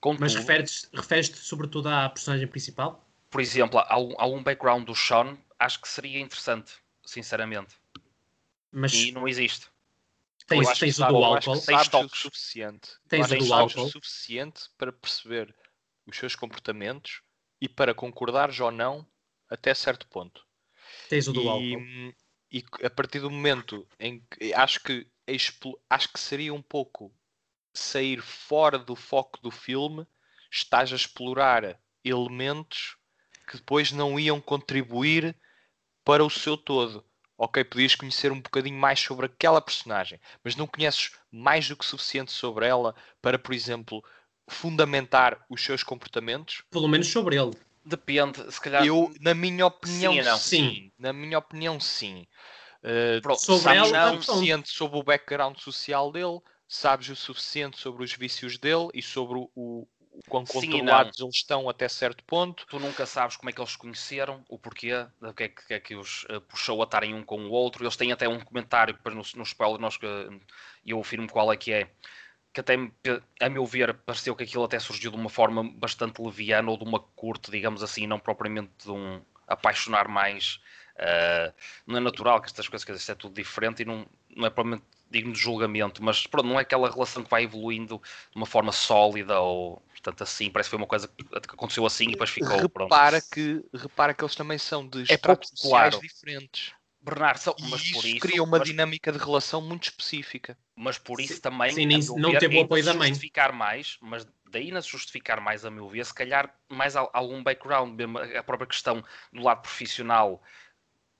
Contudo, 0.00 0.22
Mas 0.22 0.34
referes- 0.34 0.88
referes-te 0.94 1.36
sobretudo 1.36 1.90
à 1.90 2.08
personagem 2.08 2.48
principal? 2.48 3.06
por 3.28 3.40
exemplo, 3.40 3.78
algum, 3.86 4.14
algum 4.18 4.42
background 4.42 4.84
do 4.86 4.94
Sean, 4.94 5.36
acho 5.58 5.80
que 5.80 5.88
seria 5.88 6.20
interessante, 6.20 6.72
sinceramente. 7.04 7.76
Mas 8.70 8.92
E 8.94 9.12
não 9.12 9.28
existe. 9.28 9.71
Tens, 10.52 10.64
Eu 10.64 10.70
acho 10.70 10.78
que 10.80 10.86
tens 10.86 10.94
o 10.94 10.98
sabe- 10.98 11.12
do 11.12 11.18
eu 11.18 11.24
acho 11.34 11.40
que 11.42 11.48
álcool. 11.50 11.66
Tens 11.66 12.12
o 12.12 12.16
suficiente. 12.16 12.90
Tens 13.08 13.30
o 13.30 13.36
do 13.38 13.54
álcool. 13.54 13.82
o 13.84 13.90
suficiente 13.90 14.60
para 14.78 14.92
perceber 14.92 15.54
os 16.06 16.16
seus 16.16 16.34
comportamentos 16.34 17.20
e 17.60 17.68
para 17.68 17.94
concordares 17.94 18.58
ou 18.60 18.70
não 18.70 19.06
até 19.48 19.74
certo 19.74 20.06
ponto. 20.08 20.44
Tens 21.08 21.28
o 21.28 21.32
do 21.32 21.42
e, 21.42 21.48
álcool. 21.48 22.14
e 22.50 22.64
a 22.84 22.90
partir 22.90 23.20
do 23.20 23.30
momento 23.30 23.86
em 23.98 24.20
que 24.30 24.52
acho 24.54 24.80
que 24.80 25.06
acho 25.88 26.08
que 26.12 26.18
seria 26.20 26.52
um 26.52 26.60
pouco 26.62 27.14
sair 27.72 28.20
fora 28.20 28.78
do 28.78 28.94
foco 28.96 29.40
do 29.40 29.50
filme, 29.50 30.06
estás 30.50 30.92
a 30.92 30.96
explorar 30.96 31.80
elementos 32.04 32.96
que 33.46 33.56
depois 33.56 33.92
não 33.92 34.18
iam 34.18 34.40
contribuir 34.40 35.34
para 36.04 36.24
o 36.24 36.28
seu 36.30 36.56
todo. 36.56 37.04
Ok, 37.44 37.64
podias 37.64 37.96
conhecer 37.96 38.30
um 38.30 38.40
bocadinho 38.40 38.78
mais 38.78 39.00
sobre 39.00 39.26
aquela 39.26 39.60
personagem, 39.60 40.20
mas 40.44 40.54
não 40.54 40.64
conheces 40.64 41.10
mais 41.28 41.66
do 41.66 41.76
que 41.76 41.84
suficiente 41.84 42.30
sobre 42.30 42.68
ela 42.68 42.94
para, 43.20 43.36
por 43.36 43.52
exemplo, 43.52 44.00
fundamentar 44.48 45.44
os 45.50 45.60
seus 45.60 45.82
comportamentos? 45.82 46.62
Pelo 46.70 46.86
menos 46.86 47.08
sobre 47.08 47.34
ele. 47.34 47.50
Depende, 47.84 48.38
se 48.48 48.60
calhar. 48.60 48.86
Eu, 48.86 49.12
na 49.20 49.34
minha 49.34 49.66
opinião, 49.66 50.14
Sim 50.14 50.22
não. 50.22 50.38
sim. 50.38 50.92
Na 50.96 51.12
minha 51.12 51.36
opinião, 51.36 51.80
sim. 51.80 52.28
Uh, 52.84 53.20
Pronto, 53.20 53.40
Sobre 53.40 53.74
sabes 53.74 53.92
ela, 53.92 54.10
o 54.12 54.14
não. 54.14 54.22
suficiente 54.22 54.70
sobre 54.70 54.98
o 55.00 55.02
background 55.02 55.58
social 55.58 56.12
dele, 56.12 56.38
sabes 56.68 57.08
o 57.08 57.16
suficiente 57.16 57.76
sobre 57.76 58.04
os 58.04 58.12
vícios 58.12 58.56
dele 58.56 58.86
e 58.94 59.02
sobre 59.02 59.36
o, 59.36 59.50
o- 59.56 59.88
quão 60.28 60.44
controlados 60.44 61.20
eles 61.20 61.36
estão 61.36 61.68
até 61.68 61.88
certo 61.88 62.22
ponto. 62.24 62.66
Tu 62.66 62.78
nunca 62.78 63.06
sabes 63.06 63.36
como 63.36 63.50
é 63.50 63.52
que 63.52 63.60
eles 63.60 63.72
se 63.72 63.78
conheceram, 63.78 64.44
o 64.48 64.58
porquê, 64.58 65.06
o 65.20 65.32
que 65.32 65.44
é 65.44 65.48
que, 65.48 65.66
que, 65.66 65.74
é 65.74 65.80
que 65.80 65.94
os 65.94 66.24
uh, 66.24 66.40
puxou 66.40 66.80
a 66.82 66.84
estarem 66.84 67.14
um 67.14 67.22
com 67.22 67.40
o 67.46 67.50
outro. 67.50 67.84
Eles 67.84 67.96
têm 67.96 68.12
até 68.12 68.28
um 68.28 68.40
comentário, 68.40 68.94
depois 68.94 69.14
no, 69.14 69.22
no 69.36 69.42
spoiler 69.42 69.80
nós, 69.80 69.96
uh, 69.96 70.40
eu 70.84 71.00
afirmo 71.00 71.28
qual 71.28 71.52
é 71.52 71.56
que 71.56 71.72
é, 71.72 71.90
que 72.52 72.60
até, 72.60 72.74
a 73.40 73.48
meu 73.48 73.64
ver, 73.64 73.94
pareceu 73.94 74.36
que 74.36 74.44
aquilo 74.44 74.64
até 74.64 74.78
surgiu 74.78 75.10
de 75.10 75.16
uma 75.16 75.30
forma 75.30 75.64
bastante 75.74 76.20
leviana 76.20 76.70
ou 76.70 76.76
de 76.76 76.84
uma 76.84 77.00
curte, 77.00 77.50
digamos 77.50 77.82
assim, 77.82 78.06
não 78.06 78.18
propriamente 78.18 78.70
de 78.84 78.90
um 78.90 79.22
apaixonar 79.48 80.08
mais. 80.08 80.60
Uh, 80.96 81.52
não 81.86 81.96
é 81.96 82.00
natural 82.00 82.40
que 82.40 82.46
estas 82.46 82.68
coisas, 82.68 82.84
que 82.84 82.92
isto 82.92 83.12
é 83.12 83.14
tudo 83.14 83.34
diferente 83.34 83.82
e 83.82 83.84
não, 83.84 84.06
não 84.36 84.46
é 84.46 84.50
propriamente 84.50 84.84
digno 85.10 85.32
de 85.32 85.38
julgamento, 85.38 86.02
mas 86.02 86.26
pronto, 86.26 86.46
não 86.46 86.58
é 86.58 86.62
aquela 86.62 86.90
relação 86.90 87.22
que 87.22 87.30
vai 87.30 87.44
evoluindo 87.44 88.00
de 88.30 88.36
uma 88.36 88.46
forma 88.46 88.72
sólida 88.72 89.38
ou 89.40 89.82
portanto 90.02 90.22
assim, 90.22 90.50
parece 90.50 90.68
que 90.68 90.70
foi 90.72 90.78
uma 90.78 90.86
coisa 90.86 91.06
que 91.06 91.54
aconteceu 91.54 91.86
assim 91.86 92.08
e 92.08 92.12
depois 92.12 92.28
ficou 92.28 92.56
repara 92.56 93.20
pronto. 93.20 93.30
Que, 93.32 93.64
repara 93.72 94.12
que 94.12 94.24
eles 94.24 94.34
também 94.34 94.58
são 94.58 94.86
de 94.86 95.00
é 95.00 95.14
estratos 95.14 95.50
sociais 95.50 95.94
claro. 95.94 96.00
diferentes. 96.00 96.74
Bernardo, 97.00 97.38
são, 97.38 97.54
e 97.58 97.68
mas 97.68 97.90
por 97.90 98.04
isso 98.04 98.18
cria 98.20 98.42
uma 98.42 98.58
mas, 98.58 98.68
dinâmica 98.68 99.10
de 99.10 99.18
relação 99.18 99.60
muito 99.60 99.84
específica. 99.84 100.56
Mas 100.76 100.98
por 100.98 101.20
isso 101.20 101.34
sim, 101.34 101.40
também 101.40 101.72
sim, 101.72 101.86
não 102.16 102.38
teve 102.38 102.58
o 102.58 102.62
apoio 102.62 102.84
da 102.84 102.94
mãe. 102.94 103.08
justificar 103.08 103.52
mais, 103.52 103.98
mas 104.00 104.24
daí 104.48 104.70
na 104.70 104.80
justificar 104.80 105.40
mais 105.40 105.64
a 105.64 105.70
meu 105.70 105.88
ver, 105.88 106.06
se 106.06 106.14
calhar 106.14 106.54
mais 106.68 106.94
algum 106.94 107.42
background, 107.42 107.94
mesmo 107.94 108.18
a 108.18 108.42
própria 108.44 108.68
questão 108.68 109.02
do 109.32 109.42
lado 109.42 109.62
profissional, 109.62 110.40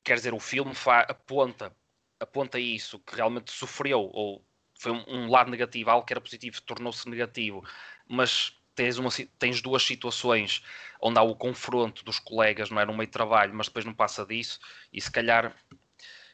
quer 0.04 0.14
dizer, 0.14 0.32
o 0.32 0.38
filme 0.38 0.72
aponta 1.08 1.74
aponta 2.20 2.60
isso, 2.60 3.00
que 3.00 3.16
realmente 3.16 3.50
sofreu, 3.50 4.08
ou 4.12 4.46
foi 4.78 4.92
um, 4.92 5.04
um 5.08 5.30
lado 5.30 5.50
negativo, 5.50 5.90
algo 5.90 6.06
que 6.06 6.12
era 6.12 6.20
positivo 6.20 6.62
tornou-se 6.62 7.08
negativo, 7.08 7.64
mas 8.06 8.56
tens, 8.74 8.98
uma, 8.98 9.10
tens 9.38 9.60
duas 9.60 9.82
situações 9.82 10.62
onde 11.00 11.18
há 11.18 11.22
o 11.22 11.34
confronto 11.34 12.04
dos 12.04 12.18
colegas, 12.18 12.70
não 12.70 12.80
é 12.80 12.84
no 12.84 12.92
meio 12.92 13.06
de 13.06 13.12
trabalho, 13.12 13.52
mas 13.54 13.66
depois 13.66 13.84
não 13.84 13.94
passa 13.94 14.24
disso, 14.24 14.60
e 14.92 15.00
se 15.00 15.10
calhar. 15.10 15.54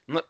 Não, 0.06 0.22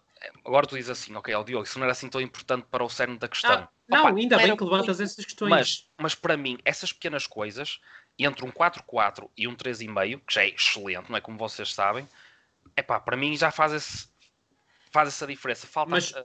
agora 0.45 0.67
tu 0.67 0.77
dizes 0.77 0.91
assim, 0.91 1.15
ok, 1.15 1.35
ó 1.35 1.43
Diogo, 1.43 1.65
isso 1.65 1.79
não 1.79 1.85
era 1.85 1.93
assim 1.93 2.09
tão 2.09 2.21
importante 2.21 2.67
para 2.71 2.85
o 2.85 2.89
cerne 2.89 3.19
da 3.19 3.29
questão. 3.29 3.53
Ah, 3.53 3.69
não, 3.89 4.07
Opa, 4.07 4.17
ainda 4.17 4.37
bem 4.37 4.57
que 4.57 4.65
levantas 4.65 5.01
essas 5.01 5.25
questões. 5.25 5.51
Mas, 5.51 5.89
mas 5.97 6.15
para 6.15 6.37
mim, 6.37 6.59
essas 6.65 6.93
pequenas 6.93 7.27
coisas, 7.27 7.81
entre 8.19 8.45
um 8.45 8.51
4-4 8.51 9.29
e 9.37 9.49
um 9.49 9.55
3,5, 9.55 10.21
que 10.27 10.35
já 10.35 10.43
é 10.43 10.49
excelente, 10.49 11.11
não 11.11 11.17
é 11.17 11.21
como 11.21 11.39
vocês 11.39 11.73
sabem, 11.73 12.09
é 12.77 12.83
pá, 12.83 13.01
para 13.01 13.17
mim 13.17 13.37
já 13.37 13.51
faz 13.51 13.73
esse, 13.73 14.09
faz 14.99 15.09
essa 15.09 15.27
diferença. 15.29 15.67
Falta 15.67 15.91
Mas, 15.91 16.11
uh, 16.11 16.17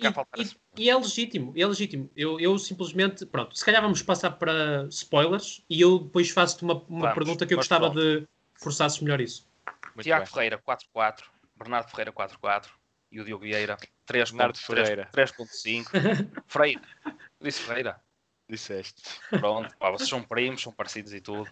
e, 0.00 0.10
faltar 0.10 0.40
e, 0.40 0.50
e, 0.78 0.88
é 0.88 0.96
legítimo, 0.96 1.52
é 1.54 1.66
legítimo. 1.66 2.10
Eu, 2.16 2.40
eu 2.40 2.58
simplesmente, 2.58 3.26
pronto, 3.26 3.54
se 3.56 3.62
calhar 3.62 3.82
vamos 3.82 4.00
passar 4.02 4.30
para 4.30 4.86
spoilers 4.88 5.62
e 5.68 5.82
eu 5.82 5.98
depois 5.98 6.30
faço-te 6.30 6.64
uma, 6.64 6.82
uma 6.88 7.12
pergunta 7.12 7.44
que 7.44 7.52
eu 7.52 7.58
gostava 7.58 7.90
pronto. 7.90 8.00
de 8.00 8.26
forçasses 8.54 9.00
melhor 9.00 9.20
isso. 9.20 9.46
Muito 9.94 10.04
Tiago 10.04 10.24
bem. 10.24 10.32
Ferreira 10.32 10.58
4-4, 10.58 11.24
Bernardo 11.56 11.90
Ferreira 11.90 12.12
4-4 12.12 12.68
e 13.12 13.20
o 13.20 13.24
Diogo 13.24 13.44
Vieira 13.44 13.76
3.5. 14.08 16.42
Freire, 16.46 16.80
disse 17.42 17.60
Ferreira. 17.60 18.00
Disseste. 18.48 19.02
Pronto, 19.28 19.76
pá, 19.76 19.90
vocês 19.90 20.08
são 20.08 20.22
primos, 20.22 20.62
são 20.62 20.72
parecidos 20.72 21.12
e 21.12 21.20
tudo. 21.20 21.50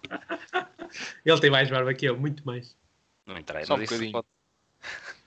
Ele 1.27 1.41
tem 1.41 1.51
mais 1.51 1.69
barba 1.69 1.93
que 1.93 2.07
eu, 2.07 2.17
muito 2.17 2.47
mais. 2.47 2.75
Não 3.27 3.37
interessa. 3.37 3.67
Só 3.67 3.75
um 3.75 3.81
bocadinho. 3.81 4.13
Pode... 4.13 4.27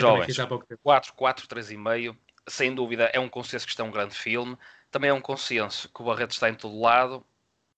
Jovens, 0.00 0.36
4, 0.82 1.14
4, 1.14 1.48
3,5. 1.48 2.16
Sem 2.48 2.74
dúvida, 2.74 3.10
é 3.12 3.18
um 3.18 3.28
consenso 3.28 3.66
que 3.66 3.70
isto 3.70 3.82
é 3.82 3.84
um 3.84 3.90
grande 3.90 4.14
filme. 4.14 4.56
Também 4.90 5.10
é 5.10 5.12
um 5.12 5.20
consenso 5.20 5.88
que 5.88 6.00
o 6.00 6.04
Barreto 6.04 6.32
está 6.32 6.48
em 6.48 6.54
todo 6.54 6.78
lado. 6.78 7.24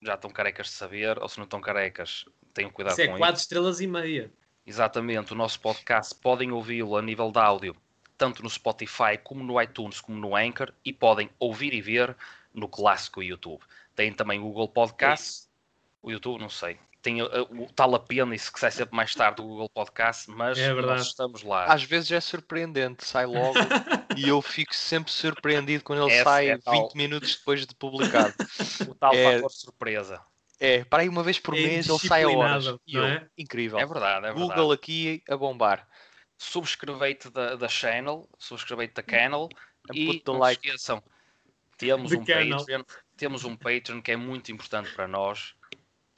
Já 0.03 0.15
estão 0.15 0.31
carecas 0.31 0.67
de 0.67 0.73
saber, 0.73 1.19
ou 1.21 1.29
se 1.29 1.39
não 1.39 1.45
estão 1.45 1.61
carecas, 1.61 2.25
tenham 2.55 2.71
cuidado 2.71 2.93
isso 2.93 3.03
é 3.03 3.09
com 3.09 3.17
é 3.17 3.19
4 3.19 3.41
estrelas 3.41 3.81
e 3.81 3.87
meia. 3.87 4.31
Exatamente. 4.67 5.33
O 5.33 5.37
nosso 5.37 5.59
podcast 5.61 6.15
podem 6.15 6.53
ouvi-lo 6.53 6.97
a 6.97 7.03
nível 7.03 7.33
de 7.33 7.39
áudio, 7.39 7.77
tanto 8.17 8.43
no 8.43 8.51
Spotify, 8.51 9.19
como 9.23 9.43
no 9.43 9.61
iTunes, 9.61 10.01
como 10.01 10.19
no 10.19 10.37
Anchor, 10.37 10.73
e 10.85 10.93
podem 10.93 11.31
ouvir 11.39 11.73
e 11.73 11.81
ver 11.81 12.15
no 12.53 12.69
clássico 12.69 13.23
YouTube. 13.23 13.63
Tem 13.97 14.13
também 14.13 14.39
o 14.39 14.43
Google 14.43 14.69
Podcast. 14.69 15.45
É 15.45 15.49
o 16.03 16.11
YouTube, 16.13 16.41
não 16.41 16.51
sei 16.51 16.79
tem 17.01 17.23
uh, 17.23 17.29
o 17.51 17.73
tal 17.73 17.95
apêndice 17.95 18.53
que 18.53 18.59
sai 18.59 18.71
sempre 18.71 18.97
mais 18.97 19.15
tarde 19.15 19.37
do 19.37 19.45
Google 19.45 19.69
Podcast, 19.69 20.31
mas 20.31 20.59
é 20.59 20.73
nós 20.75 21.07
estamos 21.07 21.43
lá. 21.43 21.67
Às 21.67 21.85
vezes 21.85 22.11
é 22.11 22.21
surpreendente, 22.21 23.05
sai 23.05 23.27
logo 23.27 23.55
e 24.17 24.29
eu 24.29 24.43
fico 24.43 24.75
sempre 24.75 25.13
surpreendido 25.13 25.85
quando 25.85 26.09
ele 26.09 26.23
sai 26.23 26.49
é 26.49 26.55
20 26.57 26.65
tal. 26.65 26.91
minutos 26.95 27.37
depois 27.37 27.67
de 27.67 27.75
publicado. 27.75 28.35
O 28.89 28.95
tal 28.95 29.15
é, 29.15 29.35
fator 29.35 29.51
surpresa. 29.51 30.21
É, 30.59 30.85
para 30.85 31.03
aí 31.03 31.09
uma 31.09 31.23
vez 31.23 31.39
por 31.39 31.57
é 31.57 31.63
mês 31.63 31.89
ele 31.89 31.99
sai 31.99 32.25
a 32.25 32.31
horas. 32.31 32.67
Eu, 32.87 33.05
é? 33.05 33.27
Incrível. 33.39 33.79
É 33.79 33.87
verdade, 33.87 34.27
é 34.27 34.33
Google 34.33 34.49
verdade. 34.49 34.73
aqui 34.75 35.23
a 35.29 35.37
bombar. 35.37 35.87
Subscrevei-te 36.37 37.31
da, 37.31 37.57
da 37.57 37.69
channel, 37.69 38.29
subscrevei-te 38.39 38.95
da 38.95 39.03
canal 39.03 39.49
e 39.93 40.23
não 40.27 40.39
like. 40.39 40.67
esqueçam, 40.67 41.03
temos 41.77 42.13
um, 42.13 42.19
Patreon, 42.19 42.85
temos 43.17 43.45
um 43.45 43.57
Patreon 43.57 44.03
que 44.03 44.13
é 44.13 44.17
muito 44.17 44.51
importante 44.53 44.93
para 44.93 45.09
nós 45.09 45.55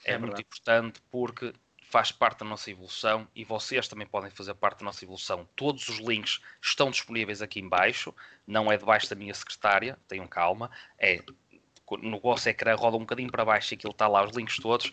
é, 0.04 0.12
é 0.12 0.18
muito 0.18 0.40
importante 0.40 1.00
porque 1.10 1.52
faz 1.90 2.12
parte 2.12 2.38
da 2.38 2.46
nossa 2.46 2.70
evolução 2.70 3.26
e 3.34 3.44
vocês 3.44 3.88
também 3.88 4.06
podem 4.06 4.30
fazer 4.30 4.54
parte 4.54 4.78
da 4.78 4.84
nossa 4.84 5.04
evolução. 5.04 5.48
Todos 5.56 5.88
os 5.88 5.98
links 5.98 6.40
estão 6.62 6.90
disponíveis 6.90 7.42
aqui 7.42 7.58
embaixo, 7.58 8.14
não 8.46 8.70
é 8.70 8.76
debaixo 8.76 9.10
da 9.10 9.16
minha 9.16 9.34
secretária, 9.34 9.98
tenham 10.06 10.26
calma, 10.26 10.70
é 10.98 11.20
no 12.02 12.20
vosso 12.20 12.48
ecrã 12.48 12.76
roda 12.76 12.96
um 12.96 13.00
bocadinho 13.00 13.30
para 13.30 13.44
baixo 13.44 13.72
e 13.72 13.76
aquilo 13.76 13.90
está 13.90 14.06
lá, 14.06 14.24
os 14.24 14.36
links 14.36 14.56
todos, 14.58 14.92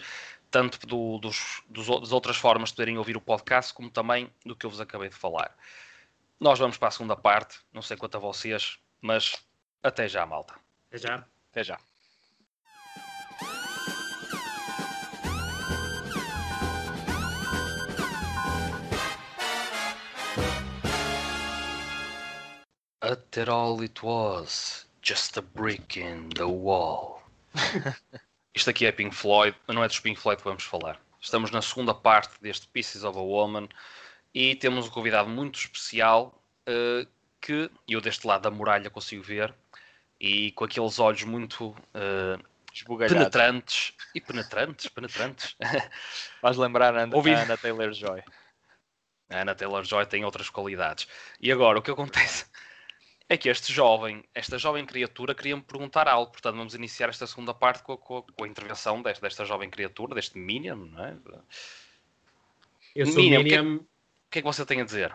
tanto 0.50 0.86
do, 0.88 1.20
dos, 1.20 1.62
dos, 1.70 1.86
das 1.86 2.12
outras 2.12 2.38
formas 2.38 2.70
de 2.70 2.76
poderem 2.76 2.98
ouvir 2.98 3.16
o 3.16 3.22
podcast, 3.22 3.72
como 3.74 3.92
também 3.92 4.32
do 4.44 4.56
que 4.56 4.66
eu 4.66 4.70
vos 4.70 4.82
acabei 4.82 5.10
de 5.10 5.16
falar. 5.16 5.56
Nós 6.40 6.58
vamos 6.58 6.78
para 6.78 6.88
a 6.88 6.92
segunda 6.92 7.16
parte, 7.16 7.60
não 7.72 7.84
sei 7.84 7.96
quanto 7.96 8.18
a 8.18 8.20
vocês, 8.20 8.80
mas 9.00 9.36
até 9.84 10.08
já, 10.08 10.26
malta. 10.26 10.56
Até 10.90 10.98
já. 10.98 11.28
Até 11.52 11.64
já. 11.64 11.80
After 23.10 23.50
all 23.50 23.82
it 23.82 24.04
was, 24.04 24.86
just 25.02 25.38
a 25.38 25.42
brick 25.42 25.98
in 25.98 26.28
the 26.36 26.46
wall. 26.46 27.24
Isto 28.54 28.70
aqui 28.70 28.86
é 28.86 28.92
Pink 28.92 29.16
Floyd, 29.16 29.56
mas 29.66 29.74
não 29.74 29.82
é 29.82 29.88
dos 29.88 30.02
Pink 30.02 30.20
Floyd 30.20 30.40
que 30.40 30.44
vamos 30.44 30.64
falar. 30.66 31.00
Estamos 31.22 31.50
na 31.50 31.62
segunda 31.62 31.94
parte 31.94 32.34
deste 32.42 32.68
Pieces 32.68 33.06
of 33.06 33.18
a 33.18 33.22
Woman 33.22 33.70
e 34.34 34.56
temos 34.56 34.88
um 34.88 34.90
convidado 34.90 35.30
muito 35.30 35.58
especial 35.58 36.38
uh, 36.68 37.08
que 37.40 37.72
eu 37.88 38.02
deste 38.02 38.28
lado 38.28 38.42
da 38.42 38.52
muralha 38.52 38.90
consigo 38.90 39.24
ver 39.24 39.56
e 40.20 40.52
com 40.52 40.66
aqueles 40.66 41.00
olhos 41.00 41.24
muito 41.24 41.70
uh, 41.70 42.98
penetrantes 43.08 43.94
e 44.14 44.20
penetrantes, 44.20 44.90
penetrantes. 44.90 45.56
Vais 46.44 46.58
lembrar 46.58 46.94
a 46.94 47.04
Ana, 47.04 47.16
Ouvi... 47.16 47.34
a 47.34 47.44
Ana 47.44 47.56
Taylor-Joy. 47.56 48.22
A 49.30 49.38
Ana 49.38 49.56
Taylor-Joy 49.56 50.06
tem 50.08 50.26
outras 50.26 50.50
qualidades. 50.50 51.08
E 51.40 51.50
agora, 51.54 51.80
o 51.80 51.82
que 51.82 51.92
acontece? 51.92 52.46
É 53.30 53.36
que 53.36 53.50
este 53.50 53.74
jovem, 53.74 54.24
esta 54.34 54.58
jovem 54.58 54.86
criatura, 54.86 55.36
queria-me 55.36 55.62
perguntar 55.62 56.08
algo. 56.08 56.32
Portanto, 56.32 56.56
vamos 56.56 56.74
iniciar 56.74 57.10
esta 57.10 57.28
segunda 57.28 57.54
parte 57.54 57.84
com 57.84 57.94
a, 57.94 57.98
com 57.98 58.18
a, 58.20 58.24
com 58.24 58.44
a 58.44 58.48
intervenção 58.48 59.02
desta, 59.02 59.22
desta, 59.22 59.46
jovem 59.46 59.70
criatura, 59.70 60.16
deste 60.16 60.38
Minion, 60.38 60.76
não 60.78 61.06
é? 61.06 61.16
Eu 62.96 63.06
sou 63.06 63.16
Minion. 63.16 63.44
Minion... 63.44 63.76
O, 63.76 63.80
que 63.80 63.80
é, 63.80 63.82
o 63.82 63.86
que 64.32 64.40
é 64.40 64.42
que 64.42 64.48
você 64.48 64.66
tem 64.66 64.82
a 64.82 64.86
dizer? 64.86 65.14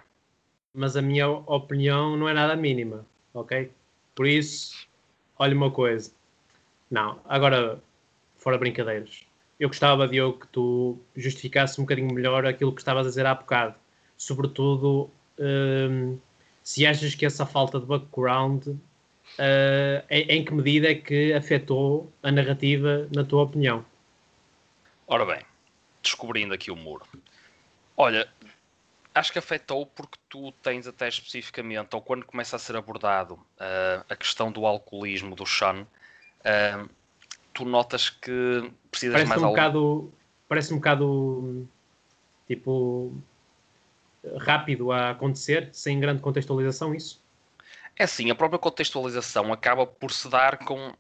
Mas 0.75 0.97
a 0.97 1.03
minha 1.03 1.29
opinião 1.29 2.17
não 2.17 2.29
é 2.29 2.35
nada 2.35 2.55
mínima, 2.55 3.07
ok? 3.33 3.71
Por 4.15 4.27
isso, 4.27 4.87
olha 5.39 5.55
uma 5.55 5.71
coisa. 5.71 6.13
Não, 6.91 7.19
agora, 7.25 7.83
fora 8.37 8.59
brincadeiras. 8.59 9.25
Eu 9.59 9.69
gostava, 9.69 10.09
Diogo, 10.09 10.41
que 10.41 10.49
tu 10.49 10.99
justificasse 11.17 11.81
um 11.81 11.85
bocadinho 11.85 12.13
melhor 12.13 12.45
aquilo 12.45 12.75
que 12.75 12.81
estavas 12.81 13.07
a 13.07 13.09
dizer 13.09 13.25
há 13.25 13.35
bocado. 13.35 13.75
Sobretudo. 14.17 15.11
Hum, 15.39 16.19
se 16.63 16.87
achas 16.87 17.15
que 17.15 17.27
essa 17.27 17.45
falta 17.45 17.81
de 17.81 17.87
background 17.87 18.67
uh, 18.69 18.77
em, 20.09 20.23
em 20.29 20.45
que 20.45 20.55
medida 20.55 20.91
é 20.91 20.95
que 20.95 21.33
afetou 21.33 22.13
a 22.23 22.31
narrativa, 22.31 23.09
na 23.15 23.25
tua 23.25 23.43
opinião? 23.43 23.85
Ora 25.07 25.27
bem, 25.27 25.41
descobrindo 26.03 26.55
aqui 26.55 26.71
o 26.71 26.77
muro. 26.77 27.05
Olha, 27.97 28.29
acho 29.15 29.33
que 29.33 29.39
afetou 29.39 29.87
porque 29.87 30.19
tu 30.29 30.53
tens 30.63 30.87
até 30.87 31.09
especificamente, 31.09 31.95
ou 31.95 32.01
quando 32.01 32.25
começa 32.25 32.57
a 32.57 32.59
ser 32.59 32.77
abordado 32.77 33.35
uh, 33.35 34.05
a 34.09 34.17
questão 34.17 34.51
do 34.51 34.67
alcoolismo 34.67 35.35
do 35.35 35.45
Sean, 35.45 35.83
uh, 35.83 36.89
tu 37.53 37.65
notas 37.65 38.09
que 38.09 38.71
precisas 38.91 39.15
parece 39.15 39.29
mais 39.29 39.43
um 39.43 39.47
algo. 39.47 39.57
Bocado, 39.57 40.13
parece 40.49 40.73
um 40.73 40.77
bocado 40.77 41.69
tipo 42.47 43.15
rápido 44.39 44.93
a 44.93 45.11
acontecer, 45.11 45.69
sem 45.73 45.99
grande 45.99 46.23
contextualização, 46.23 46.95
isso? 46.95 47.23
É 47.97 48.07
sim, 48.07 48.31
a 48.31 48.35
própria 48.35 48.59
contextualização 48.59 49.53
acaba 49.53 49.87
por 49.87 50.11
se 50.11 50.29
dar 50.29 50.59
com, 50.59 50.95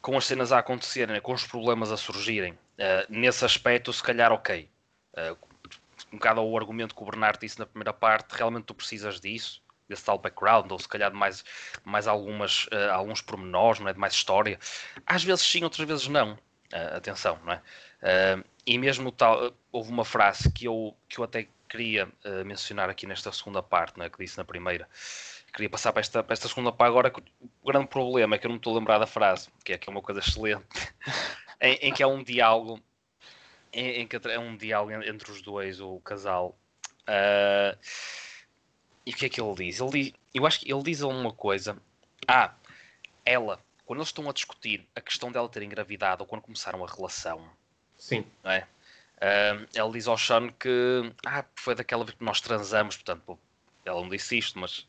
com 0.00 0.16
as 0.16 0.26
cenas 0.26 0.52
a 0.52 0.58
acontecerem, 0.58 1.14
né, 1.14 1.20
com 1.20 1.32
os 1.32 1.46
problemas 1.46 1.92
a 1.92 1.96
surgirem, 1.96 2.52
uh, 2.52 3.06
nesse 3.08 3.44
aspecto, 3.44 3.92
se 3.92 4.02
calhar, 4.02 4.32
ok. 4.32 4.68
Uh, 5.14 5.36
um 6.12 6.16
bocado 6.16 6.40
ao 6.40 6.56
argumento 6.56 6.94
que 6.94 7.02
o 7.02 7.06
Bernardo 7.06 7.40
disse 7.40 7.58
na 7.58 7.66
primeira 7.66 7.92
parte, 7.92 8.32
realmente 8.32 8.64
tu 8.64 8.74
precisas 8.74 9.20
disso, 9.20 9.62
desse 9.88 10.04
tal 10.04 10.18
background, 10.18 10.70
ou 10.72 10.78
se 10.78 10.88
calhar 10.88 11.10
de 11.10 11.16
mais, 11.16 11.44
mais 11.84 12.08
algumas, 12.08 12.64
uh, 12.66 12.92
alguns 12.92 13.20
pormenores, 13.20 13.80
não 13.80 13.88
é? 13.88 13.92
de 13.92 13.98
mais 13.98 14.14
história. 14.14 14.58
Às 15.06 15.22
vezes 15.22 15.44
sim, 15.44 15.62
outras 15.62 15.86
vezes 15.86 16.08
não. 16.08 16.36
atenção, 16.94 17.38
não 17.44 17.52
é? 17.52 17.62
e 18.66 18.76
mesmo 18.78 19.10
tal, 19.10 19.52
houve 19.72 19.90
uma 19.90 20.04
frase 20.04 20.52
que 20.52 20.66
eu, 20.66 20.94
que 21.08 21.18
eu 21.18 21.24
até 21.24 21.48
queria 21.68 22.08
mencionar 22.44 22.88
aqui 22.88 23.06
nesta 23.06 23.30
segunda 23.32 23.62
parte, 23.62 23.98
não 23.98 24.04
é? 24.04 24.10
que 24.10 24.18
disse 24.18 24.38
na 24.38 24.44
primeira, 24.44 24.88
queria 25.56 25.70
passar 25.70 25.92
para 25.92 26.00
esta, 26.00 26.22
para 26.22 26.34
esta 26.34 26.48
segunda 26.48 26.70
parte 26.70 26.90
agora. 26.90 27.12
O 27.62 27.66
grande 27.66 27.86
problema 27.86 28.36
é 28.36 28.38
que 28.38 28.46
eu 28.46 28.50
não 28.50 28.58
estou 28.58 28.76
a 28.76 28.78
lembrar 28.78 28.98
da 28.98 29.06
frase, 29.06 29.48
que 29.64 29.72
é 29.72 29.78
que 29.78 29.88
é 29.88 29.90
uma 29.90 30.02
coisa 30.02 30.20
excelente, 30.20 30.66
em, 31.60 31.74
em, 31.76 31.92
que 31.92 32.02
é 32.02 32.06
um 32.06 32.22
diálogo, 32.22 32.80
em, 33.72 34.02
em, 34.02 34.06
que 34.06 34.16
é 34.16 34.38
um 34.38 34.56
diálogo 34.56 34.92
entre 34.92 35.30
os 35.30 35.40
dois, 35.40 35.80
o 35.80 35.98
casal. 36.00 36.56
Uh, 37.08 37.76
e 39.06 39.12
o 39.12 39.16
que 39.16 39.26
é 39.26 39.28
que 39.28 39.40
ele 39.40 39.54
diz? 39.54 39.80
Ele 39.80 39.90
diz, 39.90 40.12
eu 40.34 40.46
acho 40.46 40.60
que 40.60 40.70
ele 40.70 40.82
diz 40.82 41.00
uma 41.00 41.32
coisa. 41.32 41.78
Ah, 42.28 42.52
ela, 43.24 43.58
quando 43.86 44.00
eles 44.00 44.08
estão 44.08 44.28
a 44.28 44.32
discutir 44.32 44.86
a 44.94 45.00
questão 45.00 45.32
dela 45.32 45.48
ter 45.48 45.62
engravidado 45.62 46.22
ou 46.22 46.26
quando 46.26 46.42
começaram 46.42 46.84
a 46.84 46.88
relação. 46.88 47.48
Sim. 47.96 48.26
Não 48.44 48.50
é? 48.50 48.66
Uh, 49.16 49.66
ele 49.74 49.92
diz 49.92 50.06
ao 50.06 50.18
Sean 50.18 50.50
que 50.50 51.12
ah, 51.24 51.44
foi 51.56 51.74
daquela 51.74 52.04
vez 52.04 52.16
que 52.16 52.24
nós 52.24 52.40
transamos, 52.40 52.96
portanto, 52.96 53.38
ela 53.84 54.00
não 54.00 54.08
disse 54.08 54.36
isto, 54.36 54.58
mas 54.58 54.86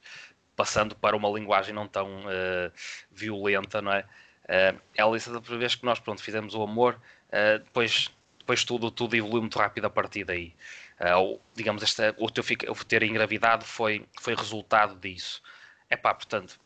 passando 0.55 0.95
para 0.95 1.15
uma 1.15 1.29
linguagem 1.29 1.73
não 1.73 1.87
tão 1.87 2.21
uh, 2.25 2.71
violenta, 3.11 3.81
não 3.81 3.93
é? 3.93 4.01
Uh, 4.47 4.81
ela 4.95 5.15
disse 5.15 5.29
da 5.29 5.39
primeira 5.39 5.59
vez 5.59 5.75
que 5.75 5.85
nós 5.85 5.99
pronto, 5.99 6.21
fizemos 6.21 6.55
o 6.55 6.63
amor, 6.63 6.99
uh, 7.29 7.59
depois, 7.59 8.11
depois 8.39 8.63
tudo, 8.63 8.89
tudo 8.89 9.15
evoluiu 9.15 9.41
muito 9.41 9.59
rápido 9.59 9.85
a 9.85 9.89
partir 9.89 10.23
daí. 10.23 10.53
Uh, 10.99 11.39
digamos, 11.53 11.83
esta, 11.83 12.15
o 12.17 12.29
teu 12.29 12.43
o 12.69 12.85
ter 12.85 13.03
engravidado 13.03 13.63
foi, 13.63 14.05
foi 14.19 14.33
resultado 14.35 14.95
disso. 14.99 15.41
É 15.89 15.95
pá, 15.95 16.13
portanto, 16.13 16.59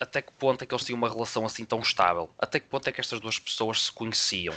até 0.00 0.20
que 0.20 0.32
ponto 0.32 0.62
é 0.62 0.66
que 0.66 0.74
eles 0.74 0.84
tinham 0.84 0.98
uma 0.98 1.08
relação 1.08 1.46
assim 1.46 1.64
tão 1.64 1.80
estável? 1.80 2.28
Até 2.38 2.58
que 2.58 2.66
ponto 2.66 2.88
é 2.88 2.92
que 2.92 3.00
estas 3.00 3.20
duas 3.20 3.38
pessoas 3.38 3.84
se 3.84 3.92
conheciam? 3.92 4.54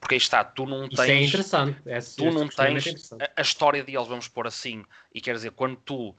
Porque 0.00 0.14
aí 0.14 0.18
está, 0.18 0.42
tu 0.42 0.64
não 0.64 0.88
tens. 0.88 0.98
Isso 0.98 1.02
é 1.02 1.22
interessante. 1.22 1.80
Esse, 1.86 2.16
tu 2.16 2.30
não 2.30 2.48
tens 2.48 3.12
a, 3.12 3.30
a, 3.36 3.42
história 3.42 3.84
deles, 3.84 4.08
vamos 4.08 4.26
pôr 4.26 4.46
assim, 4.46 4.82
e 5.14 5.20
quer 5.20 5.34
dizer, 5.34 5.52
quando 5.52 5.76
tu. 5.76 6.16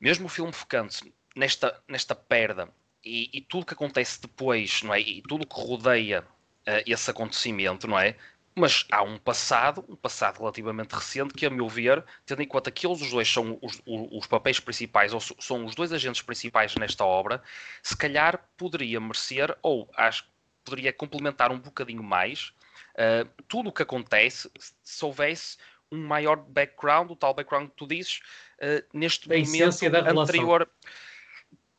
Mesmo 0.00 0.26
o 0.26 0.28
filme 0.28 0.52
focando-se 0.52 1.12
nesta, 1.36 1.80
nesta 1.86 2.14
perda 2.14 2.68
e, 3.04 3.28
e 3.32 3.40
tudo 3.40 3.66
que 3.66 3.74
acontece 3.74 4.20
depois, 4.20 4.82
não 4.82 4.94
é? 4.94 5.00
E 5.00 5.22
tudo 5.22 5.46
que 5.46 5.60
rodeia 5.60 6.20
uh, 6.20 6.82
esse 6.86 7.10
acontecimento, 7.10 7.86
não 7.86 7.98
é? 7.98 8.16
Mas 8.54 8.86
há 8.90 9.02
um 9.02 9.18
passado, 9.18 9.84
um 9.88 9.94
passado 9.94 10.38
relativamente 10.38 10.92
recente, 10.92 11.34
que, 11.34 11.46
a 11.46 11.50
meu 11.50 11.68
ver, 11.68 12.04
tendo 12.26 12.42
em 12.42 12.46
conta 12.46 12.70
que 12.70 12.86
eles 12.86 13.00
os 13.00 13.10
dois 13.10 13.28
são 13.28 13.58
os, 13.62 13.80
os, 13.86 14.08
os 14.10 14.26
papéis 14.26 14.58
principais, 14.58 15.12
ou 15.12 15.20
são 15.20 15.64
os 15.64 15.74
dois 15.74 15.92
agentes 15.92 16.22
principais 16.22 16.74
nesta 16.74 17.04
obra, 17.04 17.42
se 17.82 17.96
calhar 17.96 18.48
poderia 18.56 19.00
merecer, 19.00 19.56
ou 19.62 19.88
acho 19.96 20.24
que 20.24 20.30
poderia 20.64 20.92
complementar 20.92 21.52
um 21.52 21.58
bocadinho 21.58 22.02
mais 22.02 22.52
uh, 22.98 23.28
tudo 23.46 23.70
o 23.70 23.72
que 23.72 23.82
acontece 23.82 24.50
se 24.82 25.04
houvesse 25.04 25.56
um 25.90 26.06
maior 26.06 26.36
background, 26.36 27.10
o 27.10 27.16
tal 27.16 27.32
background 27.32 27.70
que 27.70 27.76
tu 27.76 27.86
dizes, 27.86 28.20
uh, 28.60 28.84
neste 28.92 29.28
da 29.28 29.36
momento 29.36 30.20
anterior. 30.20 30.60
Relação 30.60 30.78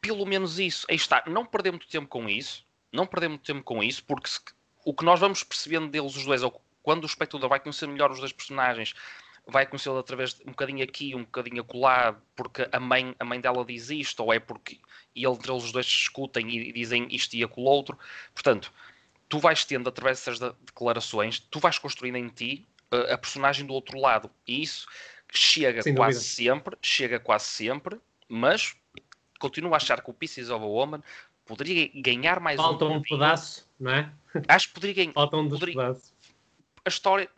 pelo 0.02 0.26
menos 0.26 0.60
isso. 0.60 0.86
Aí 0.90 0.96
está, 0.96 1.24
não 1.28 1.46
perder 1.46 1.72
muito 1.72 1.88
tempo 1.88 2.08
com 2.08 2.30
isso, 2.30 2.66
não 2.92 3.06
perder 3.06 3.30
muito 3.30 3.44
tempo 3.44 3.64
com 3.64 3.84
isso, 3.84 4.04
porque 4.04 4.30
se, 4.30 4.40
o 4.86 4.94
que 4.94 5.06
nós 5.06 5.20
vamos 5.20 5.44
percebendo 5.44 5.88
deles 5.88 6.16
os 6.16 6.26
dois, 6.26 6.44
ou 6.44 6.62
quando 6.82 7.04
o 7.04 7.08
espectador 7.08 7.50
vai 7.50 7.60
conhecer 7.60 7.88
melhor 7.88 8.12
os 8.12 8.20
dois 8.20 8.32
personagens, 8.32 8.94
vai 9.46 9.66
conhecê-lo 9.66 9.98
através 9.98 10.36
de 10.36 10.44
um 10.44 10.52
bocadinho 10.52 10.84
aqui, 10.84 11.16
um 11.16 11.24
bocadinho 11.24 11.62
acolá, 11.62 12.16
porque 12.36 12.68
a 12.72 12.80
mãe, 12.80 13.16
a 13.20 13.26
mãe 13.26 13.42
dela 13.42 13.66
diz 13.66 13.90
isto, 13.90 14.24
ou 14.24 14.34
é 14.34 14.40
porque 14.40 14.80
e 15.16 15.26
entre 15.26 15.52
eles 15.52 15.64
os 15.64 15.72
dois 15.72 15.86
discutem 15.86 16.50
e, 16.50 16.72
dizem 16.72 17.08
isto 17.10 17.34
e 17.36 17.44
aquilo 17.44 17.66
outro. 17.66 17.98
Portanto, 18.34 18.72
tu 19.30 19.40
vais 19.40 19.64
tendo, 19.64 19.88
através 19.88 20.18
dessas 20.18 20.40
declarações, 20.66 21.40
tu 21.40 21.60
vais 21.60 21.78
construindo 21.78 22.18
em 22.18 22.28
ti 22.28 22.68
a, 22.92 23.14
a 23.14 23.18
personagem 23.18 23.66
do 23.66 23.74
outro 23.74 23.98
lado. 24.00 24.30
E 24.46 24.64
isso 24.64 24.88
chega 25.32 25.84
Sem 25.84 25.96
quase 25.96 26.20
dúvida. 26.20 26.34
sempre, 26.34 26.78
chega 26.82 27.20
quase 27.20 27.46
sempre, 27.46 28.02
mas 28.28 28.76
continuo 29.40 29.74
a 29.74 29.78
achar 29.78 30.02
que 30.02 30.10
o 30.10 30.14
Pieces 30.14 30.50
of 30.50 30.64
a 30.64 30.68
Woman 30.68 31.04
poderia 31.46 31.90
ganhar 31.96 32.40
mais 32.40 32.58
Falta 32.58 32.86
um, 32.86 32.96
um 32.96 33.02
pedaço, 33.02 33.70
não 33.80 33.92
é? 33.92 34.12
Acho 34.48 34.68
que 34.68 34.74
poderia 34.74 34.96
ganhar. 34.96 35.14
Falta 35.14 35.38
um 35.38 35.48
dos 35.48 35.60
poderia... 35.60 35.76
pedaços. 35.76 36.14
A 36.84 36.90
história, 36.90 37.30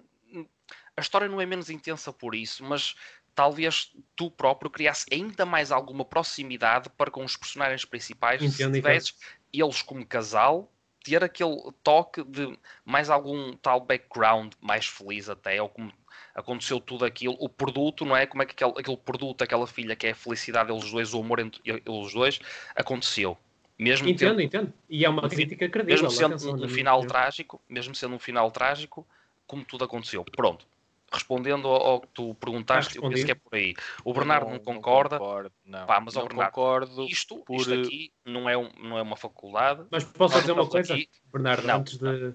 a 0.96 1.02
história 1.02 1.28
não 1.28 1.42
é 1.42 1.46
menos 1.46 1.70
intensa 1.70 2.14
por 2.14 2.34
isso, 2.34 2.64
mas 2.64 2.96
talvez 3.36 3.92
tu 4.16 4.32
próprio 4.32 4.70
criasse 4.70 5.06
ainda 5.12 5.46
mais 5.46 5.72
alguma 5.72 6.06
proximidade 6.06 6.90
para 6.90 7.12
com 7.12 7.24
os 7.24 7.36
personagens 7.36 7.84
principais 7.86 8.42
entendo, 8.42 8.74
se 8.76 8.82
tivesses 8.82 9.16
eles 9.54 9.82
como 9.82 10.06
casal 10.06 10.72
ter 11.04 11.24
aquele 11.24 11.72
toque 11.84 12.24
de 12.24 12.58
mais 12.86 13.10
algum 13.10 13.54
tal 13.54 13.80
background 13.82 14.54
mais 14.62 14.86
feliz 14.86 15.30
até, 15.30 15.62
ou 15.62 15.70
como 15.70 15.92
aconteceu 16.34 16.80
tudo 16.80 17.06
aquilo, 17.06 17.36
o 17.40 17.50
produto, 17.50 18.06
não 18.06 18.16
é? 18.16 18.26
Como 18.26 18.44
é 18.44 18.46
que 18.46 18.54
aquele, 18.54 18.80
aquele 18.80 18.98
produto, 18.98 19.42
aquela 19.42 19.68
filha 19.68 19.96
que 19.96 20.08
é 20.08 20.12
a 20.12 20.16
felicidade 20.16 20.72
deles 20.72 20.90
dois, 20.90 21.14
o 21.14 21.20
amor 21.20 21.40
entre 21.40 21.62
eles 21.66 22.14
dois, 22.14 22.40
aconteceu. 22.76 23.38
Mesmo 23.78 24.08
entendo, 24.08 24.30
tendo, 24.30 24.42
entendo. 24.42 24.74
E 24.88 25.04
é 25.04 25.10
uma 25.10 25.28
crítica 25.28 25.68
credível. 25.68 26.04
Mesmo 26.04 26.12
sendo 26.12 26.56
um, 26.56 26.66
um 26.66 26.70
final 26.70 27.04
trágico, 27.06 27.60
mesmo 27.68 27.96
sendo 27.96 28.16
um 28.16 28.20
final 28.20 28.52
trágico, 28.52 29.08
como 29.48 29.66
tudo 29.66 29.84
aconteceu. 29.84 30.24
Pronto. 30.24 30.68
Respondendo 31.12 31.68
ao, 31.68 31.82
ao 31.82 32.02
que 32.02 32.08
tu 32.14 32.34
perguntaste, 32.36 32.96
eu 32.96 33.10
penso 33.10 33.26
que 33.26 33.32
é 33.32 33.36
por 33.36 33.54
aí. 33.54 33.74
O 34.06 34.14
Bernardo 34.14 34.46
não, 34.46 34.54
não 34.54 34.60
concorda. 34.60 35.18
Não 35.18 35.26
concordo, 35.26 35.52
não. 35.66 35.86
Pá, 35.86 36.00
mas 36.00 36.14
não 36.14 36.24
Bernardo, 36.24 36.54
concordo 36.54 37.04
isto, 37.06 37.38
por... 37.40 37.60
isto 37.60 37.74
aqui 37.74 38.14
não 38.26 38.50
é, 38.50 38.58
um, 38.58 38.70
não 38.82 38.98
é 38.98 39.02
uma 39.02 39.18
faculdade. 39.18 39.86
Mas 39.92 40.04
posso 40.06 40.40
dizer 40.40 40.54
uma 40.54 40.68
coisa, 40.68 40.94
aqui... 40.94 41.10
Bernardo, 41.32 41.68
não, 41.68 41.76
antes 41.76 41.98
de. 41.98 42.34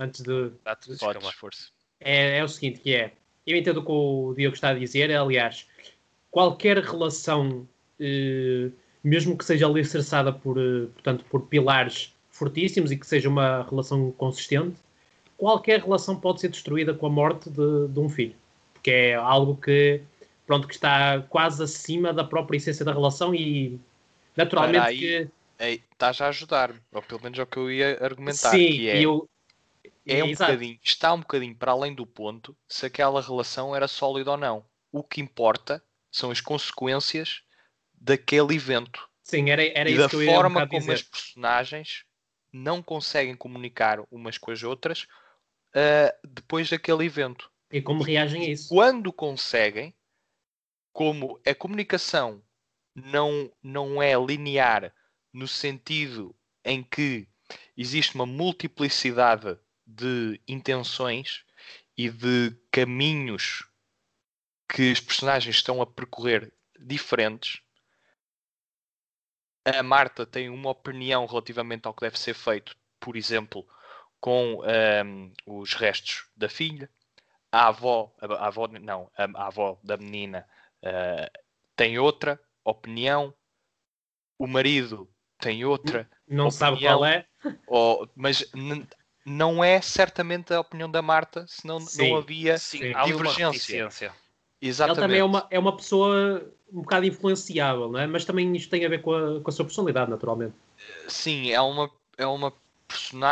Antes 0.00 0.22
de. 0.22 0.52
Podes, 0.98 1.34
força. 1.34 1.70
É, 2.00 2.38
é 2.38 2.44
o 2.44 2.48
seguinte, 2.48 2.80
que 2.80 2.94
é 2.94 3.12
eu 3.46 3.56
entendo 3.56 3.78
o 3.78 3.84
que 3.84 3.92
o 3.92 4.34
Diogo 4.36 4.54
está 4.54 4.70
a 4.70 4.74
dizer, 4.74 5.14
aliás, 5.14 5.68
qualquer 6.30 6.78
relação, 6.78 7.66
eh, 8.00 8.70
mesmo 9.04 9.38
que 9.38 9.44
seja 9.44 9.66
alicerçada 9.66 10.32
por, 10.32 10.58
eh, 10.58 10.86
portanto, 10.92 11.24
por 11.30 11.46
pilares 11.46 12.12
fortíssimos 12.28 12.90
e 12.90 12.96
que 12.96 13.06
seja 13.06 13.28
uma 13.28 13.62
relação 13.62 14.10
consistente, 14.12 14.76
qualquer 15.36 15.80
relação 15.80 16.18
pode 16.18 16.40
ser 16.40 16.48
destruída 16.48 16.94
com 16.94 17.06
a 17.06 17.10
morte 17.10 17.50
de, 17.50 17.88
de 17.88 18.00
um 18.00 18.08
filho, 18.08 18.34
porque 18.72 18.90
é 18.90 19.14
algo 19.14 19.56
que, 19.56 20.00
pronto, 20.46 20.66
que 20.66 20.74
está 20.74 21.20
quase 21.28 21.62
acima 21.62 22.12
da 22.12 22.24
própria 22.24 22.56
essência 22.56 22.84
da 22.84 22.92
relação 22.92 23.34
e 23.34 23.78
naturalmente 24.36 24.86
aí, 24.86 24.98
que... 24.98 25.28
Ei, 25.58 25.82
estás 25.90 26.20
a 26.20 26.28
ajudar-me, 26.28 26.80
ou 26.92 27.02
pelo 27.02 27.22
menos 27.22 27.38
é 27.38 27.42
o 27.42 27.46
que 27.46 27.56
eu 27.56 27.70
ia 27.70 27.98
argumentar. 28.02 28.50
Sim, 28.50 28.72
que 28.72 28.88
é... 28.88 29.00
eu, 29.00 29.28
é 30.06 30.22
um 30.22 30.30
bocadinho, 30.30 30.78
está 30.82 31.12
um 31.12 31.20
bocadinho 31.20 31.54
para 31.54 31.72
além 31.72 31.94
do 31.94 32.06
ponto 32.06 32.56
se 32.68 32.86
aquela 32.86 33.20
relação 33.20 33.74
era 33.74 33.88
sólida 33.88 34.32
ou 34.32 34.36
não. 34.36 34.64
O 34.92 35.02
que 35.02 35.20
importa 35.20 35.82
são 36.10 36.30
as 36.30 36.40
consequências 36.40 37.42
daquele 37.94 38.54
evento. 38.54 39.08
Sim, 39.22 39.50
era, 39.50 39.62
era 39.62 39.90
e 39.90 39.94
isso 39.94 40.02
da 40.02 40.08
que 40.08 40.16
eu 40.16 40.22
ia 40.22 40.34
forma 40.34 40.62
um 40.62 40.68
como 40.68 40.80
dizer. 40.80 40.92
as 40.92 41.02
personagens 41.02 42.04
não 42.52 42.82
conseguem 42.82 43.34
comunicar 43.34 44.00
umas 44.10 44.38
com 44.38 44.50
as 44.50 44.62
outras 44.62 45.06
uh, 45.76 46.28
depois 46.28 46.70
daquele 46.70 47.04
evento. 47.04 47.50
E 47.70 47.82
como 47.82 48.02
reagem 48.02 48.42
a 48.42 48.48
isso? 48.50 48.68
Quando 48.68 49.12
conseguem, 49.12 49.94
como 50.92 51.40
a 51.46 51.54
comunicação 51.54 52.42
não, 52.94 53.52
não 53.62 54.02
é 54.02 54.14
linear 54.14 54.94
no 55.32 55.46
sentido 55.46 56.34
em 56.64 56.82
que 56.82 57.28
existe 57.76 58.14
uma 58.14 58.24
multiplicidade 58.24 59.58
de 59.86 60.40
intenções 60.48 61.44
e 61.96 62.08
de 62.10 62.56
caminhos 62.70 63.68
que 64.68 64.90
os 64.90 65.00
personagens 65.00 65.56
estão 65.56 65.80
a 65.80 65.86
percorrer 65.86 66.52
diferentes. 66.78 67.60
A 69.64 69.82
Marta 69.82 70.26
tem 70.26 70.48
uma 70.48 70.70
opinião 70.70 71.26
relativamente 71.26 71.86
ao 71.86 71.94
que 71.94 72.00
deve 72.00 72.18
ser 72.18 72.34
feito, 72.34 72.76
por 72.98 73.16
exemplo, 73.16 73.66
com 74.26 74.60
um, 74.60 75.32
os 75.46 75.74
restos 75.74 76.24
da 76.36 76.48
filha. 76.48 76.90
A 77.52 77.68
avó, 77.68 78.12
a 78.20 78.48
avó 78.48 78.66
não, 78.66 79.08
a, 79.16 79.46
avó 79.46 79.78
da 79.84 79.96
menina 79.96 80.44
uh, 80.82 81.38
tem 81.76 81.96
outra 81.96 82.40
opinião. 82.64 83.32
O 84.36 84.48
marido 84.48 85.08
tem 85.38 85.64
outra. 85.64 86.10
Não 86.26 86.48
opinião, 86.48 86.50
sabe 86.50 86.80
qual 86.80 87.04
é. 87.04 87.24
Ou, 87.68 88.10
mas 88.16 88.44
não 89.24 89.62
é 89.62 89.80
certamente 89.80 90.52
a 90.52 90.58
opinião 90.58 90.90
da 90.90 91.00
Marta, 91.00 91.46
senão 91.46 91.78
sim, 91.78 92.10
não 92.10 92.16
havia 92.16 92.58
sim, 92.58 92.80
divergência. 93.04 94.12
Exatamente. 94.60 94.98
Ela 94.98 95.06
também 95.06 95.20
é 95.20 95.24
uma, 95.24 95.46
é 95.52 95.58
uma 95.60 95.76
pessoa 95.76 96.52
um 96.72 96.82
bocado 96.82 97.06
influenciável, 97.06 97.92
não 97.92 98.00
é? 98.00 98.08
mas 98.08 98.24
também 98.24 98.52
isto 98.56 98.70
tem 98.70 98.84
a 98.84 98.88
ver 98.88 99.02
com 99.02 99.14
a, 99.14 99.40
com 99.40 99.48
a 99.48 99.52
sua 99.52 99.64
personalidade, 99.64 100.10
naturalmente. 100.10 100.56
Sim, 101.06 101.52
é 101.52 101.60
uma, 101.60 101.88
é 102.18 102.26
uma 102.26 102.52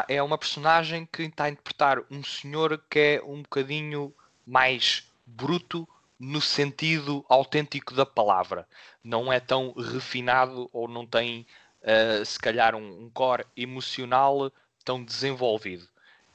é 0.09 0.23
uma 0.23 0.39
personagem 0.39 1.07
que 1.07 1.23
está 1.23 1.45
a 1.45 1.51
interpretar 1.51 1.99
um 2.11 2.23
senhor 2.23 2.83
que 2.89 2.99
é 2.99 3.23
um 3.23 3.43
bocadinho 3.43 4.15
mais 4.47 5.11
bruto 5.27 5.89
no 6.19 6.41
sentido 6.41 7.25
autêntico 7.29 7.95
da 7.95 8.07
palavra. 8.07 8.67
Não 9.03 9.33
é 9.33 9.41
tão 9.41 9.73
refinado 9.73 10.69
ou 10.73 10.89
não 10.89 11.07
tem, 11.07 11.47
uh, 11.83 12.25
se 12.25 12.39
calhar, 12.39 12.75
um, 12.75 13.05
um, 13.05 13.11
core 13.11 13.45
emocional 13.57 14.53
tão 14.85 15.03
desenvolvido 15.03 15.89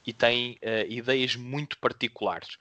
e 0.06 0.12
tem 0.12 0.58
uh, 0.62 0.90
ideias 0.90 1.36
muito 1.36 1.78
particulares. 1.78 2.58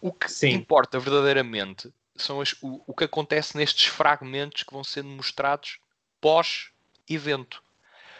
O 0.00 0.12
que 0.12 0.30
Sim. 0.30 0.50
importa 0.50 0.98
verdadeiramente 0.98 1.92
são 2.16 2.40
as, 2.40 2.54
o, 2.60 2.82
o 2.86 2.94
que 2.94 3.04
acontece 3.04 3.56
nestes 3.56 3.86
fragmentos 3.86 4.62
que 4.62 4.72
vão 4.72 4.84
sendo 4.84 5.08
mostrados 5.08 5.78
pós-evento. 6.20 7.62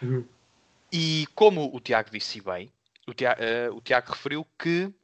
Uhum. 0.03 0.26
E 0.97 1.26
como 1.34 1.74
o 1.74 1.80
Tiago 1.80 2.09
disse 2.09 2.40
bem, 2.40 2.72
o 3.05 3.12
Tiago, 3.12 3.40
uh, 3.42 3.76
o 3.76 3.80
Tiago 3.80 4.12
referiu 4.12 4.47
que, 4.57 4.95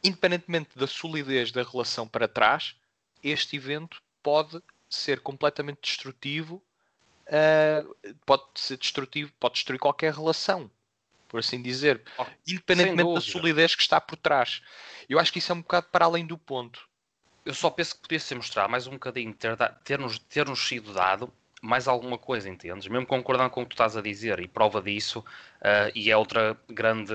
independentemente 0.00 0.78
da 0.78 0.86
solidez 0.86 1.50
da 1.50 1.64
relação 1.64 2.06
para 2.06 2.28
trás, 2.28 2.76
este 3.20 3.56
evento 3.56 4.00
pode 4.22 4.62
ser 4.88 5.18
completamente 5.22 5.80
destrutivo, 5.82 6.62
uh, 7.26 8.14
pode 8.24 8.44
ser 8.54 8.76
destrutivo, 8.76 9.32
pode 9.40 9.54
destruir 9.54 9.80
qualquer 9.80 10.14
relação, 10.14 10.70
por 11.26 11.40
assim 11.40 11.60
dizer, 11.60 12.00
oh, 12.16 12.26
independentemente 12.46 13.12
da 13.12 13.20
solidez 13.20 13.74
que 13.74 13.82
está 13.82 14.00
por 14.00 14.14
trás. 14.14 14.62
Eu 15.08 15.18
acho 15.18 15.32
que 15.32 15.40
isso 15.40 15.50
é 15.50 15.54
um 15.56 15.62
bocado 15.62 15.88
para 15.90 16.04
além 16.04 16.24
do 16.24 16.38
ponto. 16.38 16.88
Eu 17.44 17.54
só 17.54 17.70
penso 17.70 17.96
que 17.96 18.02
podia 18.02 18.20
ser 18.20 18.36
mostrado 18.36 18.70
mais 18.70 18.86
um 18.86 18.92
bocadinho, 18.92 19.34
ter-nos 19.34 20.18
ter 20.20 20.36
ter 20.36 20.46
-nos 20.46 20.68
sido 20.68 20.92
dado 20.92 21.32
mais 21.62 21.88
alguma 21.88 22.18
coisa, 22.18 22.48
entendes? 22.48 22.86
Mesmo 22.88 23.06
concordando 23.06 23.50
com 23.50 23.62
o 23.62 23.64
que 23.64 23.70
tu 23.70 23.74
estás 23.74 23.96
a 23.96 24.02
dizer, 24.02 24.40
e 24.40 24.48
prova 24.48 24.80
disso, 24.80 25.20
uh, 25.20 25.90
e 25.94 26.10
é 26.10 26.16
outra 26.16 26.56
grande, 26.68 27.14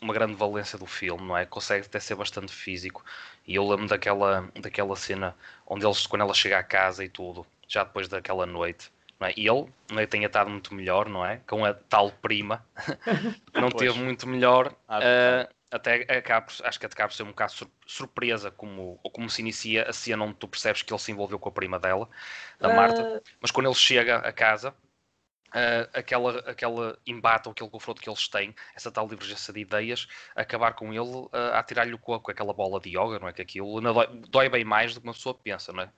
uma 0.00 0.12
grande 0.12 0.34
valência 0.34 0.78
do 0.78 0.86
filme, 0.86 1.26
não 1.26 1.36
é? 1.36 1.46
Consegue 1.46 1.86
até 1.86 2.00
ser 2.00 2.14
bastante 2.14 2.52
físico. 2.52 3.04
E 3.46 3.54
eu 3.54 3.66
lembro 3.68 3.88
daquela, 3.88 4.50
daquela 4.60 4.96
cena 4.96 5.36
onde 5.66 5.86
eles, 5.86 6.06
quando 6.06 6.22
ela 6.22 6.34
chega 6.34 6.58
à 6.58 6.62
casa 6.62 7.04
e 7.04 7.08
tudo, 7.08 7.46
já 7.68 7.84
depois 7.84 8.08
daquela 8.08 8.46
noite, 8.46 8.90
não 9.18 9.28
é? 9.28 9.34
E 9.36 9.46
ele 9.46 9.66
não 9.90 10.00
é, 10.00 10.06
tenha 10.06 10.26
estado 10.26 10.50
muito 10.50 10.74
melhor, 10.74 11.08
não 11.08 11.24
é? 11.24 11.40
Com 11.46 11.64
a 11.64 11.72
tal 11.72 12.10
prima, 12.10 12.64
não 13.54 13.70
teve 13.70 13.98
muito 13.98 14.28
melhor. 14.28 14.74
Uh, 14.88 15.61
até 15.72 16.02
acaba, 16.16 16.46
acho 16.64 16.78
que 16.78 16.86
acaba 16.86 17.08
por 17.08 17.14
ser 17.14 17.22
um 17.22 17.28
bocado 17.28 17.52
surpresa 17.86 18.50
como, 18.50 19.00
ou 19.02 19.10
como 19.10 19.28
se 19.30 19.40
inicia 19.40 19.88
a 19.88 19.92
cena 19.92 20.24
onde 20.24 20.34
tu 20.34 20.46
percebes 20.46 20.82
que 20.82 20.92
ele 20.92 21.00
se 21.00 21.10
envolveu 21.10 21.38
com 21.38 21.48
a 21.48 21.52
prima 21.52 21.78
dela, 21.78 22.08
a 22.60 22.68
uh... 22.68 22.76
Marta, 22.76 23.22
mas 23.40 23.50
quando 23.50 23.66
ele 23.66 23.74
chega 23.74 24.18
a 24.18 24.32
casa, 24.32 24.70
uh, 24.70 25.88
aquela, 25.94 26.38
aquela 26.40 26.98
embate 27.06 27.48
ou 27.48 27.52
aquele 27.52 27.70
confronto 27.70 28.02
que 28.02 28.08
eles 28.08 28.28
têm, 28.28 28.54
essa 28.74 28.92
tal 28.92 29.08
divergência 29.08 29.52
de 29.52 29.60
ideias, 29.60 30.06
acabar 30.36 30.74
com 30.74 30.92
ele 30.92 31.00
uh, 31.00 31.30
a 31.54 31.62
tirar-lhe 31.62 31.94
o 31.94 31.98
coco, 31.98 32.30
aquela 32.30 32.52
bola 32.52 32.78
de 32.78 32.90
yoga, 32.90 33.18
não 33.18 33.28
é? 33.28 33.32
Que 33.32 33.42
aquilo 33.42 33.80
dói, 33.80 34.06
dói, 34.28 34.48
bem 34.50 34.64
mais 34.64 34.94
do 34.94 35.00
que 35.00 35.06
uma 35.06 35.14
pessoa 35.14 35.34
pensa, 35.34 35.72
não 35.72 35.84
é? 35.84 35.90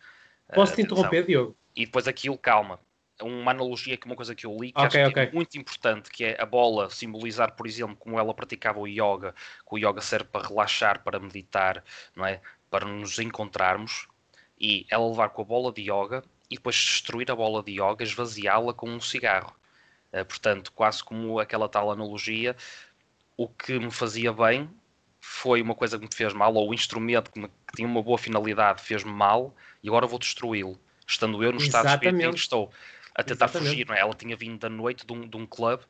Posso 0.54 0.74
te 0.74 0.82
interromper, 0.82 1.26
Diogo? 1.26 1.56
E 1.74 1.86
depois 1.86 2.06
aquilo, 2.06 2.38
calma, 2.38 2.78
uma 3.22 3.52
analogia 3.52 3.96
que 3.96 4.06
uma 4.06 4.16
coisa 4.16 4.34
que 4.34 4.46
eu 4.46 4.56
li 4.56 4.72
que 4.72 4.80
okay, 4.80 5.02
acho 5.02 5.10
okay. 5.10 5.26
que 5.26 5.30
é 5.30 5.32
muito 5.32 5.56
importante, 5.56 6.10
que 6.10 6.24
é 6.24 6.36
a 6.40 6.46
bola 6.46 6.90
simbolizar, 6.90 7.52
por 7.52 7.66
exemplo, 7.66 7.96
como 7.96 8.18
ela 8.18 8.34
praticava 8.34 8.80
o 8.80 8.88
yoga, 8.88 9.34
que 9.68 9.74
o 9.74 9.78
yoga 9.78 10.00
serve 10.00 10.28
para 10.30 10.46
relaxar, 10.46 11.02
para 11.02 11.20
meditar, 11.20 11.84
não 12.16 12.26
é? 12.26 12.40
Para 12.70 12.86
nos 12.86 13.18
encontrarmos 13.18 14.08
e 14.60 14.86
ela 14.90 15.08
levar 15.08 15.28
com 15.30 15.42
a 15.42 15.44
bola 15.44 15.72
de 15.72 15.82
yoga 15.82 16.24
e 16.50 16.56
depois 16.56 16.76
destruir 16.76 17.30
a 17.30 17.36
bola 17.36 17.62
de 17.62 17.72
yoga, 17.72 18.02
esvaziá-la 18.02 18.72
com 18.72 18.88
um 18.88 19.00
cigarro. 19.00 19.54
Uh, 20.12 20.24
portanto, 20.24 20.72
quase 20.72 21.02
como 21.02 21.38
aquela 21.38 21.68
tal 21.68 21.90
analogia, 21.90 22.56
o 23.36 23.48
que 23.48 23.78
me 23.78 23.90
fazia 23.90 24.32
bem 24.32 24.68
foi 25.20 25.62
uma 25.62 25.74
coisa 25.74 25.98
que 25.98 26.04
me 26.04 26.14
fez 26.14 26.32
mal, 26.32 26.54
ou 26.54 26.70
o 26.70 26.74
instrumento 26.74 27.32
que, 27.32 27.40
me, 27.40 27.48
que 27.48 27.76
tinha 27.76 27.88
uma 27.88 28.02
boa 28.02 28.18
finalidade 28.18 28.82
fez-me 28.82 29.10
mal 29.10 29.54
e 29.82 29.88
agora 29.88 30.06
vou 30.06 30.18
destruí-lo, 30.18 30.78
estando 31.06 31.42
eu 31.42 31.50
no 31.50 31.58
estado 31.58 31.86
de 31.86 31.94
espírito 31.94 32.22
em 32.22 32.30
que 32.30 32.38
estou 32.38 32.70
a 33.14 33.22
tentar 33.22 33.46
Exatamente. 33.46 33.70
fugir, 33.70 33.86
não 33.86 33.94
é? 33.94 34.00
Ela 34.00 34.14
tinha 34.14 34.36
vindo 34.36 34.58
da 34.58 34.68
noite 34.68 35.06
de 35.06 35.12
um, 35.12 35.26
de 35.26 35.36
um 35.36 35.46
clube 35.46 35.84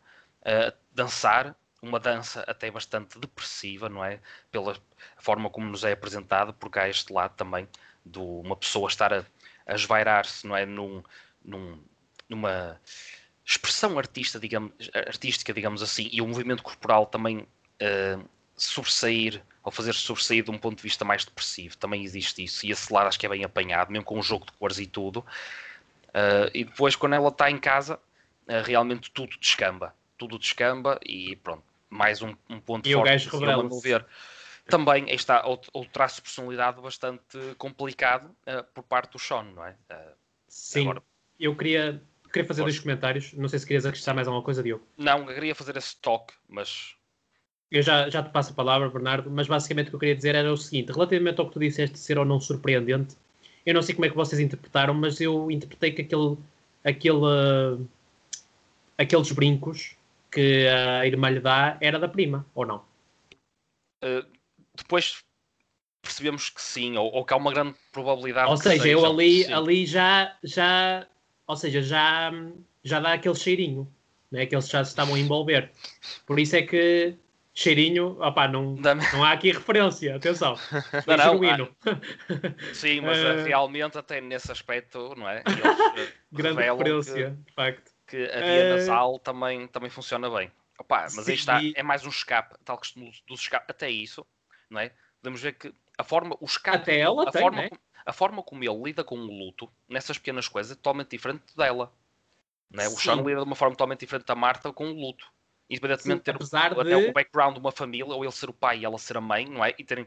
a 0.45 0.69
uh, 0.69 0.73
dançar, 0.93 1.57
uma 1.81 2.01
dança 2.01 2.45
até 2.47 2.71
bastante 2.71 3.19
depressiva, 3.19 3.89
não 3.89 4.05
é? 4.05 4.21
Pela 4.51 4.77
forma 5.19 5.51
como 5.51 5.69
nos 5.69 5.85
é 5.85 5.93
apresentada, 5.93 6.53
porque 6.53 6.79
há 6.79 6.89
este 6.89 7.13
lado 7.13 7.35
também 7.35 7.69
de 8.05 8.19
uma 8.19 8.57
pessoa 8.57 8.89
estar 8.89 9.13
a, 9.13 9.25
a 9.67 9.75
esvairar-se, 9.75 10.47
não 10.47 10.57
é? 10.57 10.67
Num, 10.67 11.03
num, 11.45 11.83
numa 12.29 12.81
expressão 13.45 13.99
artista, 13.99 14.41
digamos, 14.41 14.73
artística, 14.95 15.53
digamos 15.53 15.83
assim, 15.83 16.09
e 16.11 16.21
o 16.23 16.27
movimento 16.27 16.63
corporal 16.63 17.07
também 17.07 17.39
uh, 17.39 18.29
sobressair 18.57 19.43
ou 19.63 19.73
fazer 19.73 19.95
sobressair 19.95 20.45
de 20.45 20.51
um 20.51 20.59
ponto 20.59 20.77
de 20.77 20.83
vista 20.83 21.05
mais 21.05 21.25
depressivo. 21.25 21.77
Também 21.77 22.05
existe 22.05 22.45
isso. 22.45 22.67
E 22.67 22.71
esse 22.71 22.93
lado 22.93 23.09
acho 23.09 23.19
que 23.19 23.27
é 23.27 23.29
bem 23.29 23.45
apanhado, 23.45 23.91
mesmo 23.91 24.05
com 24.05 24.19
o 24.19 24.23
jogo 24.23 24.47
de 24.47 24.53
cores 24.53 24.79
e 24.79 24.87
tudo. 24.87 25.25
Uh, 26.15 26.49
e 26.55 26.65
depois, 26.65 26.95
quando 26.95 27.15
ela 27.15 27.29
está 27.29 27.51
em 27.51 27.59
casa, 27.59 27.97
uh, 27.97 28.63
realmente 28.65 29.11
tudo 29.11 29.37
descamba. 29.39 29.95
Tudo 30.17 30.39
descamba 30.39 31.01
e 31.05 31.35
pronto. 31.37 31.65
Mais 31.91 32.23
um, 32.23 32.35
um 32.49 32.61
ponto 32.61 32.89
e 32.89 32.93
forte 32.93 33.29
o 33.29 33.41
gajo. 33.41 34.05
Também 34.67 35.05
aí 35.11 35.15
está 35.15 35.45
outro, 35.45 35.71
outro 35.75 35.91
traço 35.93 36.17
de 36.17 36.23
personalidade 36.23 36.81
bastante 36.81 37.39
complicado 37.59 38.31
uh, 38.47 38.65
por 38.73 38.83
parte 38.85 39.13
do 39.13 39.19
Sean, 39.19 39.43
não 39.55 39.67
é? 39.67 39.75
Sim, 40.49 40.83
agora... 40.83 41.03
eu 41.39 41.55
queria, 41.55 42.01
queria 42.33 42.47
fazer 42.47 42.63
dois 42.63 42.79
comentários. 42.79 43.33
Não 43.35 43.49
sei 43.49 43.59
se 43.59 43.67
querias 43.67 43.85
acrescentar 43.85 44.15
mais 44.15 44.29
alguma 44.29 44.45
coisa, 44.45 44.63
Diogo. 44.63 44.87
Não, 44.97 45.19
eu 45.29 45.35
queria 45.35 45.55
fazer 45.55 45.77
esse 45.77 45.97
toque, 45.97 46.33
mas 46.49 46.95
eu 47.71 47.83
já, 47.83 48.09
já 48.09 48.23
te 48.23 48.31
passo 48.31 48.53
a 48.53 48.55
palavra, 48.55 48.89
Bernardo, 48.89 49.29
mas 49.29 49.49
basicamente 49.49 49.89
o 49.89 49.91
que 49.91 49.97
eu 49.97 50.01
queria 50.01 50.15
dizer 50.15 50.37
era 50.37 50.53
o 50.53 50.57
seguinte: 50.57 50.93
relativamente 50.93 51.41
ao 51.41 51.47
que 51.49 51.55
tu 51.55 51.59
disseste 51.59 51.95
de 51.95 51.99
ser 51.99 52.19
ou 52.19 52.25
não 52.25 52.41
surpreendente, 52.41 53.17
eu 53.65 53.75
não 53.75 53.83
sei 53.83 53.95
como 53.95 54.07
é 54.07 54.11
que 54.11 54.17
vocês 54.17 54.41
interpretaram, 54.41 54.95
mas 54.95 55.21
eu 55.21 55.51
interpretei 55.51 55.93
que 55.93 56.03
aquele, 56.03 56.37
aquele, 56.85 57.87
aqueles 58.99 59.33
brincos 59.33 59.97
que 60.31 60.67
a 60.67 61.07
irmã 61.07 61.31
lhe 61.31 61.41
dá 61.41 61.79
era 61.81 61.99
da 61.99 62.09
prima, 62.09 62.45
ou 62.55 62.67
não? 62.67 62.85
Uh, 64.03 64.27
depois 64.75 65.23
percebemos 66.03 66.51
que 66.51 66.61
sim, 66.61 66.97
ou, 66.97 67.11
ou, 67.13 67.25
que 67.25 67.33
há 67.33 67.37
uma 67.37 67.53
grande 67.53 67.75
probabilidade 67.91 68.51
ou 68.51 68.57
seja, 68.57 68.87
eu 68.87 69.07
ali, 69.07 69.51
ali 69.51 69.87
já, 69.87 70.37
já, 70.43 71.07
ou 71.47 71.57
seja, 71.57 71.81
já, 71.81 72.31
já 72.83 73.01
dá 73.01 73.15
aquele 73.15 73.35
cheirinho, 73.35 73.91
né, 74.31 74.45
que 74.45 74.55
eles 74.55 74.69
já 74.69 74.85
se 74.85 74.91
estavam 74.91 75.15
a 75.15 75.19
envolver. 75.19 75.71
Por 76.27 76.39
isso 76.39 76.57
é 76.57 76.63
que 76.63 77.17
cheirinho, 77.55 78.21
opá, 78.21 78.49
não, 78.49 78.75
não 78.75 79.25
há 79.25 79.33
aqui 79.33 79.53
referência, 79.53 80.17
atenção. 80.17 80.57
Não, 81.07 81.39
não, 81.39 81.49
há... 81.49 82.75
Sim, 82.75 83.01
mas 83.01 83.19
uh... 83.19 83.45
realmente 83.45 83.97
até 83.97 84.21
nesse 84.21 84.51
aspecto, 84.51 85.15
não 85.17 85.29
é? 85.29 85.43
Eles, 85.47 86.09
eh, 86.09 86.13
Grande 86.33 86.63
referência, 86.63 87.31
que, 87.31 87.51
de 87.51 87.53
facto. 87.53 87.93
Que 88.07 88.25
a 88.25 88.41
via 88.41 88.65
uh... 88.65 88.77
nasal 88.77 89.19
também, 89.21 89.69
também 89.69 89.89
funciona 89.89 90.29
bem. 90.29 90.51
Mas 90.91 91.13
Sim, 91.13 91.31
aí 91.31 91.37
está, 91.37 91.61
é 91.77 91.83
mais 91.85 92.05
um 92.05 92.09
escape, 92.09 92.57
tal 92.65 92.77
que 92.79 92.93
dos 93.29 93.41
escape, 93.41 93.67
até 93.69 93.89
isso, 93.89 94.27
não 94.69 94.81
é? 94.81 94.91
Podemos 95.23 95.41
ver 95.41 95.53
que 95.53 95.73
a 95.97 96.03
forma, 96.03 96.37
o 96.41 96.45
escape, 96.45 96.79
até 96.79 96.99
ela 96.99 97.29
a, 97.29 97.31
tem, 97.31 97.41
forma, 97.41 97.63
né? 97.63 97.71
a 98.05 98.13
forma 98.13 98.43
como 98.43 98.65
ele 98.65 98.83
lida 98.83 99.05
com 99.05 99.15
o 99.15 99.25
luto, 99.25 99.71
nessas 99.89 100.19
pequenas 100.19 100.49
coisas, 100.49 100.73
é 100.73 100.75
totalmente 100.75 101.11
diferente 101.11 101.45
dela. 101.57 101.93
Não 102.69 102.83
é? 102.83 102.89
O 102.89 102.91
Sean 102.91 103.23
lida 103.23 103.37
de 103.37 103.47
uma 103.47 103.55
forma 103.55 103.77
totalmente 103.77 104.01
diferente 104.01 104.27
da 104.27 104.35
Marta 104.35 104.73
com 104.73 104.91
o 104.91 104.93
luto 104.93 105.33
independentemente 105.69 106.21
de 106.21 106.25
ter 106.25 106.37
o, 106.37 106.85
de... 106.85 106.95
o 106.95 107.13
background 107.13 107.55
de 107.55 107.61
uma 107.61 107.73
família, 107.73 108.07
ou 108.07 108.25
ele 108.25 108.33
ser 108.33 108.49
o 108.49 108.53
pai 108.53 108.81
e 108.81 108.85
ela 108.85 108.99
ser 108.99 109.17
a 109.17 109.21
mãe, 109.21 109.47
não 109.47 109.65
é? 109.65 109.75
E 109.79 109.85
terem, 109.85 110.07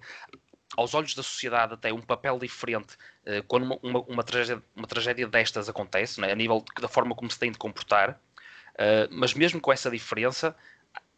aos 0.75 0.93
olhos 0.93 1.15
da 1.15 1.23
sociedade, 1.23 1.73
até 1.73 1.93
um 1.93 2.01
papel 2.01 2.37
diferente 2.39 2.95
uh, 3.25 3.43
quando 3.47 3.63
uma, 3.63 3.79
uma, 3.81 3.99
uma, 4.01 4.23
tragédia, 4.23 4.63
uma 4.75 4.87
tragédia 4.87 5.27
destas 5.27 5.69
acontece, 5.69 6.23
é? 6.23 6.31
a 6.31 6.35
nível 6.35 6.59
de, 6.59 6.81
da 6.81 6.87
forma 6.87 7.15
como 7.15 7.29
se 7.29 7.39
tem 7.39 7.51
de 7.51 7.57
comportar. 7.57 8.19
Uh, 8.73 9.09
mas 9.11 9.33
mesmo 9.33 9.59
com 9.59 9.71
essa 9.71 9.89
diferença, 9.89 10.55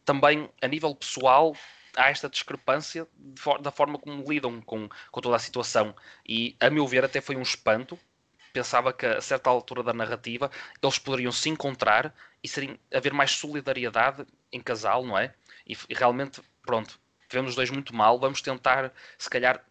também 0.06 0.50
a 0.62 0.68
nível 0.68 0.96
pessoal 0.96 1.56
há 1.96 2.10
esta 2.10 2.30
discrepância 2.30 3.08
for, 3.38 3.60
da 3.62 3.72
forma 3.72 3.98
como 3.98 4.24
lidam 4.30 4.62
com, 4.62 4.88
com 5.12 5.22
toda 5.22 5.36
a 5.36 5.40
situação. 5.40 5.96
E, 6.28 6.56
a 6.60 6.70
meu 6.70 6.88
ver, 6.88 7.04
até 7.04 7.20
foi 7.20 7.36
um 7.36 7.42
espanto 7.42 8.00
pensava 8.52 8.94
que 8.94 9.06
a 9.06 9.22
certa 9.22 9.50
altura 9.50 9.84
da 9.84 9.94
narrativa 9.94 10.52
eles 10.82 11.00
poderiam 11.00 11.32
se 11.32 11.50
encontrar 11.50 12.14
e 12.44 12.48
serem, 12.48 12.80
haver 12.94 13.14
mais 13.14 13.32
solidariedade 13.32 14.26
em 14.52 14.60
casal, 14.62 15.06
não 15.06 15.18
é? 15.18 15.34
E, 15.68 15.78
e 15.90 15.94
realmente, 15.94 16.42
pronto, 16.64 17.00
tivemos 17.30 17.52
os 17.52 17.56
dois 17.56 17.70
muito 17.70 17.96
mal, 17.96 18.20
vamos 18.20 18.42
tentar, 18.42 18.94
se 19.18 19.30
calhar, 19.30 19.64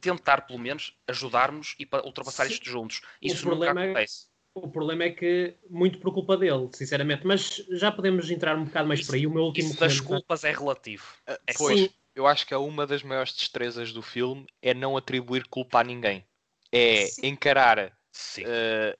tentar 0.00 0.42
pelo 0.42 0.58
menos 0.58 0.96
ajudar-nos 1.06 1.74
e 1.78 1.86
para 1.86 2.04
ultrapassar 2.04 2.46
Sim. 2.46 2.54
isto 2.54 2.68
juntos. 2.68 3.00
Isso 3.20 3.48
nunca 3.48 3.66
é 3.66 3.70
acontece. 3.70 4.26
É... 4.32 4.36
O 4.56 4.70
problema 4.70 5.04
é 5.04 5.10
que, 5.10 5.54
muito 5.68 5.98
por 5.98 6.14
culpa 6.14 6.34
dele, 6.34 6.70
sinceramente, 6.72 7.26
mas 7.26 7.62
já 7.72 7.92
podemos 7.92 8.30
entrar 8.30 8.56
um 8.56 8.64
bocado 8.64 8.88
mais 8.88 9.00
isso, 9.00 9.10
por 9.10 9.16
aí. 9.16 9.26
O 9.26 9.30
meu 9.30 9.44
último 9.44 9.68
isso 9.68 9.78
das 9.78 10.00
culpas 10.00 10.44
é 10.44 10.50
relativo. 10.50 11.04
É 11.26 11.52
pois, 11.58 11.78
Sim. 11.78 11.90
eu 12.14 12.26
acho 12.26 12.46
que 12.46 12.54
é 12.54 12.56
uma 12.56 12.86
das 12.86 13.02
maiores 13.02 13.34
destrezas 13.34 13.92
do 13.92 14.00
filme 14.00 14.46
é 14.62 14.72
não 14.72 14.96
atribuir 14.96 15.46
culpa 15.46 15.80
a 15.80 15.84
ninguém. 15.84 16.24
É 16.72 17.04
Sim. 17.04 17.26
encarar 17.26 17.95
uh, 18.40 18.98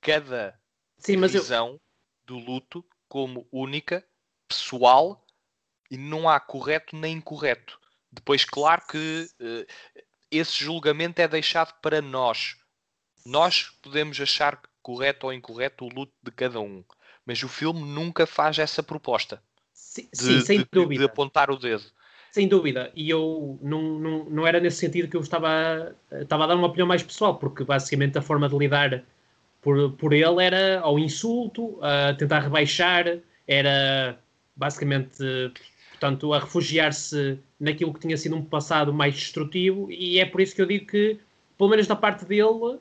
cada 0.00 0.58
Sim, 0.98 1.16
mas 1.16 1.32
visão 1.32 1.72
eu... 1.72 1.80
do 2.26 2.38
luto 2.38 2.84
como 3.08 3.48
única, 3.50 4.06
pessoal, 4.46 5.24
e 5.90 5.96
não 5.96 6.28
há 6.28 6.38
correto 6.38 6.96
nem 6.96 7.16
incorreto. 7.16 7.80
Depois, 8.10 8.44
claro 8.44 8.82
que 8.86 9.28
uh, 9.40 9.66
esse 10.30 10.62
julgamento 10.62 11.20
é 11.20 11.28
deixado 11.28 11.74
para 11.80 12.00
nós. 12.00 12.56
Nós 13.24 13.70
podemos 13.82 14.20
achar 14.20 14.60
correto 14.82 15.26
ou 15.26 15.32
incorreto 15.32 15.84
o 15.84 15.88
luto 15.88 16.14
de 16.22 16.30
cada 16.30 16.60
um, 16.60 16.84
mas 17.24 17.42
o 17.42 17.48
filme 17.48 17.80
nunca 17.80 18.26
faz 18.26 18.58
essa 18.58 18.82
proposta 18.82 19.42
sim, 19.98 20.08
de, 20.12 20.18
sim, 20.18 20.40
sem 20.40 20.58
de, 20.60 20.68
dúvida. 20.70 21.04
de 21.04 21.10
apontar 21.10 21.50
o 21.50 21.56
dedo. 21.56 21.84
Sem 22.30 22.46
dúvida, 22.46 22.92
e 22.94 23.08
eu 23.08 23.58
não, 23.62 23.98
não, 23.98 24.24
não 24.24 24.46
era 24.46 24.60
nesse 24.60 24.76
sentido 24.76 25.08
que 25.08 25.16
eu 25.16 25.20
estava, 25.20 25.94
estava 26.12 26.44
a 26.44 26.46
dar 26.48 26.56
uma 26.56 26.66
opinião 26.66 26.86
mais 26.86 27.02
pessoal, 27.02 27.36
porque 27.36 27.64
basicamente 27.64 28.18
a 28.18 28.22
forma 28.22 28.48
de 28.48 28.56
lidar 28.56 29.02
por, 29.62 29.92
por 29.92 30.12
ele 30.12 30.44
era 30.44 30.80
ao 30.80 30.98
insulto, 30.98 31.78
a 31.82 32.14
tentar 32.14 32.40
rebaixar, 32.40 33.18
era 33.46 34.18
basicamente, 34.54 35.16
portanto, 35.90 36.32
a 36.34 36.40
refugiar-se 36.40 37.38
naquilo 37.58 37.94
que 37.94 38.00
tinha 38.00 38.16
sido 38.16 38.36
um 38.36 38.44
passado 38.44 38.92
mais 38.92 39.14
destrutivo, 39.14 39.90
e 39.90 40.18
é 40.18 40.26
por 40.26 40.40
isso 40.40 40.54
que 40.54 40.62
eu 40.62 40.66
digo 40.66 40.86
que, 40.86 41.18
pelo 41.56 41.70
menos 41.70 41.86
da 41.86 41.96
parte 41.96 42.24
dele, 42.26 42.78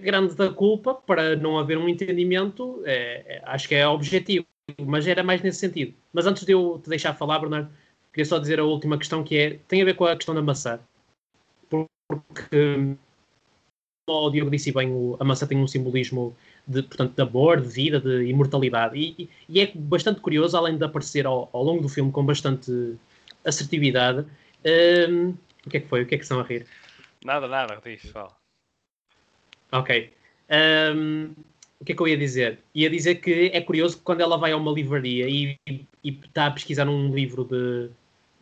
grande 0.00 0.34
da 0.34 0.50
culpa, 0.50 0.94
para 0.94 1.36
não 1.36 1.58
haver 1.58 1.78
um 1.78 1.88
entendimento, 1.88 2.82
é, 2.84 3.36
é, 3.36 3.42
acho 3.44 3.68
que 3.68 3.74
é 3.74 3.86
objetivo, 3.88 4.46
mas 4.86 5.06
era 5.06 5.22
mais 5.22 5.42
nesse 5.42 5.58
sentido. 5.58 5.94
Mas 6.12 6.26
antes 6.26 6.44
de 6.44 6.52
eu 6.52 6.80
te 6.82 6.88
deixar 6.88 7.14
falar, 7.14 7.38
Bernardo, 7.38 7.70
queria 8.14 8.24
só 8.24 8.38
dizer 8.38 8.60
a 8.60 8.64
última 8.64 8.96
questão 8.96 9.24
que 9.24 9.36
é, 9.36 9.58
tem 9.66 9.82
a 9.82 9.84
ver 9.84 9.94
com 9.94 10.04
a 10.04 10.14
questão 10.14 10.34
da 10.34 10.40
maçã. 10.40 10.78
Porque, 11.68 12.96
como 14.06 14.28
o 14.28 14.30
Diogo 14.30 14.50
disse 14.52 14.70
bem, 14.70 14.88
a 15.18 15.24
maçã 15.24 15.46
tem 15.48 15.58
um 15.58 15.66
simbolismo 15.66 16.36
de, 16.66 16.82
portanto, 16.82 17.14
de 17.14 17.22
amor, 17.22 17.60
de 17.60 17.68
vida, 17.68 18.00
de 18.00 18.26
imortalidade. 18.26 18.96
E, 18.96 19.28
e 19.48 19.60
é 19.60 19.72
bastante 19.74 20.20
curioso, 20.20 20.56
além 20.56 20.78
de 20.78 20.84
aparecer 20.84 21.26
ao, 21.26 21.50
ao, 21.52 21.64
longo 21.64 21.82
do 21.82 21.88
filme 21.88 22.12
com 22.12 22.24
bastante 22.24 22.94
assertividade. 23.44 24.24
Um, 25.10 25.30
o 25.66 25.70
que 25.70 25.78
é 25.78 25.80
que 25.80 25.88
foi? 25.88 26.02
O 26.02 26.06
que 26.06 26.14
é 26.14 26.18
que 26.18 26.24
estão 26.24 26.38
a 26.38 26.44
rir? 26.44 26.66
Nada, 27.24 27.48
nada, 27.48 27.80
diz, 27.84 28.02
fala. 28.10 28.36
Ok. 29.72 30.12
Um, 30.94 31.32
o 31.80 31.84
que 31.84 31.92
é 31.92 31.96
que 31.96 32.00
eu 32.00 32.08
ia 32.08 32.16
dizer? 32.16 32.60
Ia 32.74 32.88
dizer 32.88 33.16
que 33.16 33.50
é 33.52 33.60
curioso 33.60 33.96
que 33.96 34.04
quando 34.04 34.20
ela 34.20 34.38
vai 34.38 34.52
a 34.52 34.56
uma 34.56 34.70
livraria 34.70 35.28
e, 35.28 35.56
e, 35.68 35.84
e 36.04 36.10
está 36.10 36.46
a 36.46 36.50
pesquisar 36.50 36.88
um 36.88 37.12
livro 37.12 37.44
de, 37.44 37.90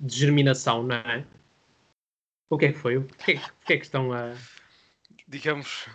de, 0.02 0.16
germinação, 0.16 0.82
não 0.82 0.96
é? 0.96 1.24
O 2.50 2.58
que 2.58 2.66
é 2.66 2.72
que 2.72 2.78
foi? 2.78 2.96
O 2.98 3.04
que 3.04 3.32
é, 3.32 3.36
o 3.36 3.66
que, 3.66 3.72
é 3.72 3.76
que 3.78 3.84
estão 3.84 4.12
a. 4.12 4.34
Digamos 5.26 5.88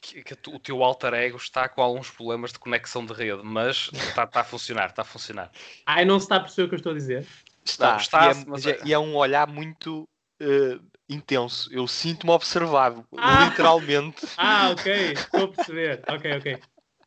que, 0.00 0.22
que, 0.22 0.34
o 0.48 0.58
teu 0.58 0.82
alter 0.82 1.14
ego 1.14 1.36
está 1.36 1.68
com 1.68 1.82
alguns 1.82 2.10
problemas 2.10 2.52
de 2.52 2.58
conexão 2.58 3.04
de 3.04 3.12
rede, 3.12 3.42
mas 3.42 3.90
está, 3.92 4.24
está 4.24 4.40
a 4.40 4.44
funcionar, 4.44 4.90
está 4.90 5.02
a 5.02 5.04
funcionar. 5.04 5.50
Ah, 5.84 6.04
não 6.04 6.18
se 6.18 6.26
está 6.26 6.36
a 6.36 6.40
perceber 6.40 6.66
o 6.66 6.68
que 6.68 6.74
eu 6.74 6.78
estou 6.78 6.92
a 6.92 6.94
dizer? 6.94 7.26
Está, 7.64 7.92
não, 7.92 7.96
está 7.98 8.26
e, 8.26 8.30
é, 8.30 8.44
mas 8.46 8.66
é, 8.66 8.80
e 8.84 8.92
é 8.92 8.98
um 8.98 9.16
olhar 9.16 9.46
muito 9.48 10.08
uh, 10.40 10.80
intenso. 11.08 11.72
Eu 11.72 11.86
sinto-me 11.86 12.32
observado, 12.32 13.06
ah! 13.16 13.46
literalmente. 13.46 14.26
Ah, 14.36 14.70
ok, 14.70 15.12
estou 15.12 15.44
a 15.44 15.48
perceber. 15.48 16.02
Ok, 16.08 16.36
ok. 16.36 16.62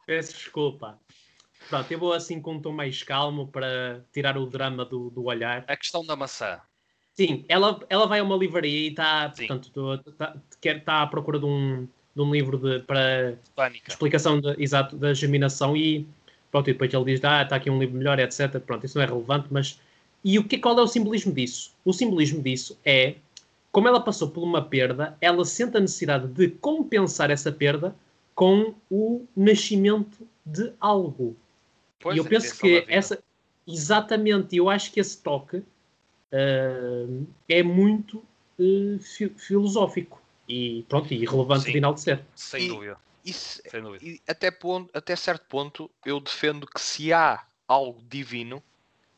Peço 0.05 0.33
desculpa. 0.33 0.99
Pronto, 1.69 1.91
eu 1.91 1.99
vou 1.99 2.13
assim 2.13 2.41
com 2.41 2.53
um 2.53 2.59
tom 2.61 2.71
mais 2.71 3.01
calmo 3.03 3.47
para 3.47 4.03
tirar 4.11 4.37
o 4.37 4.45
drama 4.45 4.85
do, 4.85 5.09
do 5.09 5.25
olhar. 5.25 5.63
A 5.67 5.75
questão 5.75 6.05
da 6.05 6.15
maçã. 6.15 6.59
Sim, 7.13 7.45
ela, 7.47 7.79
ela 7.89 8.07
vai 8.07 8.19
a 8.19 8.23
uma 8.23 8.35
livraria 8.35 8.87
e 8.87 8.87
está, 8.87 9.29
portanto, 9.29 10.01
está, 10.07 10.35
quer, 10.59 10.77
está 10.77 11.03
à 11.03 11.07
procura 11.07 11.37
de 11.37 11.45
um, 11.45 11.87
de 12.15 12.21
um 12.21 12.31
livro 12.31 12.57
de, 12.57 12.79
para 12.79 13.35
explicação 13.87 14.41
de, 14.41 14.55
exato 14.57 14.97
da 14.97 15.13
germinação 15.13 15.77
e 15.77 16.07
pronto, 16.51 16.69
e 16.69 16.73
depois 16.73 16.93
ele 16.93 17.05
diz, 17.05 17.23
ah, 17.23 17.43
está 17.43 17.55
aqui 17.55 17.69
um 17.69 17.79
livro 17.79 17.95
melhor, 17.95 18.19
etc. 18.19 18.59
Pronto, 18.59 18.85
isso 18.85 18.97
não 18.97 19.03
é 19.03 19.07
relevante, 19.07 19.47
mas 19.51 19.79
e 20.23 20.39
o 20.39 20.43
que, 20.43 20.57
qual 20.57 20.77
é 20.79 20.81
o 20.81 20.87
simbolismo 20.87 21.33
disso? 21.33 21.71
O 21.83 21.91
simbolismo 21.91 22.41
disso 22.41 22.79
é, 22.85 23.15
como 23.71 23.87
ela 23.87 23.99
passou 23.99 24.29
por 24.29 24.41
uma 24.41 24.61
perda, 24.61 25.17
ela 25.19 25.43
sente 25.43 25.75
a 25.77 25.79
necessidade 25.79 26.27
de 26.27 26.49
compensar 26.49 27.29
essa 27.29 27.51
perda 27.51 27.93
com 28.33 28.73
o 28.89 29.25
nascimento 29.35 30.25
de 30.45 30.71
algo. 30.79 31.35
Pois 32.03 32.15
e 32.15 32.19
eu 32.19 32.25
é, 32.25 32.29
penso 32.29 32.59
que 32.59 32.85
essa. 32.87 33.23
Exatamente, 33.65 34.57
eu 34.57 34.69
acho 34.69 34.91
que 34.91 34.99
esse 34.99 35.17
toque 35.17 35.57
uh, 35.57 37.27
é 37.47 37.63
muito 37.63 38.17
uh, 38.59 38.99
fi 38.99 39.29
filosófico 39.29 40.21
e 40.47 40.85
pronto, 40.89 41.13
e 41.13 41.25
relevante 41.25 41.71
de 41.71 41.77
enaltecer. 41.77 42.21
Sem 42.35 42.67
dúvida. 42.67 42.97
E, 43.25 43.31
Sem 43.31 43.81
dúvida. 43.81 44.05
E 44.05 44.21
até, 44.27 44.51
ponto, 44.51 44.89
até 44.93 45.15
certo 45.15 45.45
ponto, 45.47 45.89
eu 46.05 46.19
defendo 46.19 46.67
que 46.67 46.81
se 46.81 47.13
há 47.13 47.41
algo 47.65 48.03
divino, 48.09 48.61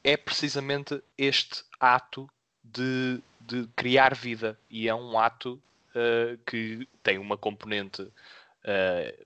é 0.03 0.15
precisamente 0.15 1.01
este 1.17 1.63
ato 1.79 2.29
de, 2.63 3.19
de 3.41 3.67
criar 3.75 4.13
vida. 4.13 4.59
E 4.69 4.87
é 4.87 4.93
um 4.93 5.17
ato 5.17 5.59
uh, 5.89 6.37
que 6.45 6.87
tem 7.01 7.17
uma 7.17 7.35
componente 7.35 8.03
uh, 8.03 9.25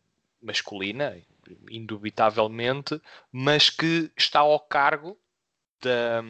indubitavelmente, 1.69 3.01
mas 3.31 3.69
que 3.69 4.11
está 4.17 4.39
ao 4.39 4.59
cargo 4.59 5.17
da, 5.81 6.23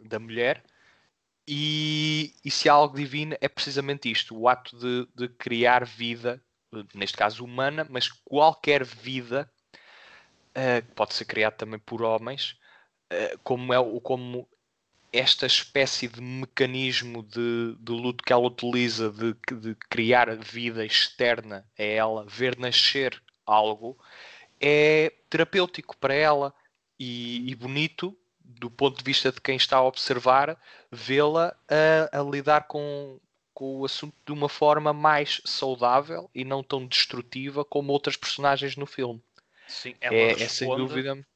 da 0.00 0.18
mulher. 0.18 0.62
E, 1.46 2.34
e 2.44 2.50
se 2.50 2.68
há 2.68 2.72
algo 2.72 2.96
divino, 2.96 3.36
é 3.40 3.48
precisamente 3.48 4.10
isto: 4.10 4.36
o 4.36 4.48
ato 4.48 4.76
de, 4.78 5.06
de 5.14 5.28
criar 5.28 5.84
vida, 5.84 6.42
neste 6.94 7.16
caso 7.16 7.44
humana, 7.44 7.86
mas 7.90 8.08
qualquer 8.08 8.84
vida, 8.84 9.50
uh, 10.56 10.94
pode 10.94 11.14
ser 11.14 11.26
criada 11.26 11.56
também 11.56 11.78
por 11.78 12.02
homens, 12.02 12.58
eh, 13.10 13.36
como 13.42 13.72
é 13.72 14.00
como 14.00 14.48
esta 15.12 15.46
espécie 15.46 16.08
de 16.08 16.20
mecanismo 16.20 17.22
de, 17.22 17.76
de 17.78 17.92
luto 17.92 18.24
que 18.24 18.32
ela 18.32 18.44
utiliza 18.46 19.10
de, 19.10 19.36
de 19.60 19.76
criar 19.88 20.34
vida 20.36 20.84
externa 20.84 21.64
a 21.78 21.82
ela, 21.82 22.26
ver 22.26 22.58
nascer 22.58 23.22
algo, 23.46 23.98
é 24.60 25.12
terapêutico 25.28 25.96
para 25.96 26.14
ela 26.14 26.54
e, 26.98 27.50
e 27.50 27.54
bonito 27.54 28.16
do 28.40 28.70
ponto 28.70 28.98
de 28.98 29.04
vista 29.04 29.32
de 29.32 29.40
quem 29.40 29.56
está 29.56 29.78
a 29.78 29.84
observar, 29.84 30.56
vê-la 30.90 31.56
a, 31.68 32.20
a, 32.20 32.22
lidar 32.22 32.66
com, 32.68 33.18
com 33.52 33.80
o 33.80 33.84
assunto 33.84 34.14
de 34.24 34.32
uma 34.32 34.48
forma 34.48 34.92
mais 34.92 35.40
saudável 35.44 36.30
e 36.34 36.44
não 36.44 36.62
tão 36.62 36.86
destrutiva 36.86 37.64
como 37.64 37.92
outras 37.92 38.16
personagens 38.16 38.76
no 38.76 38.86
filme. 38.86 39.22
Sim, 39.66 39.94
é, 40.00 40.08
responde... 40.08 40.42
é 40.42 40.48
sem 40.48 40.76
dúvida 40.76 41.26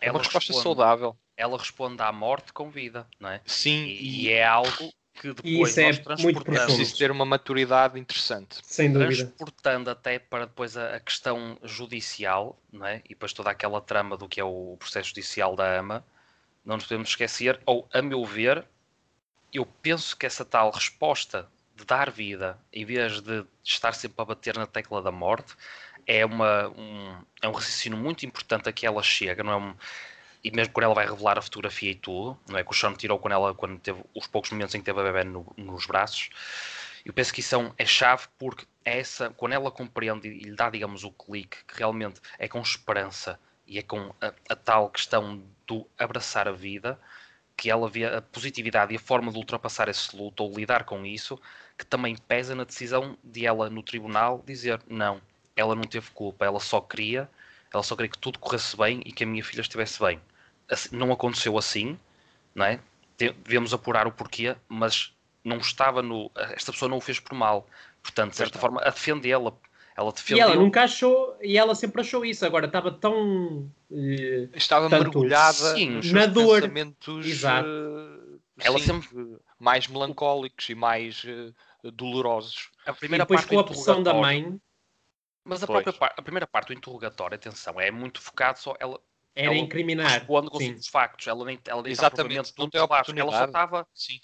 é 0.00 0.10
uma 0.10 0.18
resposta 0.18 0.52
responde, 0.52 0.62
saudável. 0.62 1.16
Ela 1.36 1.58
responde 1.58 2.02
à 2.02 2.12
morte 2.12 2.52
com 2.52 2.70
vida, 2.70 3.06
não 3.18 3.28
é? 3.28 3.40
Sim. 3.44 3.84
E, 3.84 4.24
e 4.24 4.28
é 4.30 4.44
algo 4.44 4.92
que 5.16 5.32
depois 5.32 5.76
é 5.78 5.86
nós 5.86 5.98
transportamos. 5.98 6.60
É 6.60 6.64
preciso 6.66 6.98
ter 6.98 7.10
uma 7.10 7.24
maturidade 7.24 7.98
interessante. 7.98 8.58
Sem 8.62 8.92
dúvida. 8.92 9.24
Transportando 9.24 9.90
até 9.90 10.18
para 10.18 10.46
depois 10.46 10.76
a, 10.76 10.96
a, 10.96 11.00
questão 11.00 11.58
judicial, 11.62 12.58
não 12.72 12.86
é? 12.86 13.02
E 13.06 13.10
depois 13.10 13.32
toda 13.32 13.50
aquela 13.50 13.80
trama 13.80 14.16
do 14.16 14.28
que 14.28 14.40
é 14.40 14.44
o 14.44 14.76
processo 14.78 15.08
judicial 15.08 15.56
da 15.56 15.78
AMA, 15.78 16.04
não 16.64 16.76
nos 16.76 16.84
podemos 16.84 17.08
esquecer, 17.08 17.58
ou 17.64 17.88
a 17.92 18.02
meu 18.02 18.24
ver, 18.24 18.64
eu 19.52 19.64
penso 19.64 20.16
que 20.16 20.26
essa 20.26 20.44
tal 20.44 20.70
resposta 20.70 21.48
de 21.74 21.84
dar 21.84 22.10
vida, 22.10 22.58
em 22.72 22.84
vez 22.84 23.20
de 23.20 23.44
estar 23.62 23.92
sempre 23.92 24.20
a 24.20 24.24
bater 24.24 24.56
na 24.56 24.66
tecla 24.66 25.02
da 25.02 25.12
morte, 25.12 25.54
é, 26.06 26.24
uma, 26.24 26.68
um, 26.68 27.16
é 27.42 27.48
um 27.48 27.52
raciocínio 27.52 27.98
muito 27.98 28.24
importante 28.24 28.68
a 28.68 28.72
que 28.72 28.86
ela 28.86 29.02
chega, 29.02 29.42
não 29.42 29.52
é 29.52 29.56
um, 29.56 29.74
e 30.46 30.50
mesmo 30.52 30.72
quando 30.72 30.84
ela 30.84 30.94
vai 30.94 31.06
revelar 31.06 31.36
a 31.38 31.42
fotografia 31.42 31.90
e 31.90 31.94
tudo, 31.96 32.38
não 32.48 32.56
é 32.56 32.62
que 32.62 32.70
o 32.70 32.74
Sean 32.74 32.92
tirou 32.94 33.18
quando 33.18 33.32
ela 33.32 33.52
quando 33.52 33.80
teve 33.80 34.00
os 34.14 34.28
poucos 34.28 34.52
momentos 34.52 34.76
em 34.76 34.78
que 34.78 34.84
teve 34.84 35.00
a 35.00 35.02
bebê 35.02 35.24
no, 35.24 35.44
nos 35.56 35.86
braços. 35.86 36.30
Eu 37.04 37.12
penso 37.12 37.34
que 37.34 37.40
isso 37.40 37.56
é, 37.56 37.72
é 37.78 37.84
chave 37.84 38.28
porque 38.38 38.64
é 38.84 39.00
essa, 39.00 39.30
quando 39.30 39.54
ela 39.54 39.72
compreende 39.72 40.28
e 40.28 40.44
lhe 40.44 40.54
dá, 40.54 40.70
digamos, 40.70 41.02
o 41.02 41.10
clique, 41.10 41.64
que 41.66 41.78
realmente 41.78 42.20
é 42.38 42.46
com 42.46 42.60
esperança 42.60 43.40
e 43.66 43.76
é 43.76 43.82
com 43.82 44.14
a, 44.20 44.32
a 44.48 44.54
tal 44.54 44.88
questão 44.88 45.42
do 45.66 45.84
abraçar 45.98 46.46
a 46.46 46.52
vida, 46.52 46.96
que 47.56 47.68
ela 47.68 47.88
vê 47.88 48.04
a 48.04 48.22
positividade 48.22 48.92
e 48.92 48.96
a 48.96 49.00
forma 49.00 49.32
de 49.32 49.38
ultrapassar 49.38 49.88
esse 49.88 50.16
luto 50.16 50.44
ou 50.44 50.54
lidar 50.54 50.84
com 50.84 51.04
isso, 51.04 51.40
que 51.76 51.84
também 51.84 52.16
pesa 52.16 52.54
na 52.54 52.62
decisão 52.62 53.18
de 53.24 53.44
ela 53.44 53.68
no 53.68 53.82
tribunal 53.82 54.44
dizer 54.46 54.80
não, 54.88 55.20
ela 55.56 55.74
não 55.74 55.82
teve 55.82 56.08
culpa, 56.12 56.44
ela 56.44 56.60
só 56.60 56.80
queria, 56.80 57.28
ela 57.72 57.82
só 57.82 57.96
queria 57.96 58.12
que 58.12 58.18
tudo 58.18 58.38
corresse 58.38 58.76
bem 58.76 59.02
e 59.04 59.10
que 59.10 59.24
a 59.24 59.26
minha 59.26 59.42
filha 59.42 59.62
estivesse 59.62 59.98
bem. 60.00 60.20
Assim, 60.70 60.96
não 60.96 61.12
aconteceu 61.12 61.56
assim, 61.56 61.98
não 62.54 62.64
é? 62.64 62.80
Devemos 63.18 63.72
apurar 63.72 64.06
o 64.06 64.12
porquê, 64.12 64.56
mas 64.68 65.12
não 65.44 65.58
estava 65.58 66.02
no. 66.02 66.30
Esta 66.52 66.72
pessoa 66.72 66.88
não 66.88 66.98
o 66.98 67.00
fez 67.00 67.18
por 67.18 67.34
mal. 67.34 67.66
Portanto, 68.02 68.30
de 68.30 68.36
certa 68.36 68.58
forma, 68.58 68.80
a 68.82 68.90
defendê-la. 68.90 69.52
Ela 69.96 70.12
defendeu... 70.12 70.36
E 70.36 70.50
ela 70.50 70.60
nunca 70.60 70.82
achou, 70.82 71.38
e 71.40 71.56
ela 71.56 71.74
sempre 71.74 72.02
achou 72.02 72.22
isso. 72.22 72.44
Agora 72.44 72.66
estava 72.66 72.92
tão. 72.92 73.70
Uh, 73.90 74.50
estava 74.54 74.90
tanto, 74.90 75.04
mergulhada 75.04 75.74
sim, 75.74 75.90
nos 75.90 76.12
na 76.12 76.26
dor. 76.26 76.60
pensamentos 76.60 77.26
Exato. 77.26 77.66
Uh, 77.66 78.40
ela 78.58 78.78
sim, 78.78 78.84
sempre 78.84 79.38
mais 79.58 79.88
melancólicos 79.88 80.68
e 80.68 80.74
mais 80.74 81.24
uh, 81.24 81.90
dolorosos. 81.90 82.68
A 82.84 82.92
primeira 82.92 83.22
e 83.22 83.24
depois 83.24 83.40
parte 83.40 83.54
com 83.54 83.60
a 83.60 83.64
pressão 83.64 84.02
da 84.02 84.12
mãe 84.12 84.60
mas 85.46 85.62
a, 85.62 85.66
própria 85.66 85.94
a 86.00 86.22
primeira 86.22 86.46
parte 86.46 86.68
do 86.68 86.74
interrogatório, 86.74 87.36
atenção, 87.36 87.80
é 87.80 87.88
muito 87.92 88.20
focado 88.20 88.58
só. 88.58 88.74
Ela 88.80 89.00
Era 89.36 89.54
ela 89.54 89.54
incriminar. 89.54 90.20
responde 90.20 90.50
com 90.50 90.56
os 90.56 90.88
factos. 90.88 91.26
Ela 91.26 91.44
nem, 91.44 91.60
ela 91.66 91.82
nem 91.82 91.92
Exatamente, 91.92 92.52
não 92.58 92.68
tem 92.70 92.80
ela 92.80 92.88
só 92.88 92.94
oportunidade. 92.94 93.46
estava 93.46 93.86
Sim. 93.94 94.20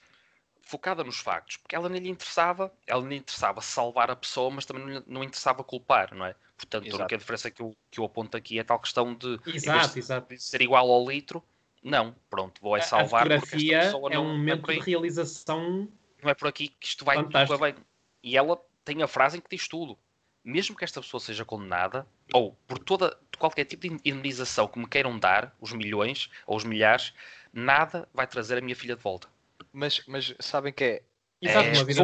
focada 0.62 1.04
nos 1.04 1.18
factos, 1.18 1.58
porque 1.58 1.74
ela 1.76 1.88
nem 1.88 2.00
lhe 2.00 2.08
interessava, 2.08 2.72
ela 2.86 3.02
nem 3.02 3.10
lhe 3.10 3.16
interessava 3.18 3.60
salvar 3.60 4.10
a 4.10 4.16
pessoa, 4.16 4.50
mas 4.50 4.64
também 4.64 4.84
não, 4.84 4.92
lhe- 4.92 5.04
não 5.06 5.22
interessava 5.24 5.62
culpar, 5.62 6.14
não 6.14 6.24
é? 6.24 6.34
Portanto, 6.56 6.84
a 6.84 6.86
Exato. 6.86 7.02
única 7.02 7.18
diferença 7.18 7.50
que 7.50 7.60
eu, 7.60 7.76
que 7.90 8.00
eu 8.00 8.04
aponto 8.04 8.36
aqui 8.36 8.58
é 8.58 8.64
tal 8.64 8.78
questão 8.80 9.14
de, 9.14 9.36
vez 9.36 9.54
Exato, 9.54 9.94
de 9.94 9.98
exato. 9.98 10.34
ser 10.38 10.62
igual 10.62 10.90
ao 10.90 11.08
litro, 11.08 11.42
não, 11.82 12.14
pronto, 12.30 12.60
vou 12.60 12.76
é 12.76 12.80
salvar 12.80 13.26
a 13.26 13.40
porque 13.40 13.56
esta 13.56 13.58
fotografia 13.58 13.78
pessoa 13.80 14.08
é 14.08 14.14
não, 14.14 14.24
um 14.24 14.30
é 14.30 14.36
momento 14.38 14.70
aí, 14.70 14.78
de 14.78 14.84
realização 14.84 15.88
não 16.22 16.30
é 16.30 16.34
por 16.34 16.48
aqui 16.48 16.68
que 16.68 16.86
isto 16.86 17.04
vai 17.04 17.16
correr 17.18 17.58
bem. 17.58 17.74
E 18.22 18.36
ela 18.36 18.56
tem 18.84 19.02
a 19.02 19.08
frase 19.08 19.36
em 19.38 19.40
que 19.40 19.50
diz 19.56 19.66
tudo. 19.68 19.98
Mesmo 20.44 20.76
que 20.76 20.84
esta 20.84 21.00
pessoa 21.00 21.20
seja 21.20 21.44
condenada, 21.44 22.06
ou 22.32 22.56
por 22.66 22.78
toda 22.78 23.16
qualquer 23.38 23.64
tipo 23.64 23.88
de 23.88 23.94
indenização 24.04 24.66
que 24.66 24.78
me 24.78 24.88
queiram 24.88 25.18
dar, 25.18 25.54
os 25.60 25.72
milhões 25.72 26.30
ou 26.46 26.56
os 26.56 26.64
milhares, 26.64 27.12
nada 27.52 28.08
vai 28.12 28.26
trazer 28.26 28.58
a 28.58 28.60
minha 28.60 28.74
filha 28.74 28.96
de 28.96 29.02
volta. 29.02 29.28
Mas, 29.72 30.02
mas 30.06 30.34
sabem 30.40 30.72
que 30.72 30.84
é, 30.84 31.02
Exato, 31.40 31.68
É, 31.68 31.72
uma 31.72 31.84
vida 31.84 32.02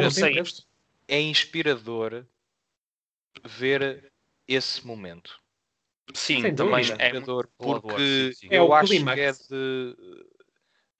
é 1.07 1.21
inspirador 1.21 2.25
ver 3.45 4.11
esse 4.47 4.85
momento. 4.85 5.39
Sim, 6.13 6.41
Sem 6.41 6.55
também 6.55 6.81
dúvida. 6.81 6.93
é 6.99 7.05
inspirador 7.05 7.49
porque 7.57 8.31
sim, 8.31 8.33
sim. 8.33 8.47
É 8.51 8.57
eu 8.57 8.69
o 8.69 8.73
acho 8.73 8.89
clímax. 8.89 9.15
que 9.15 9.21
é 9.21 9.31
de 9.33 9.95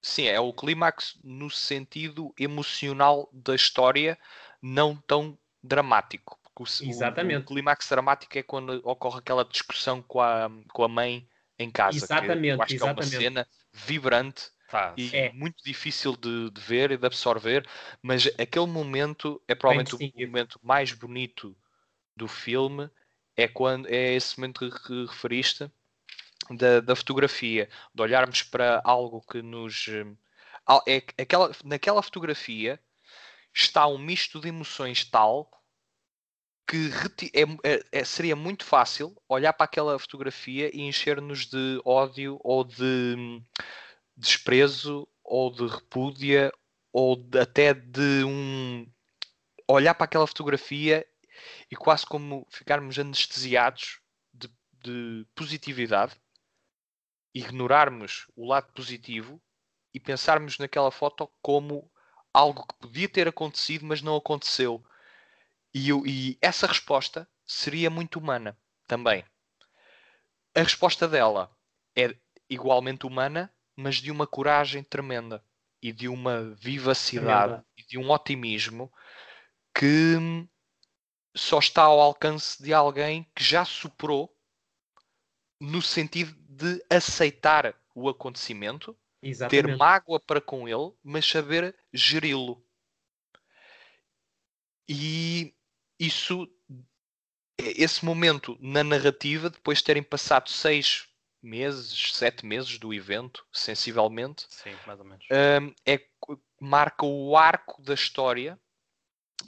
sim, 0.01 0.25
é 0.27 0.39
o 0.39 0.53
clímax 0.53 1.19
no 1.23 1.49
sentido 1.49 2.33
emocional 2.39 3.29
da 3.33 3.55
história, 3.55 4.17
não 4.61 4.95
tão 4.95 5.37
dramático. 5.63 6.38
O, 6.59 6.65
o- 6.83 7.09
Exatamente. 7.09 7.39
o 7.39 7.43
clímax 7.43 7.87
dramático 7.89 8.37
é 8.37 8.43
quando 8.43 8.81
ocorre 8.85 9.19
aquela 9.19 9.45
discussão 9.45 10.01
com 10.03 10.21
a, 10.21 10.49
com 10.73 10.83
a 10.83 10.87
mãe 10.89 11.27
em 11.57 11.71
casa. 11.71 12.07
que 12.07 12.25
Exatamente, 12.27 12.53
eu 12.55 12.63
acho 12.63 12.75
que 12.77 12.83
é 12.83 12.85
uma 12.85 13.01
exatamente. 13.01 13.03
cena 13.03 13.47
vibrante 13.73 14.51
Tá, 14.67 14.97
e 14.97 15.11
É. 15.13 15.33
muito 15.33 15.63
difícil 15.63 16.15
de, 16.17 16.49
de 16.51 16.61
ver 16.61 16.91
e 16.91 16.97
de 16.97 17.05
absorver, 17.05 17.67
mas 18.01 18.27
aquele 18.39 18.67
momento 18.67 19.41
é 19.47 19.55
provavelmente 19.55 19.95
o 19.95 19.99
distinguido. 19.99 20.27
momento 20.27 20.59
mais 20.61 20.91
bonito 20.93 21.57
do 22.15 22.27
filme, 22.27 22.89
é 23.37 23.47
quando 23.47 23.87
é 23.89 24.13
esse 24.15 24.39
momento 24.39 24.59
que, 24.69 24.79
que 24.87 25.05
referiste 25.07 25.71
da, 26.51 26.79
da 26.81 26.95
fotografia, 26.95 27.69
de 27.93 28.01
olharmos 28.01 28.43
para 28.43 28.81
algo 28.85 29.21
que 29.21 29.41
nos 29.41 29.87
eh, 29.89 30.05
é 30.87 31.01
que 31.01 31.21
aquela, 31.21 31.51
naquela 31.63 32.01
fotografia 32.03 32.79
está 33.53 33.87
um 33.87 33.97
misto 33.99 34.39
de 34.41 34.49
emoções 34.49 35.05
tal 35.05 35.51
que 36.69 36.91
é, 37.33 37.41
é- 37.73 37.83
é- 37.91 38.03
seria 38.03 38.35
muito 38.35 38.63
fácil 38.63 39.15
olhar 39.27 39.53
para 39.53 39.65
aquela 39.65 39.97
fotografia 39.97 40.69
e 40.71 40.81
encher-nos 40.81 41.47
de 41.47 41.81
ódio 41.83 42.39
ou 42.43 42.63
de 42.63 43.15
hum, 43.17 43.43
desprezo 44.15 45.07
ou 45.23 45.51
de 45.51 45.65
repúdia 45.65 46.51
ou 46.93 47.15
de- 47.15 47.39
até 47.39 47.73
de 47.73 48.23
um 48.23 48.87
olhar 49.67 49.95
para 49.95 50.05
aquela 50.05 50.27
fotografia 50.27 51.03
e 51.71 51.75
quase 51.75 52.05
como 52.05 52.45
ficarmos 52.51 52.99
anestesiados 52.99 53.99
de, 54.31 54.47
de 54.83 55.25
positividade, 55.33 56.15
ignorarmos 57.33 58.27
o 58.35 58.45
lado 58.47 58.71
positivo 58.73 59.41
e 59.91 59.99
pensarmos 59.99 60.59
naquela 60.59 60.91
foto 60.91 61.27
como 61.41 61.91
algo 62.31 62.65
que 62.67 62.75
podia 62.75 63.09
ter 63.09 63.27
acontecido, 63.27 63.85
mas 63.85 64.03
não 64.03 64.15
aconteceu. 64.15 64.83
E, 65.73 65.91
e 65.91 66.37
essa 66.41 66.67
resposta 66.67 67.27
seria 67.45 67.89
muito 67.89 68.19
humana 68.19 68.57
também. 68.87 69.23
A 70.55 70.61
resposta 70.61 71.07
dela 71.07 71.55
é 71.95 72.15
igualmente 72.49 73.05
humana, 73.05 73.53
mas 73.75 73.97
de 73.97 74.11
uma 74.11 74.25
coragem 74.25 74.83
tremenda 74.83 75.43
e 75.81 75.91
de 75.91 76.07
uma 76.07 76.55
vivacidade 76.55 77.53
Tremenda. 77.53 77.67
e 77.77 77.83
de 77.85 77.97
um 77.97 78.09
otimismo 78.11 78.91
que 79.73 80.17
só 81.35 81.59
está 81.59 81.83
ao 81.83 81.99
alcance 82.01 82.61
de 82.61 82.73
alguém 82.73 83.23
que 83.35 83.43
já 83.43 83.63
superou 83.63 84.35
no 85.59 85.81
sentido 85.81 86.33
de 86.49 86.83
aceitar 86.89 87.75
o 87.93 88.09
acontecimento, 88.09 88.97
ter 89.21 89.29
Exatamente. 89.29 89.77
mágoa 89.77 90.19
para 90.19 90.41
com 90.41 90.67
ele, 90.67 90.93
mas 91.03 91.25
saber 91.25 91.75
geri-lo. 91.93 92.65
E 94.87 95.53
isso, 95.99 96.47
esse 97.57 98.05
momento 98.05 98.57
na 98.61 98.83
narrativa, 98.83 99.49
depois 99.49 99.79
de 99.79 99.83
terem 99.83 100.03
passado 100.03 100.49
seis 100.49 101.07
meses, 101.41 102.13
sete 102.13 102.45
meses 102.45 102.77
do 102.77 102.93
evento, 102.93 103.45
sensivelmente, 103.51 104.45
sim, 104.49 104.75
mais 104.85 104.99
ou 104.99 105.05
menos. 105.05 105.25
hum, 105.31 105.73
é, 105.85 106.01
marca 106.59 107.05
o 107.05 107.35
arco 107.37 107.81
da 107.81 107.93
história 107.93 108.59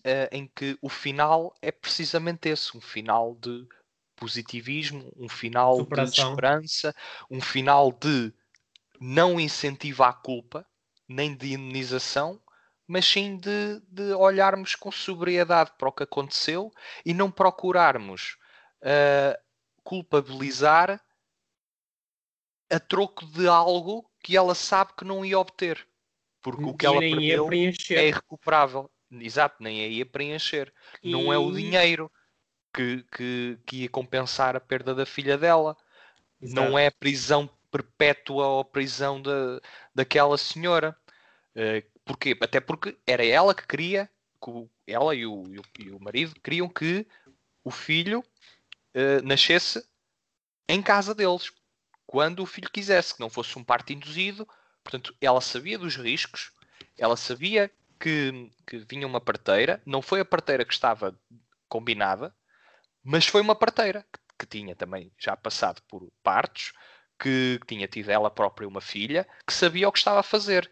eh, 0.04 0.30
em 0.32 0.48
que 0.48 0.78
o 0.82 0.90
final 0.90 1.54
é 1.62 1.72
precisamente 1.72 2.50
esse, 2.50 2.76
um 2.76 2.82
final 2.82 3.36
de 3.36 3.68
positivismo, 4.16 5.12
um 5.18 5.28
final 5.28 5.76
de 5.76 5.84
Superação. 5.84 6.30
esperança, 6.30 6.96
um 7.30 7.42
final 7.42 7.92
de 7.92 8.34
não 9.00 9.40
incentivo 9.40 10.04
à 10.04 10.14
culpa, 10.14 10.66
nem 11.08 11.36
de 11.36 11.54
indenização, 11.54 12.40
mas 12.92 13.06
sim 13.06 13.38
de, 13.38 13.80
de 13.88 14.14
olharmos 14.14 14.76
com 14.76 14.92
sobriedade 14.92 15.72
para 15.78 15.90
o 15.90 15.94
que 15.94 16.04
aconteceu 16.04 16.72
e 17.06 17.14
não 17.14 17.32
procurarmos 17.32 18.38
eh, 18.82 19.40
culpabilizar 19.84 21.02
a 22.70 22.80
troco 22.80 23.26
de 23.26 23.48
algo 23.48 24.10
que 24.24 24.36
ela 24.38 24.56
sabe 24.56 24.94
que 24.98 25.06
não 25.06 25.26
ia 25.26 25.38
obter. 25.40 25.88
Porque 26.42 26.70
o 26.70 26.74
que 26.74 26.86
E 26.86 26.88
ela 26.88 27.02
perdeu 27.04 27.62
é 27.94 28.08
irrecuperável. 28.08 28.90
Exato, 29.12 29.58
nem 29.62 29.82
aí 29.84 29.98
ia 29.98 30.06
preencher. 30.06 30.74
Não 31.06 31.32
é 31.34 31.38
o 31.38 31.52
E- 31.52 31.54
dinheiro 31.54 32.12
que, 32.74 33.04
que, 33.06 33.60
que 33.66 33.78
ia 33.84 33.90
compensar 33.90 34.56
a 34.56 34.60
perda 34.62 34.96
da 34.96 35.06
filha 35.06 35.38
dela. 35.38 35.78
Não 36.42 36.78
Exato. 36.78 36.78
é 36.80 36.88
a 36.88 36.92
prisão 36.92 37.50
perpétua 37.72 38.48
ou 38.48 38.62
a 38.62 38.66
prisão 38.66 39.22
da, 39.22 39.62
daquela 39.96 40.38
senhora. 40.38 40.98
Eh, 41.56 41.84
porquê? 42.12 42.38
Até 42.42 42.60
porque 42.60 42.98
era 43.08 43.26
ela 43.26 43.56
que 43.56 43.66
queria, 43.66 44.10
que 44.44 44.70
ela 44.86 45.16
e 45.16 45.26
o, 45.26 45.44
e 45.80 45.92
o, 45.92 46.00
marido 46.00 46.36
queriam 46.42 46.68
que 46.68 47.08
o 47.64 47.72
filho 47.72 48.24
eh, 48.94 49.22
nascesse 49.22 49.84
em 50.68 50.82
casa 50.82 51.16
deles, 51.16 51.52
quando 52.06 52.42
o 52.42 52.46
filho 52.46 52.70
quisesse, 52.70 53.14
que 53.14 53.20
não 53.22 53.30
fosse 53.30 53.58
um 53.58 53.64
parto 53.64 53.94
induzido. 53.94 54.48
Portanto, 54.84 55.16
ela 55.22 55.40
sabia 55.40 55.78
dos 55.78 55.96
riscos, 55.96 56.52
ela 56.98 57.16
sabia 57.16 57.72
que, 58.00 58.52
que 58.68 58.80
vinha 58.80 59.08
uma 59.08 59.22
parteira, 59.22 59.82
não 59.86 60.02
foi 60.02 60.20
a 60.20 60.26
parteira 60.26 60.66
que 60.66 60.74
estava 60.74 61.18
combinada, 61.70 62.36
mas 63.04 63.28
foi 63.28 63.42
uma 63.42 63.56
parteira 63.56 64.06
que, 64.12 64.20
que 64.40 64.46
tinha 64.46 64.76
também 64.76 65.12
já 65.18 65.38
passado 65.38 65.82
por 65.88 66.12
partos, 66.24 66.74
que 67.20 67.60
tinha 67.68 67.88
tido 67.88 68.10
ela 68.10 68.32
própria 68.32 68.68
uma 68.68 68.82
filha, 68.82 69.28
que 69.46 69.54
sabia 69.54 69.88
o 69.88 69.92
que 69.92 70.00
estava 70.00 70.20
a 70.20 70.24
fazer. 70.24 70.70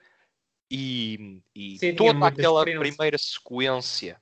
E, 0.72 1.42
e 1.56 1.78
Sim, 1.80 1.96
toda 1.96 2.28
aquela 2.28 2.64
primeira 2.64 3.18
sequência 3.18 4.22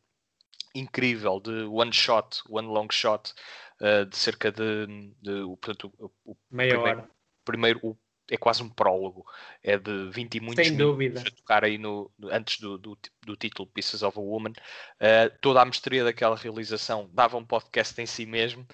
incrível 0.73 1.39
de 1.39 1.63
one 1.63 1.91
shot, 1.91 2.41
one 2.49 2.67
long 2.67 2.87
shot, 2.91 3.33
eh, 3.81 4.05
de 4.05 4.15
cerca 4.15 4.51
de, 4.51 4.85
de 5.21 5.41
portanto, 5.61 5.91
o, 5.97 6.11
o 6.31 6.37
Meia 6.51 6.69
primeiro- 6.75 6.99
hora. 6.99 7.09
primeiro 7.43 7.79
o- 7.83 7.97
é 8.29 8.35
quase 8.37 8.61
um 8.61 8.69
prólogo, 8.69 9.25
é 9.63 9.77
de 9.77 10.09
20 10.09 10.35
e 10.35 10.39
muitos 10.41 10.67
Sem 10.67 10.75
minutos 10.75 11.21
a 11.25 11.31
tocar 11.31 11.63
aí 11.63 11.77
no, 11.77 12.11
antes 12.25 12.59
do, 12.59 12.77
do, 12.77 12.97
do 13.25 13.35
título 13.37 13.69
Pieces 13.73 14.03
of 14.03 14.17
a 14.19 14.21
Woman. 14.21 14.51
Eh, 14.99 15.29
toda 15.41 15.61
a 15.61 15.65
mestria 15.65 16.03
daquela 16.03 16.35
realização 16.35 17.09
dava 17.13 17.37
um 17.37 17.45
podcast 17.45 17.99
em 18.01 18.05
si 18.05 18.25
mesmo. 18.25 18.67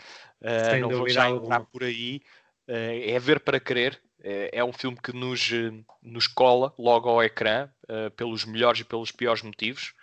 Sem 0.71 0.81
não 0.81 0.89
vou 0.89 1.07
já 1.07 1.25
alguma. 1.25 1.45
entrar 1.55 1.65
por 1.71 1.83
aí. 1.83 2.21
É 2.67 3.19
ver 3.19 3.41
para 3.41 3.59
querer. 3.59 4.01
Eh, 4.23 4.49
é 4.53 4.63
um 4.63 4.71
filme 4.71 4.97
que 4.97 5.11
nos, 5.11 5.51
eh, 5.51 5.83
nos 6.01 6.27
cola 6.27 6.73
logo 6.79 7.09
ao 7.09 7.21
ecrã, 7.21 7.69
eh, 7.89 8.09
pelos 8.11 8.45
melhores 8.45 8.79
e 8.79 8.85
pelos 8.85 9.11
piores 9.11 9.43
motivos. 9.43 9.93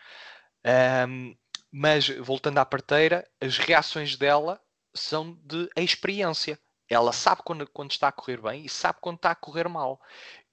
Ahm, 0.62 1.34
mas 1.72 2.08
voltando 2.18 2.58
à 2.58 2.66
parteira, 2.66 3.26
as 3.40 3.56
reações 3.56 4.16
dela 4.16 4.60
são 4.94 5.32
de 5.42 5.70
experiência. 5.76 6.58
Ela 6.88 7.12
sabe 7.12 7.42
quando, 7.44 7.66
quando 7.68 7.92
está 7.92 8.08
a 8.08 8.12
correr 8.12 8.40
bem 8.42 8.66
e 8.66 8.68
sabe 8.68 8.98
quando 9.00 9.16
está 9.16 9.30
a 9.30 9.34
correr 9.36 9.68
mal. 9.68 10.00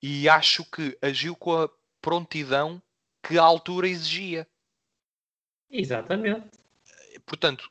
E 0.02 0.30
acho 0.30 0.64
que 0.64 0.98
agiu 1.02 1.36
com 1.36 1.64
a 1.64 1.70
prontidão 2.02 2.82
que 3.22 3.38
a 3.38 3.44
altura 3.44 3.88
exigia. 3.90 4.48
Exatamente. 5.70 6.48
Portanto, 7.26 7.70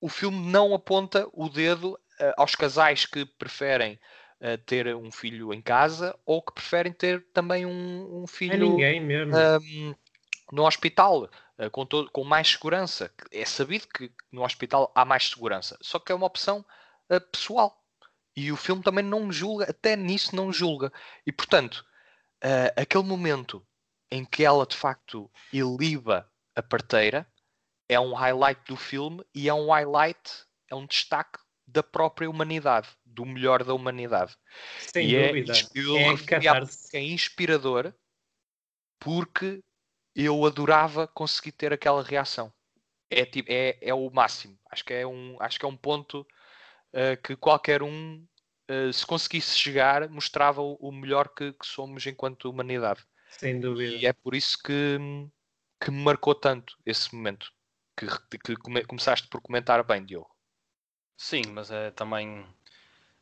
o 0.00 0.08
filme 0.08 0.50
não 0.50 0.74
aponta 0.74 1.28
o 1.32 1.48
dedo 1.48 1.98
eh, 2.18 2.34
aos 2.36 2.54
casais 2.54 3.06
que 3.06 3.24
preferem 3.24 4.00
eh, 4.40 4.56
ter 4.56 4.94
um 4.96 5.10
filho 5.10 5.52
em 5.52 5.62
casa 5.62 6.18
ou 6.26 6.42
que 6.42 6.52
preferem 6.52 6.92
ter 6.92 7.24
também 7.32 7.66
um, 7.66 8.22
um 8.22 8.26
É 8.48 8.56
filho 8.56 8.56
ninguém 8.56 9.00
mesmo. 9.00 9.32
ahm, 9.32 9.94
no 10.52 10.66
hospital 10.66 11.28
eh, 11.58 11.68
com, 11.70 11.86
todo- 11.86 12.10
com 12.10 12.24
mais 12.24 12.48
segurança. 12.50 13.12
É 13.32 13.44
sabido 13.44 13.86
que 13.88 14.12
no 14.32 14.44
hospital 14.44 14.92
há 14.94 15.04
mais 15.04 15.28
segurança, 15.30 15.78
só 15.82 15.98
que 15.98 16.12
é 16.12 16.14
uma 16.14 16.26
opção 16.26 16.64
eh, 17.10 17.20
pessoal. 17.20 17.82
E 18.36 18.50
o 18.52 18.56
filme 18.56 18.82
também 18.82 19.04
não 19.04 19.30
julga, 19.32 19.70
até 19.70 19.96
nisso 19.96 20.34
não 20.36 20.52
julga. 20.52 20.92
E 21.26 21.32
portanto, 21.32 21.84
uh, 22.44 22.80
aquele 22.80 23.04
momento 23.04 23.66
em 24.10 24.24
que 24.24 24.44
ela 24.44 24.66
de 24.66 24.76
facto 24.76 25.30
iliba 25.52 26.30
a 26.56 26.62
parteira 26.62 27.26
é 27.88 27.98
um 28.00 28.14
highlight 28.14 28.62
do 28.66 28.76
filme 28.76 29.24
e 29.34 29.48
é 29.48 29.54
um 29.54 29.70
highlight, 29.70 30.46
é 30.70 30.74
um 30.74 30.86
destaque 30.86 31.38
da 31.66 31.82
própria 31.82 32.28
humanidade, 32.28 32.88
do 33.04 33.24
melhor 33.24 33.64
da 33.64 33.74
humanidade. 33.74 34.36
Sem 34.78 35.08
e 35.08 35.16
é 35.16 35.28
dúvida. 35.28 35.52
É, 35.52 35.62
eu 35.74 35.96
é, 35.96 36.98
é 36.98 37.02
inspirador 37.02 37.92
porque 38.98 39.62
eu 40.14 40.44
adorava 40.44 41.06
conseguir 41.08 41.52
ter 41.52 41.72
aquela 41.72 42.02
reação. 42.02 42.52
É, 43.10 43.24
tipo, 43.24 43.50
é, 43.50 43.76
é 43.80 43.94
o 43.94 44.10
máximo. 44.10 44.58
Acho 44.70 44.84
que 44.84 44.94
é 44.94 45.06
um, 45.06 45.36
acho 45.40 45.58
que 45.58 45.64
é 45.64 45.68
um 45.68 45.76
ponto 45.76 46.20
uh, 46.92 47.22
que 47.22 47.36
qualquer 47.36 47.82
um, 47.82 48.26
uh, 48.70 48.92
se 48.92 49.06
conseguisse 49.06 49.58
chegar, 49.58 50.08
mostrava 50.08 50.62
o, 50.62 50.74
o 50.74 50.92
melhor 50.92 51.28
que, 51.28 51.52
que, 51.52 51.66
somos 51.66 52.06
enquanto 52.06 52.50
humanidade. 52.50 53.04
Sem 53.30 53.60
dúvida. 53.60 53.96
E 53.96 54.06
é 54.06 54.12
por 54.12 54.34
isso 54.34 54.58
que, 54.62 54.98
que 55.82 55.90
me 55.90 56.02
marcou 56.02 56.34
tanto 56.34 56.76
esse 56.86 57.14
momento. 57.14 57.52
Que, 57.96 58.06
que 58.38 58.56
come, 58.56 58.84
começaste 58.84 59.28
por 59.28 59.40
comentar 59.40 59.84
bem, 59.84 60.04
Diogo. 60.04 60.33
Sim, 61.16 61.42
mas 61.52 61.70
é 61.70 61.90
também 61.90 62.44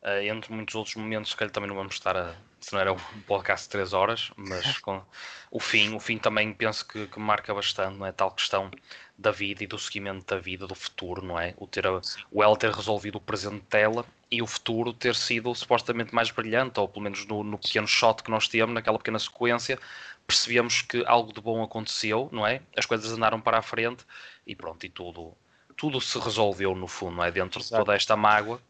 Uh, 0.02 0.20
entre 0.24 0.52
muitos 0.52 0.74
outros 0.74 0.96
momentos 0.96 1.32
que 1.32 1.48
também 1.48 1.68
não 1.68 1.76
vamos 1.76 1.94
estar 1.94 2.16
a. 2.16 2.34
Se 2.58 2.72
não 2.72 2.80
era 2.80 2.92
um 2.92 2.98
podcast 3.24 3.66
de 3.66 3.70
3 3.70 3.92
horas, 3.92 4.32
mas 4.36 4.78
com 4.82 5.00
o 5.48 5.60
fim, 5.60 5.94
o 5.94 6.00
fim 6.00 6.18
também 6.18 6.52
penso 6.52 6.84
que, 6.88 7.06
que, 7.06 7.20
marca 7.20 7.54
bastante, 7.54 7.96
não 7.98 8.06
é? 8.06 8.10
Tal 8.10 8.32
questão 8.32 8.68
da 9.16 9.30
vida 9.30 9.62
e 9.62 9.66
do 9.66 9.78
seguimento 9.78 10.26
da 10.26 10.40
vida, 10.40 10.66
do 10.66 10.74
futuro, 10.74 11.24
não 11.24 11.38
é? 11.38 11.54
O, 11.56 11.68
ter 11.68 11.86
a, 11.86 12.00
o 12.32 12.42
ela 12.42 12.56
ter 12.56 12.72
resolvido 12.72 13.14
o 13.16 13.20
presente 13.20 13.64
dela 13.70 14.04
e 14.28 14.42
o 14.42 14.46
futuro 14.46 14.92
ter 14.92 15.14
sido 15.14 15.54
supostamente 15.54 16.12
mais 16.12 16.32
brilhante, 16.32 16.80
ou 16.80 16.88
pelo 16.88 17.04
menos 17.04 17.24
no, 17.26 17.44
no 17.44 17.56
pequeno 17.56 17.86
shot 17.86 18.24
que 18.24 18.30
nós 18.30 18.48
temos, 18.48 18.74
naquela 18.74 18.98
pequena 18.98 19.20
sequência, 19.20 19.78
percebemos 20.26 20.82
que 20.82 21.04
algo 21.06 21.32
de 21.32 21.40
bom 21.40 21.62
aconteceu, 21.62 22.28
não 22.32 22.44
é? 22.44 22.60
As 22.76 22.86
coisas 22.86 23.12
andaram 23.12 23.40
para 23.40 23.58
a 23.58 23.62
frente 23.62 24.04
e 24.44 24.56
pronto, 24.56 24.84
e 24.84 24.88
tudo, 24.88 25.36
tudo 25.82 26.00
se 26.00 26.16
resolveu 26.16 26.76
no 26.76 26.86
fundo, 26.86 27.16
não 27.16 27.24
é? 27.24 27.30
Dentro 27.32 27.58
Exato. 27.58 27.74
de 27.74 27.80
toda 27.80 27.96
esta 27.96 28.16
mágoa 28.16 28.62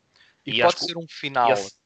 e, 0.47 0.59
e 0.59 0.63
pode 0.63 0.81
ser 0.81 0.97
um 0.97 1.07
final 1.07 1.53
esse, 1.53 1.77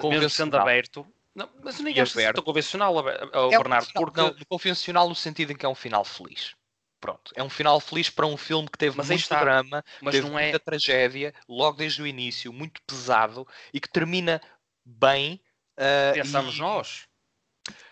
mesmo 0.00 0.30
sendo 0.30 0.56
aberto. 0.56 1.04
Não, 1.34 1.50
mas 1.64 1.80
ninguém 1.80 2.04
acha 2.04 2.32
que 2.32 2.42
convencional, 2.42 2.96
é 3.08 3.58
Bernardo. 3.58 3.88
Um 3.88 4.00
porque... 4.00 4.20
Não, 4.20 4.36
convencional 4.48 5.08
no 5.08 5.16
sentido 5.16 5.50
em 5.50 5.56
que 5.56 5.66
é 5.66 5.68
um 5.68 5.74
final 5.74 6.04
feliz. 6.04 6.54
Pronto, 7.00 7.32
é 7.34 7.42
um 7.42 7.50
final 7.50 7.80
feliz 7.80 8.08
para 8.08 8.24
um 8.24 8.36
filme 8.36 8.68
que 8.68 8.78
teve 8.78 8.96
mas 8.96 9.08
muito 9.08 9.20
está. 9.20 9.40
drama, 9.40 9.84
mas 10.00 10.12
teve 10.12 10.28
não 10.28 10.38
é... 10.38 10.44
muita 10.44 10.60
tragédia, 10.60 11.34
logo 11.48 11.78
desde 11.78 12.00
o 12.00 12.06
início, 12.06 12.52
muito 12.52 12.80
pesado 12.86 13.44
e 13.74 13.80
que 13.80 13.90
termina 13.90 14.40
bem. 14.84 15.40
Uh, 15.76 16.14
Pensamos 16.14 16.54
e... 16.54 16.60
nós. 16.60 17.07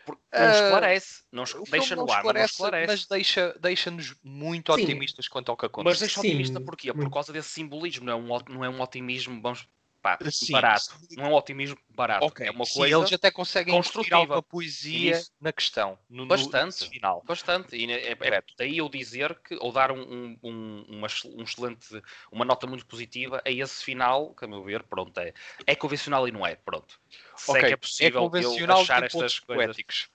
Porque 0.07 0.23
não 0.33 0.51
esclarece, 0.53 1.23
não 1.33 1.45
deixa 1.69 1.97
no 1.97 2.09
ar, 2.09 2.19
esclarece, 2.19 2.43
mas, 2.43 2.51
esclarece. 2.53 2.87
mas 2.87 3.07
deixa, 3.07 3.59
deixa-nos 3.61 4.15
muito 4.23 4.73
Sim. 4.73 4.83
otimistas 4.85 5.27
quanto 5.27 5.51
ao 5.51 5.57
que 5.57 5.67
acontece. 5.67 5.91
Mas 5.91 5.99
deixa 5.99 6.21
otimista 6.21 6.61
porquê? 6.61 6.93
Por 6.93 7.11
causa 7.11 7.33
desse 7.33 7.49
simbolismo, 7.49 8.07
não 8.07 8.13
é 8.13 8.17
um, 8.17 8.39
não 8.49 8.65
é 8.65 8.69
um 8.69 8.81
otimismo, 8.81 9.43
vamos 9.43 9.67
pá, 10.07 10.19
Sim, 10.31 10.53
barato. 10.53 10.95
Não 11.13 11.25
é 11.25 11.29
um 11.29 11.35
otimismo 11.35 11.77
barato. 11.89 12.27
Okay. 12.27 12.47
É 12.47 12.51
uma 12.51 12.65
coisa. 12.65 12.95
Sim, 12.95 13.01
eles 13.01 13.13
até 13.13 13.31
conseguem 13.31 13.75
construir 13.75 14.13
alguma 14.15 14.43
poesia 14.43 15.17
Isso. 15.17 15.33
na 15.41 15.53
questão. 15.53 15.99
No, 16.09 16.27
bastante. 16.27 16.85
No 16.85 16.91
final. 16.91 17.23
Bastante. 17.27 17.77
E 17.77 17.91
é, 17.91 18.13
é, 18.13 18.45
daí 18.57 18.79
eu 18.79 18.89
dizer 18.89 19.37
que, 19.41 19.57
ou 19.57 19.73
dar 19.73 19.91
um, 19.91 20.37
um, 20.43 20.85
uma, 20.89 21.09
um 21.25 21.43
excelente, 21.43 22.03
uma 22.31 22.45
nota 22.45 22.67
muito 22.67 22.87
positiva 22.87 23.43
a 23.45 23.51
esse 23.51 23.83
final, 23.83 24.35
que 24.35 24.45
a 24.45 24.49
meu 24.49 24.63
ver, 24.63 24.85
pronto, 24.85 25.19
é, 25.19 25.33
é 25.67 25.75
convencional 25.75 26.29
e 26.29 26.33
não 26.33 26.47
é. 26.47 26.55
Pronto. 26.55 27.01
Se 27.37 27.51
okay. 27.51 27.63
é 27.63 27.67
que 27.67 27.75
é 27.75 27.77
possível 27.77 28.21
é 28.21 28.25
convencional 28.25 28.81
achar 28.83 29.03
estas 29.03 29.41
coisas. 29.41 29.67
Poéticos. 29.67 30.09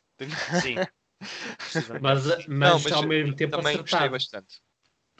Sim. 0.61 0.75
mas, 2.01 2.25
mas, 2.25 2.47
não, 2.47 2.79
mas, 2.79 2.91
ao 2.91 3.03
mesmo 3.03 3.35
tempo 3.35 3.57
também 3.57 3.73
acertado. 3.73 4.09
gostei 4.09 4.09
bastante. 4.09 4.61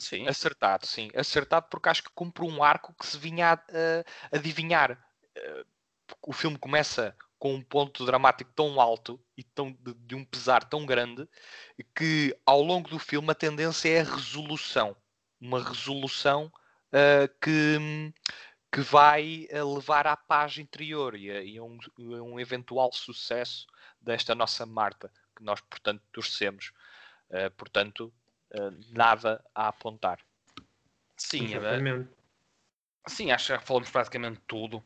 Sim. 0.01 0.27
Acertado, 0.27 0.87
sim. 0.87 1.11
Acertado 1.15 1.67
porque 1.69 1.87
acho 1.87 2.03
que 2.03 2.09
cumpre 2.15 2.43
um 2.43 2.63
arco 2.63 2.91
que 2.99 3.05
se 3.05 3.19
vinha 3.19 3.53
a, 3.53 3.55
a 3.55 4.37
adivinhar. 4.37 4.93
Uh, 5.37 5.65
o 6.25 6.33
filme 6.33 6.57
começa 6.57 7.15
com 7.37 7.53
um 7.53 7.61
ponto 7.61 8.03
dramático 8.03 8.51
tão 8.55 8.81
alto 8.81 9.23
e 9.37 9.43
tão, 9.43 9.71
de, 9.71 9.93
de, 9.93 10.15
um 10.15 10.25
pesar 10.25 10.63
tão 10.63 10.87
grande 10.87 11.27
que 11.95 12.35
ao 12.45 12.63
longo 12.63 12.89
do 12.89 12.97
filme 12.97 13.29
a 13.29 13.35
tendência 13.35 13.89
é 13.89 14.01
a 14.01 14.15
resolução. 14.15 14.95
Uma 15.39 15.63
resolução 15.63 16.51
uh, 16.87 17.27
que, 17.39 18.11
que 18.71 18.81
vai 18.81 19.45
eh, 19.49 19.63
levar 19.63 20.07
à 20.07 20.17
paz 20.17 20.57
interior 20.57 21.15
e 21.15 21.29
a, 21.29 21.43
e 21.43 21.57
a, 21.59 21.63
um, 21.63 21.77
um, 21.99 22.39
eventual 22.39 22.91
sucesso 22.91 23.67
desta 23.99 24.33
nossa 24.33 24.65
Marta, 24.65 25.11
que 25.35 25.43
nós, 25.43 25.61
portanto, 25.61 26.01
torcemos. 26.11 26.71
Uh, 27.29 27.51
portanto, 27.55 28.11
nada 28.91 29.43
a 29.53 29.67
apontar. 29.67 30.19
Sim, 31.17 31.53
é, 31.55 32.05
sim, 33.07 33.31
acho 33.31 33.57
que 33.57 33.65
falamos 33.65 33.89
praticamente 33.89 34.41
tudo. 34.47 34.83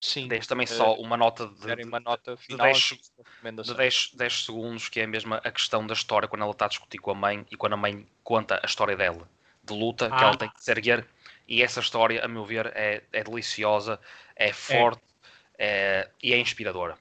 Sim. 0.00 0.28
Deixo 0.28 0.48
também 0.48 0.66
uh, 0.66 0.68
só 0.68 0.94
uma 0.94 1.16
nota 1.16 1.46
de, 1.46 1.84
uma 1.84 2.00
nota 2.00 2.36
final 2.36 2.72
de 2.72 2.98
10, 3.42 3.66
de 3.66 3.74
10, 3.74 4.10
10 4.14 4.44
segundos, 4.44 4.88
que 4.88 5.00
é 5.00 5.06
mesmo 5.06 5.34
a 5.34 5.50
questão 5.50 5.86
da 5.86 5.94
história, 5.94 6.28
quando 6.28 6.42
ela 6.42 6.50
está 6.50 6.66
a 6.66 6.68
discutir 6.68 6.98
com 6.98 7.10
a 7.10 7.14
mãe 7.14 7.46
e 7.50 7.56
quando 7.56 7.72
a 7.72 7.76
mãe 7.76 8.06
conta 8.22 8.60
a 8.62 8.66
história 8.66 8.96
dela, 8.96 9.28
de 9.62 9.72
luta, 9.72 10.08
ah. 10.12 10.16
que 10.16 10.24
ela 10.24 10.36
tem 10.36 10.50
que 10.50 10.62
se 10.62 10.70
erguer. 10.70 11.06
E 11.48 11.62
essa 11.62 11.80
história, 11.80 12.24
a 12.24 12.28
meu 12.28 12.44
ver, 12.44 12.66
é, 12.74 13.02
é 13.12 13.24
deliciosa, 13.24 13.98
é 14.36 14.52
forte 14.52 15.02
é. 15.56 15.66
É, 15.66 16.10
e 16.22 16.32
é 16.32 16.38
inspiradora 16.38 16.98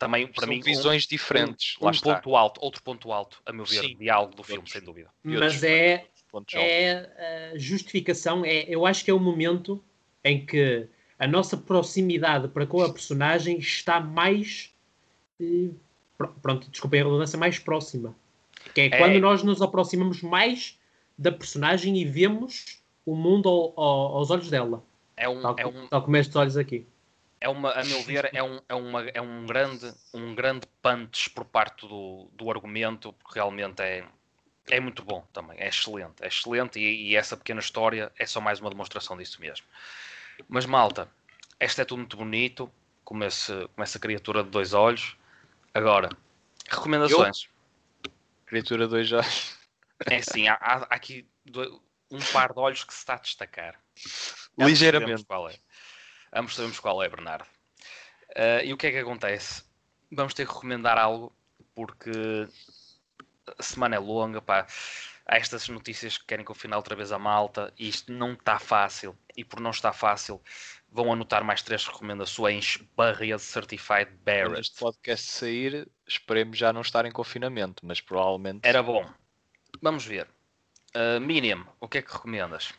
também 0.00 0.26
para 0.26 0.46
São 0.46 0.48
mim 0.48 0.60
visões 0.62 1.04
um, 1.04 1.08
diferentes 1.08 1.76
um, 1.78 1.86
um 1.86 1.92
ponto 1.92 2.34
alto 2.34 2.60
outro 2.64 2.82
ponto 2.82 3.12
alto 3.12 3.40
a 3.44 3.52
meu 3.52 3.66
ver 3.66 3.82
Sim. 3.82 3.96
diálogo 3.96 4.34
do 4.34 4.42
filme 4.42 4.68
sem 4.68 4.80
dúvida. 4.80 5.10
Mas 5.22 5.62
é 5.62 6.06
é 6.54 7.52
a 7.52 7.58
justificação 7.58 8.44
é 8.44 8.64
eu 8.66 8.86
acho 8.86 9.04
que 9.04 9.10
é 9.10 9.14
o 9.14 9.20
momento 9.20 9.82
em 10.24 10.44
que 10.44 10.88
a 11.18 11.26
nossa 11.26 11.56
proximidade 11.56 12.48
para 12.48 12.66
com 12.66 12.82
a 12.82 12.90
personagem 12.90 13.58
está 13.58 14.00
mais 14.00 14.72
eh, 15.38 15.68
pronto 16.40 16.70
desculpem 16.70 17.02
a 17.02 17.04
redundância 17.04 17.38
mais 17.38 17.58
próxima. 17.58 18.16
Que 18.74 18.82
é, 18.82 18.86
é, 18.86 18.98
quando 18.98 19.18
nós 19.20 19.42
nos 19.42 19.60
aproximamos 19.60 20.22
mais 20.22 20.78
da 21.18 21.30
personagem 21.30 21.98
e 21.98 22.04
vemos 22.06 22.80
o 23.04 23.14
mundo 23.14 23.48
ao, 23.48 23.78
ao, 23.78 24.16
aos 24.18 24.30
olhos 24.30 24.48
dela. 24.48 24.82
É 25.16 25.28
um, 25.28 25.42
tal, 25.42 25.56
é 25.58 25.66
um... 25.66 25.88
tal 25.88 26.02
como 26.02 26.16
estes 26.16 26.36
olhos 26.36 26.56
aqui 26.56 26.86
é 27.40 27.48
uma, 27.48 27.72
a 27.72 27.82
meu 27.82 28.02
ver, 28.02 28.28
é 28.34 28.42
um, 28.42 28.60
é 28.68 28.74
uma, 28.74 29.08
é 29.08 29.20
um 29.20 29.46
grande, 29.46 29.92
um 30.12 30.34
grande 30.34 30.66
punch 30.82 31.30
por 31.30 31.44
parte 31.44 31.88
do, 31.88 32.28
do 32.32 32.50
argumento, 32.50 33.12
porque 33.14 33.38
realmente 33.38 33.80
é, 33.80 34.04
é 34.68 34.78
muito 34.78 35.02
bom 35.02 35.26
também, 35.32 35.58
é 35.58 35.68
excelente, 35.68 36.22
é 36.22 36.28
excelente 36.28 36.78
e, 36.78 37.10
e, 37.10 37.16
essa 37.16 37.36
pequena 37.36 37.60
história 37.60 38.12
é 38.18 38.26
só 38.26 38.40
mais 38.40 38.60
uma 38.60 38.68
demonstração 38.68 39.16
disso 39.16 39.40
mesmo. 39.40 39.66
Mas 40.48 40.66
malta, 40.66 41.08
esta 41.58 41.80
é 41.82 41.84
tudo 41.84 41.98
muito 41.98 42.16
bonito, 42.16 42.70
como, 43.04 43.24
esse, 43.24 43.52
como 43.52 43.82
essa 43.82 43.98
criatura 43.98 44.44
de 44.44 44.50
dois 44.50 44.74
olhos. 44.74 45.16
Agora, 45.72 46.10
recomendações. 46.68 47.48
Eu? 48.04 48.12
Criatura 48.44 48.84
de 48.84 48.90
dois 48.90 49.12
olhos. 49.12 49.58
É 50.06 50.16
assim, 50.16 50.48
há, 50.48 50.58
há 50.60 50.74
aqui 50.90 51.26
um 52.10 52.18
par 52.32 52.52
de 52.52 52.58
olhos 52.58 52.84
que 52.84 52.92
se 52.92 53.00
está 53.00 53.14
a 53.14 53.18
destacar. 53.18 53.80
Ligeiramente. 54.58 55.24
Qual 55.24 55.48
é. 55.48 55.54
Ambos 56.32 56.54
sabemos 56.54 56.78
qual 56.78 57.02
é, 57.02 57.08
Bernardo. 57.08 57.46
Uh, 58.30 58.64
e 58.64 58.72
o 58.72 58.76
que 58.76 58.86
é 58.86 58.90
que 58.92 58.98
acontece? 58.98 59.64
Vamos 60.10 60.34
ter 60.34 60.46
que 60.46 60.52
recomendar 60.52 60.98
algo, 60.98 61.32
porque 61.74 62.48
a 63.58 63.62
semana 63.62 63.96
é 63.96 63.98
longa, 63.98 64.40
pá. 64.40 64.66
Há 65.26 65.36
estas 65.36 65.68
notícias 65.68 66.18
que 66.18 66.26
querem 66.26 66.44
que 66.44 66.54
final 66.54 66.78
outra 66.78 66.96
vez 66.96 67.12
a 67.12 67.18
malta 67.18 67.72
e 67.78 67.88
isto 67.88 68.12
não 68.12 68.32
está 68.32 68.58
fácil. 68.58 69.16
E 69.36 69.44
por 69.44 69.60
não 69.60 69.70
estar 69.70 69.92
fácil, 69.92 70.42
vão 70.90 71.12
anotar 71.12 71.44
mais 71.44 71.62
três 71.62 71.86
recomendações 71.86 72.78
Barria 72.96 73.38
Certified 73.38 74.10
Barrett. 74.24 74.48
Quando 74.48 74.60
este 74.60 74.78
podcast 74.80 75.30
sair, 75.30 75.88
esperemos 76.06 76.58
já 76.58 76.72
não 76.72 76.80
estar 76.80 77.04
em 77.06 77.12
confinamento, 77.12 77.86
mas 77.86 78.00
provavelmente. 78.00 78.66
Era 78.66 78.82
bom. 78.82 79.08
Vamos 79.80 80.04
ver. 80.04 80.26
Uh, 80.94 81.20
o 81.78 81.88
que 81.88 81.98
é 81.98 82.02
que 82.02 82.12
recomendas? 82.12 82.72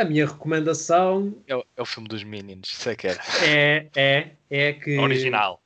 A 0.00 0.04
minha 0.04 0.26
recomendação. 0.26 1.36
É 1.46 1.54
o, 1.54 1.62
é 1.76 1.82
o 1.82 1.84
filme 1.84 2.08
dos 2.08 2.24
Minions, 2.24 2.68
sei 2.68 2.96
que 2.96 3.06
era. 3.06 3.20
É, 3.44 3.86
é, 3.94 4.30
é 4.48 4.72
que. 4.72 4.98
Original. 4.98 5.62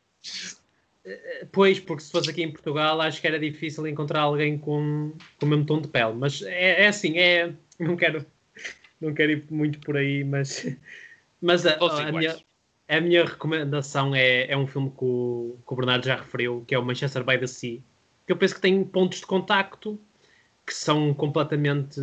Pois, 1.52 1.78
porque 1.78 2.02
se 2.02 2.10
fosse 2.10 2.30
aqui 2.30 2.42
em 2.42 2.50
Portugal, 2.50 3.00
acho 3.00 3.20
que 3.20 3.28
era 3.28 3.38
difícil 3.38 3.86
encontrar 3.86 4.22
alguém 4.22 4.58
com, 4.58 5.12
com 5.38 5.46
o 5.46 5.48
mesmo 5.48 5.64
tom 5.64 5.80
de 5.80 5.86
pele. 5.86 6.14
Mas 6.14 6.42
é, 6.42 6.82
é 6.82 6.86
assim, 6.88 7.16
é. 7.16 7.52
Não 7.78 7.94
quero, 7.94 8.26
não 9.00 9.14
quero 9.14 9.30
ir 9.30 9.44
muito 9.50 9.78
por 9.78 9.96
aí, 9.96 10.24
mas. 10.24 10.66
Mas 11.40 11.66
a, 11.66 11.74
a, 11.74 12.08
a 12.08 12.12
minha, 12.12 12.36
a 12.88 13.00
minha 13.00 13.24
recomendação 13.24 14.14
é, 14.14 14.50
é 14.50 14.56
um 14.56 14.66
filme 14.66 14.90
que 14.90 15.04
o, 15.04 15.58
que 15.64 15.72
o 15.72 15.76
Bernardo 15.76 16.06
já 16.06 16.16
referiu, 16.16 16.64
que 16.66 16.74
é 16.74 16.78
o 16.78 16.84
Manchester 16.84 17.22
by 17.22 17.38
the 17.38 17.46
Sea. 17.46 17.80
Que 18.26 18.32
eu 18.32 18.36
penso 18.36 18.54
que 18.54 18.62
tem 18.62 18.82
pontos 18.82 19.20
de 19.20 19.26
contacto 19.26 20.00
que 20.66 20.74
são 20.74 21.12
completamente 21.14 22.00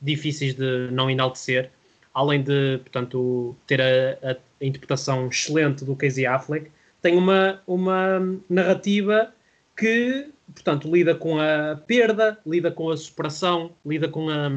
difíceis 0.00 0.54
de 0.54 0.88
não 0.90 1.08
enaltecer. 1.10 1.70
além 2.12 2.42
de, 2.42 2.78
portanto, 2.78 3.54
ter 3.66 3.80
a, 3.80 4.32
a, 4.32 4.36
interpretação 4.64 5.28
excelente 5.28 5.84
do 5.84 5.94
Casey 5.94 6.24
Affleck, 6.24 6.70
tem 7.02 7.16
uma, 7.16 7.60
uma 7.66 8.18
narrativa 8.48 9.32
que, 9.76 10.28
portanto, 10.54 10.90
lida 10.90 11.14
com 11.14 11.38
a 11.38 11.76
perda, 11.86 12.38
lida 12.46 12.70
com 12.70 12.90
a 12.90 12.96
superação, 12.96 13.70
lida 13.84 14.08
com 14.08 14.30
a, 14.30 14.50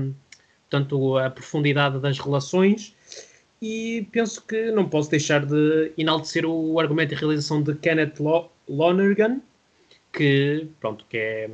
portanto, 0.70 1.18
a 1.18 1.30
profundidade 1.30 2.00
das 2.00 2.18
relações 2.18 2.96
e 3.62 4.08
penso 4.12 4.42
que 4.46 4.72
não 4.72 4.88
posso 4.88 5.10
deixar 5.10 5.46
de 5.46 5.92
enaltecer 5.98 6.46
o 6.46 6.80
argumento 6.80 7.14
e 7.14 7.18
realização 7.18 7.62
de 7.62 7.76
Kenneth 7.76 8.16
Lonergan, 8.68 9.42
que, 10.14 10.68
pronto, 10.80 11.06
que 11.10 11.18
é, 11.18 11.50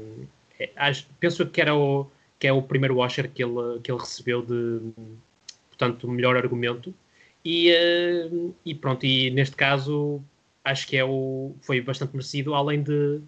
é, 0.60 0.72
penso 1.20 1.46
que 1.48 1.62
era 1.62 1.76
o, 1.76 2.10
que 2.40 2.48
é 2.48 2.54
o 2.54 2.62
primeiro 2.62 2.98
Oscar 2.98 3.30
que 3.30 3.44
ele, 3.44 3.80
que 3.84 3.92
ele 3.92 4.00
recebeu 4.00 4.42
de, 4.42 4.94
portanto, 5.70 6.08
melhor 6.08 6.36
argumento. 6.36 6.94
E, 7.44 7.72
uh, 7.72 8.56
e 8.66 8.74
pronto, 8.74 9.06
e 9.06 9.30
neste 9.30 9.56
caso 9.56 10.22
acho 10.64 10.88
que 10.88 10.98
é 10.98 11.06
o, 11.06 11.56
foi 11.62 11.80
bastante 11.80 12.14
merecido, 12.14 12.56
além 12.56 12.82
de, 12.82 13.22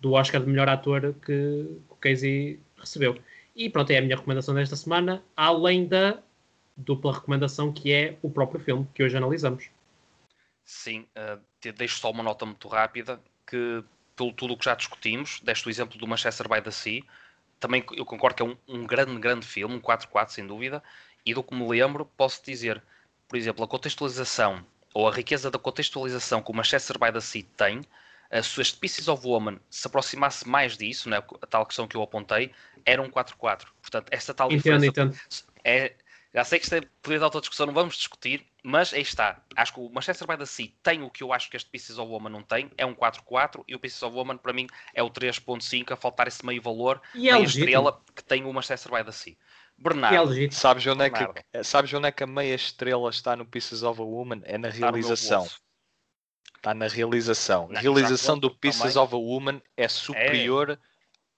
do 0.00 0.12
Oscar 0.12 0.40
de 0.40 0.48
melhor 0.48 0.68
ator 0.68 1.14
que, 1.14 1.26
que 1.26 1.92
o 1.92 1.96
Casey 1.96 2.60
recebeu. 2.76 3.18
E 3.56 3.68
pronto, 3.68 3.90
é 3.90 3.98
a 3.98 4.02
minha 4.02 4.16
recomendação 4.16 4.54
desta 4.54 4.76
semana, 4.76 5.22
além 5.36 5.86
da 5.86 6.20
dupla 6.76 7.12
recomendação 7.12 7.72
que 7.72 7.92
é 7.92 8.16
o 8.22 8.30
próprio 8.30 8.60
filme 8.60 8.86
que 8.94 9.02
hoje 9.02 9.16
analisamos. 9.16 9.68
Sim, 10.64 11.06
uh, 11.16 11.40
deixo 11.76 11.98
só 11.98 12.10
uma 12.10 12.22
nota 12.22 12.46
muito 12.46 12.68
rápida 12.68 13.20
que 13.46 13.84
pelo 14.16 14.32
tudo 14.32 14.54
o 14.54 14.56
que 14.56 14.64
já 14.64 14.74
discutimos, 14.74 15.40
deste 15.40 15.66
o 15.66 15.70
exemplo 15.70 15.98
do 15.98 16.06
Manchester 16.06 16.48
by 16.48 16.60
the 16.60 16.70
Sea, 16.70 17.02
também 17.58 17.84
eu 17.92 18.04
concordo 18.04 18.36
que 18.36 18.42
é 18.42 18.46
um, 18.46 18.56
um 18.68 18.86
grande, 18.86 19.18
grande 19.18 19.46
filme, 19.46 19.74
um 19.74 19.80
4-4 19.80 20.30
sem 20.30 20.46
dúvida, 20.46 20.82
e 21.24 21.32
do 21.32 21.42
que 21.42 21.54
me 21.54 21.66
lembro, 21.66 22.04
posso 22.16 22.42
dizer, 22.44 22.82
por 23.28 23.36
exemplo, 23.36 23.64
a 23.64 23.68
contextualização 23.68 24.64
ou 24.92 25.08
a 25.08 25.12
riqueza 25.12 25.50
da 25.50 25.58
contextualização 25.58 26.42
que 26.42 26.50
o 26.50 26.54
Manchester 26.54 26.98
by 26.98 27.12
the 27.12 27.20
Sea 27.20 27.44
tem, 27.56 27.82
se 28.42 28.60
este 28.60 28.76
Pieces 28.76 29.08
of 29.08 29.26
Woman 29.26 29.58
se 29.70 29.86
aproximasse 29.86 30.48
mais 30.48 30.76
disso, 30.76 31.08
né, 31.08 31.22
a 31.42 31.46
tal 31.46 31.66
questão 31.66 31.86
que 31.86 31.96
eu 31.96 32.02
apontei, 32.02 32.52
era 32.84 33.00
um 33.00 33.08
4-4. 33.08 33.66
Portanto, 33.80 34.08
esta 34.10 34.34
tal 34.34 34.48
entendo, 34.48 34.80
diferença 34.80 34.86
entendo. 34.86 35.16
é 35.64 35.94
já 36.34 36.42
sei 36.42 36.58
que 36.58 36.64
isto 36.64 36.74
é 36.74 36.80
poder 37.00 37.20
de 37.20 37.40
discussão, 37.40 37.66
não 37.66 37.72
vamos 37.72 37.94
discutir, 37.94 38.44
mas 38.60 38.92
aí 38.92 39.02
está. 39.02 39.40
Acho 39.54 39.74
que 39.74 39.80
o 39.80 39.88
Manchester 39.88 40.26
by 40.26 40.36
the 40.36 40.44
Sea 40.44 40.68
tem 40.82 41.00
o 41.02 41.08
que 41.08 41.22
eu 41.22 41.32
acho 41.32 41.48
que 41.48 41.56
este 41.56 41.70
Pieces 41.70 41.96
of 41.96 42.10
Woman 42.10 42.30
não 42.30 42.42
tem, 42.42 42.72
é 42.76 42.84
um 42.84 42.92
4-4, 42.92 43.62
e 43.68 43.74
o 43.76 43.78
Pieces 43.78 44.02
of 44.02 44.16
Woman 44.16 44.36
para 44.38 44.52
mim 44.52 44.66
é 44.92 45.00
o 45.00 45.08
3.5, 45.08 45.92
a 45.92 45.96
faltar 45.96 46.26
esse 46.26 46.44
meio 46.44 46.60
valor, 46.60 47.00
e 47.14 47.28
é 47.28 47.34
meia 47.34 47.44
estrela 47.44 48.02
que 48.16 48.24
tem 48.24 48.44
o 48.44 48.52
Manchester 48.52 48.90
by 48.90 49.04
the 49.04 49.12
Sea. 49.12 49.36
Bernardo. 49.78 50.34
É 50.36 50.50
sabes, 50.50 50.84
onde 50.86 51.04
é 51.04 51.10
que, 51.10 51.64
sabes 51.64 51.92
onde 51.94 52.08
é 52.08 52.12
que 52.12 52.24
a 52.24 52.26
meia 52.26 52.54
estrela 52.54 53.10
está 53.10 53.36
no 53.36 53.46
Pieces 53.46 53.84
of 53.84 54.00
a 54.00 54.04
Woman? 54.04 54.40
É 54.42 54.58
na 54.58 54.70
realização. 54.70 55.46
Está 56.56 56.74
na 56.74 56.88
realização. 56.88 57.68
a 57.72 57.78
realização 57.78 58.36
do 58.36 58.50
Pieces 58.50 58.94
também. 58.94 58.98
of 58.98 59.14
a 59.14 59.18
Woman 59.18 59.62
é 59.76 59.86
superior 59.86 60.70
é. 60.70 60.78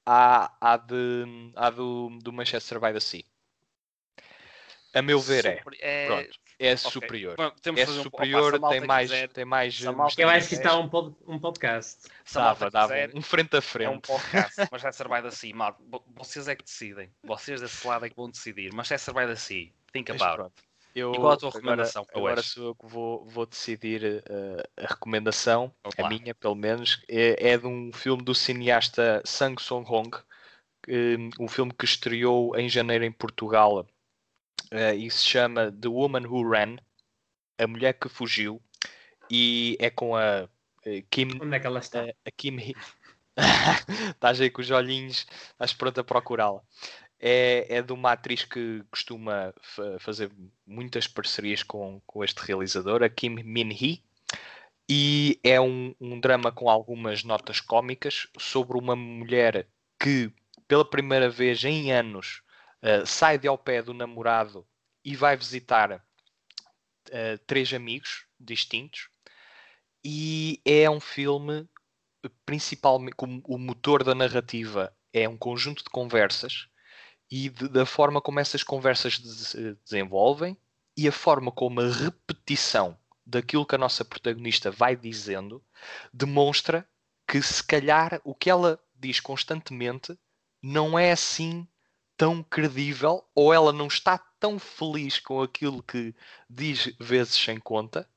À, 0.07 0.53
à, 0.61 0.77
de, 0.77 1.53
à 1.55 1.69
do, 1.69 2.17
do 2.23 2.33
Manchester 2.33 2.81
by 2.81 2.93
the 2.93 3.01
Sea. 3.01 3.25
A 4.97 5.03
meu 5.03 5.21
ver 5.21 5.45
é. 5.45 5.63
é... 5.81 6.07
Pronto. 6.07 6.47
É 6.59 6.73
okay. 6.73 6.91
superior. 6.91 7.37
Bom, 7.37 7.53
é 7.77 7.87
superior, 7.87 8.55
um... 8.55 8.57
Opa, 8.57 8.71
tem, 8.71 8.81
mais, 8.81 9.11
tem 9.35 9.45
mais. 9.45 9.79
Eu 10.17 10.31
acho 10.31 10.49
que 10.49 10.55
está 10.55 10.75
um, 10.79 10.89
pod, 10.89 11.15
um 11.27 11.39
podcast. 11.39 12.09
Dava, 12.33 12.71
dava. 12.71 12.95
Um 13.15 13.21
frente 13.21 13.55
a 13.59 13.61
frente. 13.61 13.89
É 13.89 13.91
um 13.91 14.01
podcast, 14.01 14.67
mas 14.73 14.83
é 14.83 14.91
ser 14.93 15.07
by 15.07 15.21
the 15.21 15.31
sea. 15.31 15.55
Mal, 15.55 15.77
vocês 16.15 16.49
é 16.49 16.57
que 16.57 16.65
decidem. 16.65 17.11
Vocês 17.23 17.61
desse 17.61 17.87
lado 17.87 18.07
é 18.07 18.09
que 18.09 18.17
vão 18.17 18.31
decidir. 18.31 18.73
Mas 18.73 18.91
é 18.91 18.97
ser 18.97 19.13
by 19.13 19.27
the 19.27 19.37
sea. 19.37 19.69
Think 19.93 20.13
about 20.13 20.45
it. 20.45 20.55
Eu, 20.95 21.13
Igual 21.13 21.33
a 21.33 21.37
tua 21.37 21.51
recomendação. 21.51 22.07
Agora, 22.09 22.33
agora 22.33 22.43
sou 22.43 22.69
eu 22.69 22.75
que 22.75 22.87
vou, 22.87 23.27
vou 23.27 23.45
decidir 23.45 24.03
uh, 24.03 24.83
a 24.83 24.87
recomendação, 24.87 25.71
Opa. 25.85 26.07
a 26.07 26.09
minha 26.09 26.35
pelo 26.35 26.55
menos, 26.55 27.05
é, 27.07 27.51
é, 27.51 27.59
de 27.59 27.67
um 27.67 27.93
filme 27.93 28.25
do 28.25 28.35
cineasta 28.35 29.21
Sang 29.27 29.61
Song 29.61 29.87
Hong, 29.87 30.17
um 31.39 31.49
filme 31.49 31.73
que 31.79 31.85
estreou 31.85 32.57
em 32.57 32.67
janeiro 32.67 33.05
em 33.05 33.13
Portugal 33.13 33.87
uh, 34.73 34.95
e 34.97 35.11
se 35.11 35.25
chama 35.25 35.73
The 35.73 35.89
Woman 35.89 36.27
Who 36.27 36.49
Ran, 36.49 36.77
A 37.59 37.67
Mulher 37.67 37.95
que 37.95 38.09
Fugiu, 38.09 38.61
e 39.31 39.77
é 39.81 39.91
com 39.91 40.17
a 40.17 40.45
uh, 40.45 41.03
Kim. 41.11 41.39
Onde 41.41 41.57
é 41.57 41.61
que 41.61 41.67
ela 41.67 41.79
está? 41.79 42.05
Uh, 42.05 42.15
a 42.25 42.31
Kim. 42.31 42.57
estás 44.11 44.41
aí 44.41 44.51
com 44.51 44.63
os 44.63 44.71
olhinhos, 44.71 45.27
estás 45.51 45.75
pronto 45.75 46.01
a 46.01 46.05
procurá-la. 46.05 46.63
É, 47.19 47.77
é 47.77 47.83
de 47.83 47.93
uma 47.93 48.13
atriz 48.13 48.45
que 48.45 48.85
costuma 48.91 49.55
fazer 50.01 50.31
muitas 50.67 51.07
parcerias 51.07 51.63
com, 51.63 52.01
com 52.07 52.23
este 52.23 52.39
realizador, 52.41 53.03
a 53.03 53.09
Kim 53.09 53.37
Min-hee, 53.43 54.03
e 54.89 55.41
é 55.43 55.61
um, 55.61 55.95
um 56.01 56.21
drama 56.21 56.53
com 56.53 56.71
algumas 56.71 57.25
notas 57.25 57.61
cómicas 57.61 58.29
sobre 58.39 58.79
uma 58.79 58.95
mulher 58.95 59.67
que, 59.99 60.31
pela 60.69 60.89
primeira 60.89 61.29
vez 61.29 61.65
em 61.65 61.91
anos, 61.91 62.43
uh, 62.83 63.07
sai 63.07 63.39
de 63.39 63.49
ao 63.49 63.59
pé 63.59 63.83
do 63.83 63.95
namorado 63.95 64.67
e 65.05 65.15
vai 65.15 65.37
visitar 65.37 65.93
uh, 65.93 67.39
três 67.47 67.73
amigos 67.73 68.27
distintos. 68.39 69.09
E 70.05 70.61
é 70.65 70.89
um 70.89 71.01
filme, 71.01 71.69
principalmente, 72.45 73.15
como 73.17 73.43
o 73.45 73.59
motor 73.59 74.05
da 74.05 74.15
narrativa 74.15 74.95
é 75.13 75.29
um 75.29 75.37
conjunto 75.37 75.83
de 75.83 75.91
conversas 75.91 76.69
e 77.31 77.49
de, 77.49 77.69
da 77.69 77.87
forma 77.87 78.21
como 78.21 78.39
essas 78.39 78.63
conversas 78.63 79.17
se 79.17 79.75
desenvolvem 79.85 80.57
e 80.97 81.09
a 81.09 81.13
forma 81.13 81.51
como 81.51 81.81
a 81.81 81.91
repetição 81.91 82.99
daquilo 83.25 83.67
que 83.67 83.75
a 83.75 83.79
nossa 83.79 84.05
protagonista 84.05 84.71
vai 84.71 84.95
dizendo 84.95 85.65
demonstra 86.13 86.89
que 87.27 87.43
se 87.43 87.63
calhar 87.65 88.21
o 88.25 88.35
que 88.35 88.49
ela 88.49 88.81
diz 88.95 89.19
constantemente 89.19 90.17
não 90.63 90.99
é 90.99 91.11
assim 91.11 91.67
tão 92.17 92.43
credível 92.43 93.25
ou 93.35 93.53
ela 93.53 93.73
não 93.73 93.87
está 93.87 94.19
tão 94.41 94.59
feliz 94.59 95.19
com 95.19 95.43
aquilo 95.43 95.83
que 95.83 96.15
diz 96.49 96.95
vezes 96.99 97.35
sem 97.35 97.59
conta, 97.59 98.09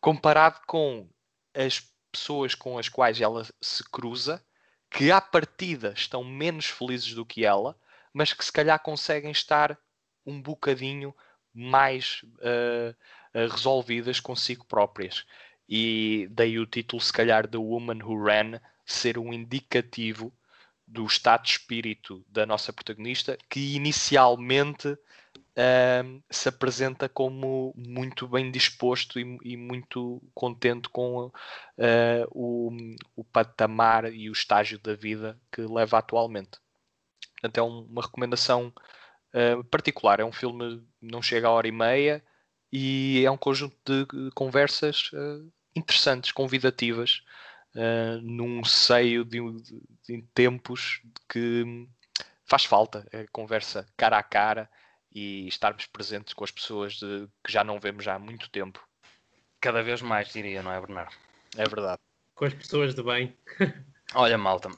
comparado 0.00 0.60
com 0.66 1.08
as 1.54 1.82
pessoas 2.10 2.54
com 2.54 2.78
as 2.78 2.88
quais 2.88 3.20
ela 3.20 3.44
se 3.60 3.84
cruza, 3.90 4.42
que 4.90 5.10
à 5.10 5.20
partida 5.20 5.92
estão 5.94 6.24
menos 6.24 6.66
felizes 6.66 7.12
do 7.14 7.26
que 7.26 7.44
ela, 7.44 7.78
mas 8.12 8.32
que 8.32 8.44
se 8.44 8.52
calhar 8.52 8.80
conseguem 8.80 9.30
estar 9.30 9.78
um 10.24 10.40
bocadinho 10.40 11.14
mais 11.52 12.22
uh, 12.38 12.94
resolvidas 13.50 14.20
consigo 14.20 14.64
próprias. 14.64 15.26
E 15.68 16.28
daí 16.30 16.58
o 16.58 16.66
título, 16.66 17.00
se 17.02 17.12
calhar, 17.12 17.46
The 17.46 17.58
Woman 17.58 18.02
Who 18.02 18.24
Ran, 18.24 18.60
ser 18.86 19.18
um 19.18 19.32
indicativo 19.32 20.32
do 20.88 21.04
estado 21.04 21.42
de 21.42 21.50
espírito 21.50 22.24
da 22.28 22.46
nossa 22.46 22.72
protagonista, 22.72 23.36
que 23.48 23.76
inicialmente 23.76 24.88
uh, 24.88 26.22
se 26.30 26.48
apresenta 26.48 27.08
como 27.08 27.74
muito 27.76 28.26
bem 28.26 28.50
disposto 28.50 29.20
e, 29.20 29.38
e 29.44 29.56
muito 29.56 30.22
contente 30.34 30.88
com 30.88 31.26
uh, 31.26 31.32
o, 32.30 32.70
o, 33.14 33.24
patamar 33.24 34.10
e 34.12 34.30
o 34.30 34.32
estágio 34.32 34.78
da 34.78 34.94
vida 34.94 35.38
que 35.52 35.60
leva 35.60 35.98
atualmente. 35.98 36.58
Portanto, 37.32 37.58
é 37.58 37.62
um, 37.62 37.80
uma 37.82 38.02
recomendação 38.02 38.72
uh, 39.34 39.62
particular. 39.64 40.20
É 40.20 40.24
um 40.24 40.32
filme 40.32 40.82
não 41.02 41.20
chega 41.20 41.48
a 41.48 41.52
hora 41.52 41.68
e 41.68 41.72
meia 41.72 42.24
e 42.72 43.22
é 43.26 43.30
um 43.30 43.36
conjunto 43.36 43.76
de 43.84 44.30
conversas 44.32 45.10
interessantes, 45.76 46.32
convidativas 46.32 47.22
uh, 47.78 48.20
num 48.20 48.64
seio 48.64 49.24
de, 49.24 49.38
de, 49.62 49.82
de, 50.06 50.22
tempos 50.34 51.00
que 51.28 51.86
faz 52.44 52.64
falta 52.64 53.06
a 53.12 53.30
conversa 53.30 53.86
cara 53.96 54.18
a 54.18 54.22
cara 54.22 54.68
e 55.12 55.46
estarmos 55.46 55.86
presentes 55.86 56.34
com 56.34 56.44
as 56.44 56.50
pessoas 56.50 56.94
de, 56.94 57.28
que 57.44 57.52
já 57.52 57.62
não 57.62 57.78
vemos 57.78 58.04
já 58.04 58.16
há 58.16 58.18
muito 58.18 58.50
tempo. 58.50 58.86
Cada 59.60 59.82
vez 59.82 60.02
mais, 60.02 60.32
diria, 60.32 60.62
não 60.62 60.72
é, 60.72 60.80
Bernardo? 60.80 61.14
É 61.56 61.64
verdade. 61.64 62.00
Com 62.34 62.44
as 62.44 62.54
pessoas 62.54 62.94
de 62.94 63.02
bem. 63.02 63.36
Olha, 64.14 64.38
malta, 64.38 64.70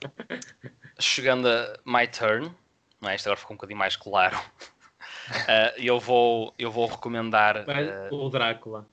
chegando 0.99 1.49
a 1.49 1.79
My 1.85 2.07
Turn, 2.09 2.55
não 3.01 3.11
é? 3.11 3.15
isto 3.15 3.27
agora 3.27 3.39
ficou 3.39 3.55
um 3.55 3.57
bocadinho 3.57 3.79
mais 3.79 3.97
claro. 3.97 4.37
Uh, 4.37 5.77
eu, 5.79 6.01
vou, 6.01 6.55
eu 6.59 6.71
vou 6.71 6.87
recomendar. 6.87 7.65
Uh, 8.11 8.15
o 8.15 8.31
Drácula. 8.31 8.89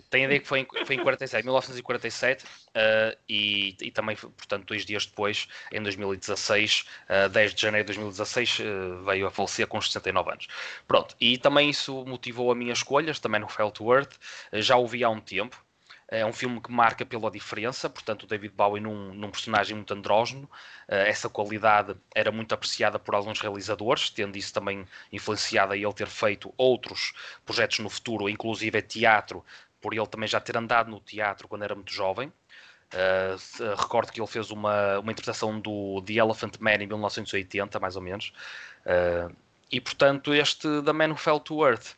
Tenho 0.09 0.25
a 0.25 0.27
ideia 0.27 0.41
que 0.41 0.47
foi 0.47 0.61
em, 0.61 0.85
foi 0.87 0.97
em 0.97 1.03
47, 1.03 1.45
1947, 1.45 2.45
uh, 2.45 3.19
e, 3.29 3.77
e 3.81 3.91
também, 3.91 4.17
portanto, 4.17 4.67
dois 4.67 4.85
dias 4.85 5.07
depois, 5.07 5.49
em 5.73 5.83
2016, 5.83 6.85
uh, 7.27 7.29
10 7.29 7.55
de 7.55 7.63
janeiro 7.63 7.85
de 7.85 7.95
2016, 7.95 8.59
uh, 8.61 9.05
veio 9.05 9.27
a 9.27 9.31
falecer 9.31 9.67
com 9.67 9.81
69 9.81 10.31
anos. 10.31 10.47
Pronto, 10.87 11.15
e 11.21 11.37
também 11.39 11.71
isso 11.71 12.05
motivou 12.07 12.51
a 12.51 12.55
minha 12.55 12.73
escolha, 12.73 13.13
também 13.15 13.41
no 13.41 13.49
Fell 13.49 13.71
to 13.71 13.93
Earth, 13.93 14.13
já 14.53 14.77
ouvi 14.77 15.05
há 15.05 15.11
um 15.11 15.21
tempo. 15.21 15.57
É 16.13 16.27
um 16.27 16.33
filme 16.33 16.61
que 16.61 16.73
marca 16.73 17.07
pela 17.07 17.31
diferença, 17.31 17.89
portanto, 17.89 18.25
o 18.25 18.27
David 18.27 18.53
Bowie 18.53 18.83
num, 18.83 19.15
num 19.15 19.31
personagem 19.31 19.77
muito 19.77 19.95
andrógeno. 19.95 20.43
Uh, 20.89 21.07
essa 21.07 21.29
qualidade 21.29 21.95
era 22.13 22.33
muito 22.33 22.53
apreciada 22.53 22.99
por 22.99 23.15
alguns 23.15 23.41
realizadores, 23.41 24.11
tendo 24.11 24.37
isso 24.37 24.53
também 24.53 24.85
influenciado 25.13 25.73
a 25.73 25.77
ele 25.77 25.93
ter 25.93 26.09
feito 26.09 26.53
outros 26.57 27.13
projetos 27.47 27.79
no 27.79 27.89
futuro, 27.89 28.29
inclusive 28.29 28.83
teatro, 28.83 29.45
por 29.81 29.95
ele 29.95 30.07
também 30.07 30.29
já 30.29 30.41
ter 30.41 30.57
andado 30.57 30.91
no 30.91 31.01
teatro 31.01 31.49
quando 31.49 31.63
era 31.63 31.75
muito 31.75 31.93
jovem. 31.93 32.33
Uh, 32.93 33.77
recordo 33.77 34.11
que 34.11 34.21
ele 34.21 34.27
fez 34.27 34.51
uma, 34.51 34.99
uma 34.99 35.13
interpretação 35.13 35.61
do 35.61 36.03
The 36.05 36.15
Elephant 36.15 36.59
Man 36.59 36.75
em 36.75 36.87
1980, 36.87 37.79
mais 37.79 37.97
ou 37.97 38.03
menos. 38.03 38.33
Uh, 38.85 39.35
e 39.71 39.81
portanto, 39.81 40.35
este 40.35 40.67
The 40.83 40.93
Man 40.93 41.11
Who 41.11 41.17
Fell 41.17 41.41
to 41.41 41.65
Earth 41.65 41.95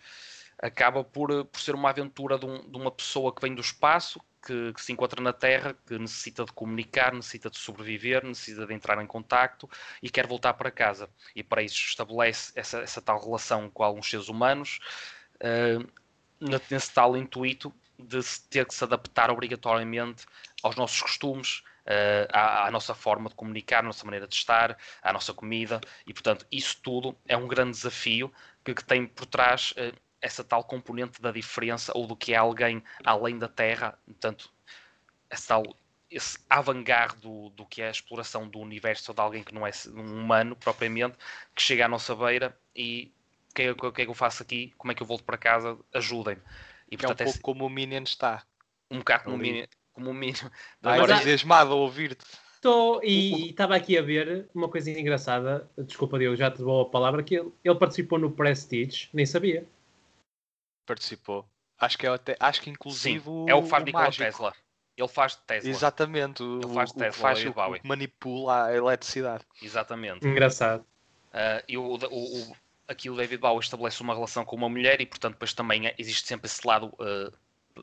acaba 0.59 1.03
por, 1.03 1.45
por 1.47 1.61
ser 1.61 1.75
uma 1.75 1.91
aventura 1.91 2.39
de, 2.39 2.47
um, 2.47 2.71
de 2.71 2.77
uma 2.77 2.91
pessoa 2.91 3.35
que 3.35 3.41
vem 3.41 3.55
do 3.55 3.61
espaço, 3.61 4.21
que, 4.47 4.73
que, 4.75 4.83
se 4.83 4.93
encontra 4.93 5.23
na 5.23 5.33
Terra, 5.33 5.75
que 5.87 5.99
necessita 5.99 6.45
de 6.45 6.53
comunicar, 6.53 7.13
necessita 7.13 7.49
de 7.49 7.59
sobreviver, 7.59 8.25
necessita 8.25 8.67
de 8.67 8.75
entrar 8.75 9.03
em 9.03 9.07
contacto 9.07 9.69
e 10.03 10.11
quer 10.11 10.27
voltar 10.27 10.55
para 10.55 10.71
casa. 10.71 11.09
E 11.35 11.43
para 11.43 11.63
isso 11.63 11.81
estabelece 11.81 12.53
essa, 12.55 12.81
essa 12.81 13.01
tal 13.01 13.21
relação 13.23 13.71
com 13.71 13.83
alguns 13.83 14.09
seres 14.09 14.29
humanos. 14.29 14.79
Uh, 15.37 15.89
nesse 16.71 16.93
tal 16.93 17.17
intuito 17.17 17.73
de 17.99 18.21
ter 18.51 18.67
que 18.67 18.75
se 18.75 18.83
adaptar 18.85 19.31
obrigatoriamente 19.31 20.27
aos 20.63 20.77
nossos 20.77 21.01
costumes, 21.01 21.63
uh, 21.87 22.29
à, 22.33 22.67
à, 22.67 22.71
nossa 22.71 22.95
forma 22.95 23.29
de 23.29 23.35
comunicar, 23.35 23.81
à 23.81 23.83
nossa 23.83 24.05
maneira 24.05 24.27
de 24.27 24.35
estar, 24.35 24.77
à 25.03 25.13
nossa 25.13 25.33
comida, 25.33 25.81
e 26.07 26.13
portanto, 26.13 26.47
isso 26.51 26.79
tudo 26.83 27.17
é 27.27 27.37
um 27.37 27.47
grande 27.47 27.73
desafio 27.73 28.33
que, 28.65 28.75
que 28.75 28.85
tem 28.85 29.07
por 29.07 29.27
trás 29.27 29.73
uh, 29.73 29.97
essa 30.21 30.43
tal 30.43 30.65
componente 30.65 31.21
da 31.21 31.31
diferença 31.31 31.93
ou 31.95 32.07
do 32.07 32.17
que 32.17 32.33
é 32.33 32.37
alguém 32.37 32.83
além 33.05 33.39
da 33.39 33.49
Terra, 33.49 33.99
portanto, 34.07 34.51
esse 35.31 35.47
tal 35.49 35.63
esse 36.11 36.39
avant-garde 36.49 37.17
do, 37.23 37.49
do 37.51 37.65
que 37.65 37.81
é 37.81 37.89
a 37.89 37.91
exploração 37.91 38.47
do 38.47 38.59
universo 38.59 39.15
de 39.15 39.21
alguém 39.21 39.43
que 39.43 39.55
não 39.55 39.67
é 39.67 39.71
um 39.95 40.21
humano 40.21 40.55
propriamente, 40.55 41.17
que 41.55 41.63
chega 41.63 41.87
à 41.87 41.89
nossa 41.89 42.15
beira 42.15 42.55
e 42.77 43.11
o 43.53 43.55
que, 43.55 43.63
é, 43.63 43.75
que, 43.75 44.03
é 44.03 44.05
que 44.05 44.11
eu 44.11 44.15
faço 44.15 44.43
aqui? 44.43 44.73
Como 44.79 44.91
é 44.91 44.95
que 44.95 45.03
eu 45.03 45.07
volto 45.07 45.25
para 45.25 45.37
casa? 45.37 45.79
Ajudem-me. 45.95 46.43
E, 46.91 46.97
portanto, 46.97 47.21
é 47.21 47.25
um 47.25 47.27
pouco 47.27 47.39
é... 47.39 47.43
como 47.43 47.67
o 47.67 47.71
Minion 47.71 48.03
está. 48.03 48.43
Um 48.91 48.99
bocado 48.99 49.25
como 49.25 49.37
o 49.37 49.39
Minion. 49.39 49.67
Como 49.93 50.11
o 50.11 50.15
Minion. 50.15 50.51
Agora 50.83 51.15
entusiasmado 51.15 51.73
a 51.73 51.77
ouvir-te. 51.77 52.25
Estou, 52.55 53.03
e 53.03 53.51
estava 53.51 53.75
aqui 53.75 53.99
a 53.99 54.03
ver 54.03 54.49
uma 54.55 54.69
coisa 54.69 54.89
engraçada, 54.91 55.69
desculpa 55.77 56.17
Diogo, 56.17 56.37
já 56.37 56.49
te 56.49 56.59
dou 56.59 56.83
a 56.83 56.89
palavra, 56.89 57.21
que 57.21 57.35
ele, 57.35 57.53
ele 57.65 57.75
participou 57.75 58.21
no 58.21 58.31
Prestige, 58.31 59.09
nem 59.13 59.27
sabia. 59.27 59.67
Participou. 60.87 61.45
Acho 61.77 61.99
que, 61.99 62.07
é 62.07 62.11
até, 62.11 62.37
acho 62.39 62.63
que 62.63 62.71
inclusive 62.71 63.25
Sim, 63.25 63.47
é 63.49 63.55
o 63.55 63.65
que 63.65 63.69
faz 63.69 63.85
Nikola 63.85 64.13
Tesla. 64.13 64.55
Ele 64.97 65.09
faz 65.09 65.35
Tesla. 65.35 65.71
Exatamente. 65.71 66.43
O, 66.43 66.61
ele 66.61 66.73
faz 66.73 66.91
o, 66.91 66.95
Tesla, 66.95 67.21
faz, 67.21 67.45
o, 67.45 67.51
o 67.51 67.81
que 67.81 67.89
manipula 67.89 68.67
a 68.67 68.77
eletricidade. 68.77 69.45
Exatamente. 69.61 70.27
Engraçado. 70.27 70.83
Uh, 71.33 71.65
e 71.67 71.77
o, 71.77 71.95
o, 71.95 72.57
aqui 72.89 73.11
o 73.11 73.17
David 73.17 73.41
Bowie 73.41 73.61
estabelece 73.61 74.01
uma 74.03 74.15
relação 74.15 74.45
com 74.45 74.57
uma 74.57 74.69
mulher 74.69 75.01
e, 75.01 75.07
portanto, 75.07 75.35
depois 75.35 75.53
também 75.53 75.93
existe 75.99 76.27
sempre 76.27 76.47
esse 76.47 76.67
lado 76.67 76.87
uh, 76.87 77.33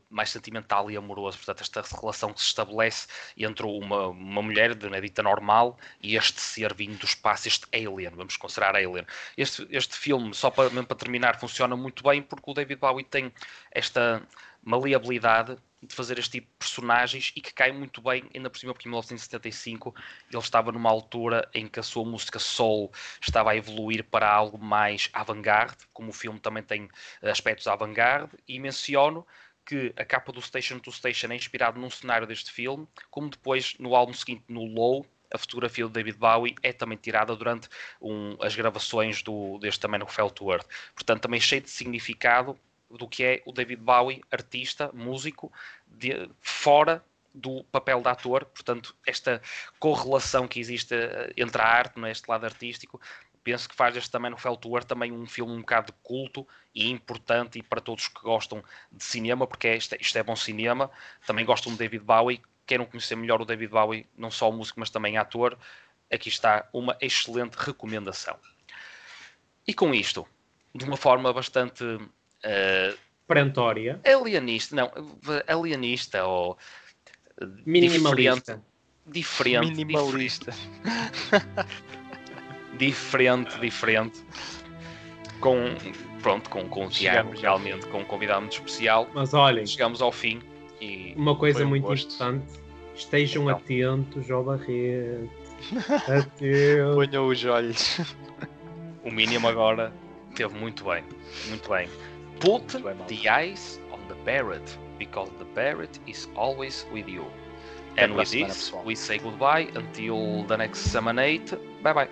mais 0.09 0.29
sentimental 0.29 0.89
e 0.91 0.97
amoroso. 0.97 1.37
Portanto, 1.37 1.61
esta 1.61 1.81
relação 1.99 2.33
que 2.33 2.39
se 2.39 2.47
estabelece 2.47 3.07
entre 3.37 3.65
uma, 3.65 4.07
uma 4.07 4.41
mulher 4.41 4.75
de 4.75 4.87
uma 4.87 5.01
dita 5.01 5.23
normal 5.23 5.77
e 6.01 6.15
este 6.15 6.39
ser 6.39 6.73
vindo 6.73 6.97
do 6.97 7.05
espaço, 7.05 7.47
este 7.47 7.65
alien, 7.73 8.11
vamos 8.11 8.37
considerar 8.37 8.75
alien. 8.75 9.05
Este, 9.37 9.67
este 9.71 9.95
filme, 9.97 10.33
só 10.33 10.49
para, 10.49 10.69
para 10.69 10.97
terminar, 10.97 11.39
funciona 11.39 11.75
muito 11.75 12.03
bem 12.03 12.21
porque 12.21 12.49
o 12.51 12.53
David 12.53 12.79
Bowie 12.79 13.05
tem 13.05 13.31
esta 13.71 14.21
maleabilidade 14.63 15.57
de 15.81 15.95
fazer 15.95 16.19
este 16.19 16.31
tipo 16.31 16.47
de 16.47 16.57
personagens 16.57 17.31
e 17.35 17.41
que 17.41 17.53
cai 17.53 17.71
muito 17.71 18.01
bem, 18.01 18.23
ainda 18.35 18.49
por 18.49 18.59
cima, 18.59 18.73
porque 18.73 18.87
em 18.87 18.91
1975 18.91 19.95
ele 20.29 20.41
estava 20.41 20.71
numa 20.71 20.89
altura 20.89 21.49
em 21.53 21.67
que 21.67 21.79
a 21.79 21.83
sua 21.83 22.03
música 22.03 22.37
soul 22.37 22.91
estava 23.21 23.51
a 23.51 23.55
evoluir 23.55 24.03
para 24.03 24.29
algo 24.29 24.57
mais 24.57 25.09
avant-garde, 25.13 25.77
como 25.93 26.09
o 26.09 26.13
filme 26.13 26.39
também 26.39 26.63
tem 26.63 26.89
aspectos 27.21 27.67
avant-garde, 27.67 28.31
e 28.47 28.59
menciono 28.59 29.25
que 29.65 29.93
a 29.95 30.03
capa 30.03 30.31
do 30.31 30.41
Station 30.41 30.79
to 30.79 30.91
Station 30.91 31.27
é 31.27 31.35
inspirado 31.35 31.79
num 31.79 31.89
cenário 31.89 32.27
deste 32.27 32.51
filme, 32.51 32.87
como 33.09 33.29
depois 33.29 33.75
no 33.79 33.95
álbum 33.95 34.13
seguinte, 34.13 34.43
no 34.49 34.65
Low, 34.65 35.05
a 35.31 35.37
fotografia 35.37 35.85
do 35.85 35.91
David 35.91 36.17
Bowie 36.17 36.55
é 36.63 36.73
também 36.73 36.97
tirada 36.97 37.35
durante 37.35 37.69
um, 38.01 38.35
as 38.41 38.55
gravações 38.55 39.21
do, 39.21 39.59
deste 39.59 39.79
também 39.79 39.99
no 39.99 40.07
to 40.31 40.51
Earth. 40.51 40.65
Portanto, 40.95 41.21
também 41.21 41.39
cheio 41.39 41.61
de 41.61 41.69
significado 41.69 42.59
do 42.89 43.07
que 43.07 43.23
é 43.23 43.41
o 43.45 43.51
David 43.51 43.81
Bowie, 43.81 44.23
artista, 44.31 44.89
músico, 44.93 45.51
de, 45.87 46.29
fora 46.41 47.03
do 47.33 47.63
papel 47.65 48.01
de 48.01 48.09
ator, 48.09 48.45
portanto, 48.45 48.95
esta 49.05 49.41
correlação 49.79 50.47
que 50.47 50.59
existe 50.59 50.95
eh, 50.95 51.33
entre 51.37 51.61
a 51.61 51.65
arte, 51.65 52.03
é, 52.03 52.11
este 52.11 52.27
lado 52.27 52.45
artístico, 52.45 52.99
penso 53.43 53.69
que 53.69 53.75
faz 53.75 53.95
este 53.95 54.11
também 54.11 54.31
no 54.31 54.37
Feltour 54.37 54.83
também 54.83 55.11
um 55.11 55.25
filme 55.25 55.53
um 55.53 55.59
bocado 55.59 55.87
de 55.87 55.97
culto 56.03 56.47
e 56.73 56.89
importante 56.89 57.59
e 57.59 57.63
para 57.63 57.81
todos 57.81 58.07
que 58.07 58.21
gostam 58.21 58.63
de 58.91 59.03
cinema, 59.03 59.47
porque 59.47 59.67
é, 59.67 59.77
isto, 59.77 59.95
isto 59.99 60.17
é 60.17 60.23
bom 60.23 60.35
cinema, 60.35 60.89
também 61.25 61.45
gostam 61.45 61.71
de 61.71 61.77
David 61.77 62.03
Bowie, 62.03 62.41
queiram 62.65 62.85
conhecer 62.85 63.15
melhor 63.15 63.41
o 63.41 63.45
David 63.45 63.71
Bowie, 63.71 64.07
não 64.17 64.29
só 64.29 64.49
o 64.49 64.53
músico, 64.53 64.79
mas 64.79 64.89
também 64.89 65.17
ator, 65.17 65.57
aqui 66.11 66.29
está 66.29 66.67
uma 66.73 66.97
excelente 67.01 67.55
recomendação. 67.55 68.37
E 69.67 69.73
com 69.73 69.93
isto, 69.93 70.27
de 70.73 70.85
uma 70.85 70.97
forma 70.97 71.31
bastante 71.31 71.83
uh, 72.45 72.97
perentória, 73.27 73.99
alienista, 74.03 74.75
não, 74.75 74.91
alienista 75.47 76.25
ou 76.25 76.57
minimalista, 77.65 78.61
diferente, 79.05 79.71
diferente 79.71 79.75
minimalista, 79.75 80.53
diferente, 82.77 83.59
diferente, 83.59 84.23
com 85.39 85.75
pronto, 86.21 86.49
com, 86.49 86.67
com 86.67 86.85
o 86.85 86.89
Tiago, 86.89 87.31
realmente, 87.39 87.85
com 87.87 87.99
um 87.99 88.05
convidado 88.05 88.41
muito 88.41 88.53
especial. 88.53 89.09
Mas 89.13 89.33
olhem, 89.33 89.65
chegamos 89.65 90.01
ao 90.01 90.11
fim 90.11 90.41
e 90.81 91.13
uma 91.15 91.35
coisa 91.35 91.63
um 91.65 91.69
muito 91.69 91.83
gosto. 91.83 92.13
importante, 92.13 92.59
estejam 92.95 93.43
então. 93.43 93.57
atentos 93.57 94.31
ao 94.31 94.43
Barreto. 94.43 95.29
Ponham 96.95 97.27
os 97.27 97.45
olhos. 97.45 98.01
O 99.03 99.11
mínimo 99.11 99.47
agora 99.47 99.93
teve 100.35 100.57
muito 100.57 100.83
bem, 100.85 101.03
muito 101.47 101.69
bem. 101.69 101.89
Put 102.39 102.67
the 103.07 103.29
eyes 103.29 103.79
on 103.91 103.99
the 104.07 104.15
Barrett, 104.25 104.77
because 104.97 105.29
the 105.39 105.45
Barrett 105.45 105.99
is 106.07 106.27
always 106.35 106.85
with 106.91 107.07
you. 107.07 107.25
And 107.97 108.15
with 108.15 108.31
this, 108.31 108.71
we 108.85 108.95
say 108.95 109.17
goodbye 109.17 109.67
until 109.75 110.43
the 110.43 110.57
next 110.57 110.79
Summon 110.91 111.19
8. 111.19 111.53
Bye 111.83 111.93
bye. 111.93 112.09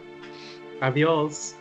Adiós. 0.82 1.54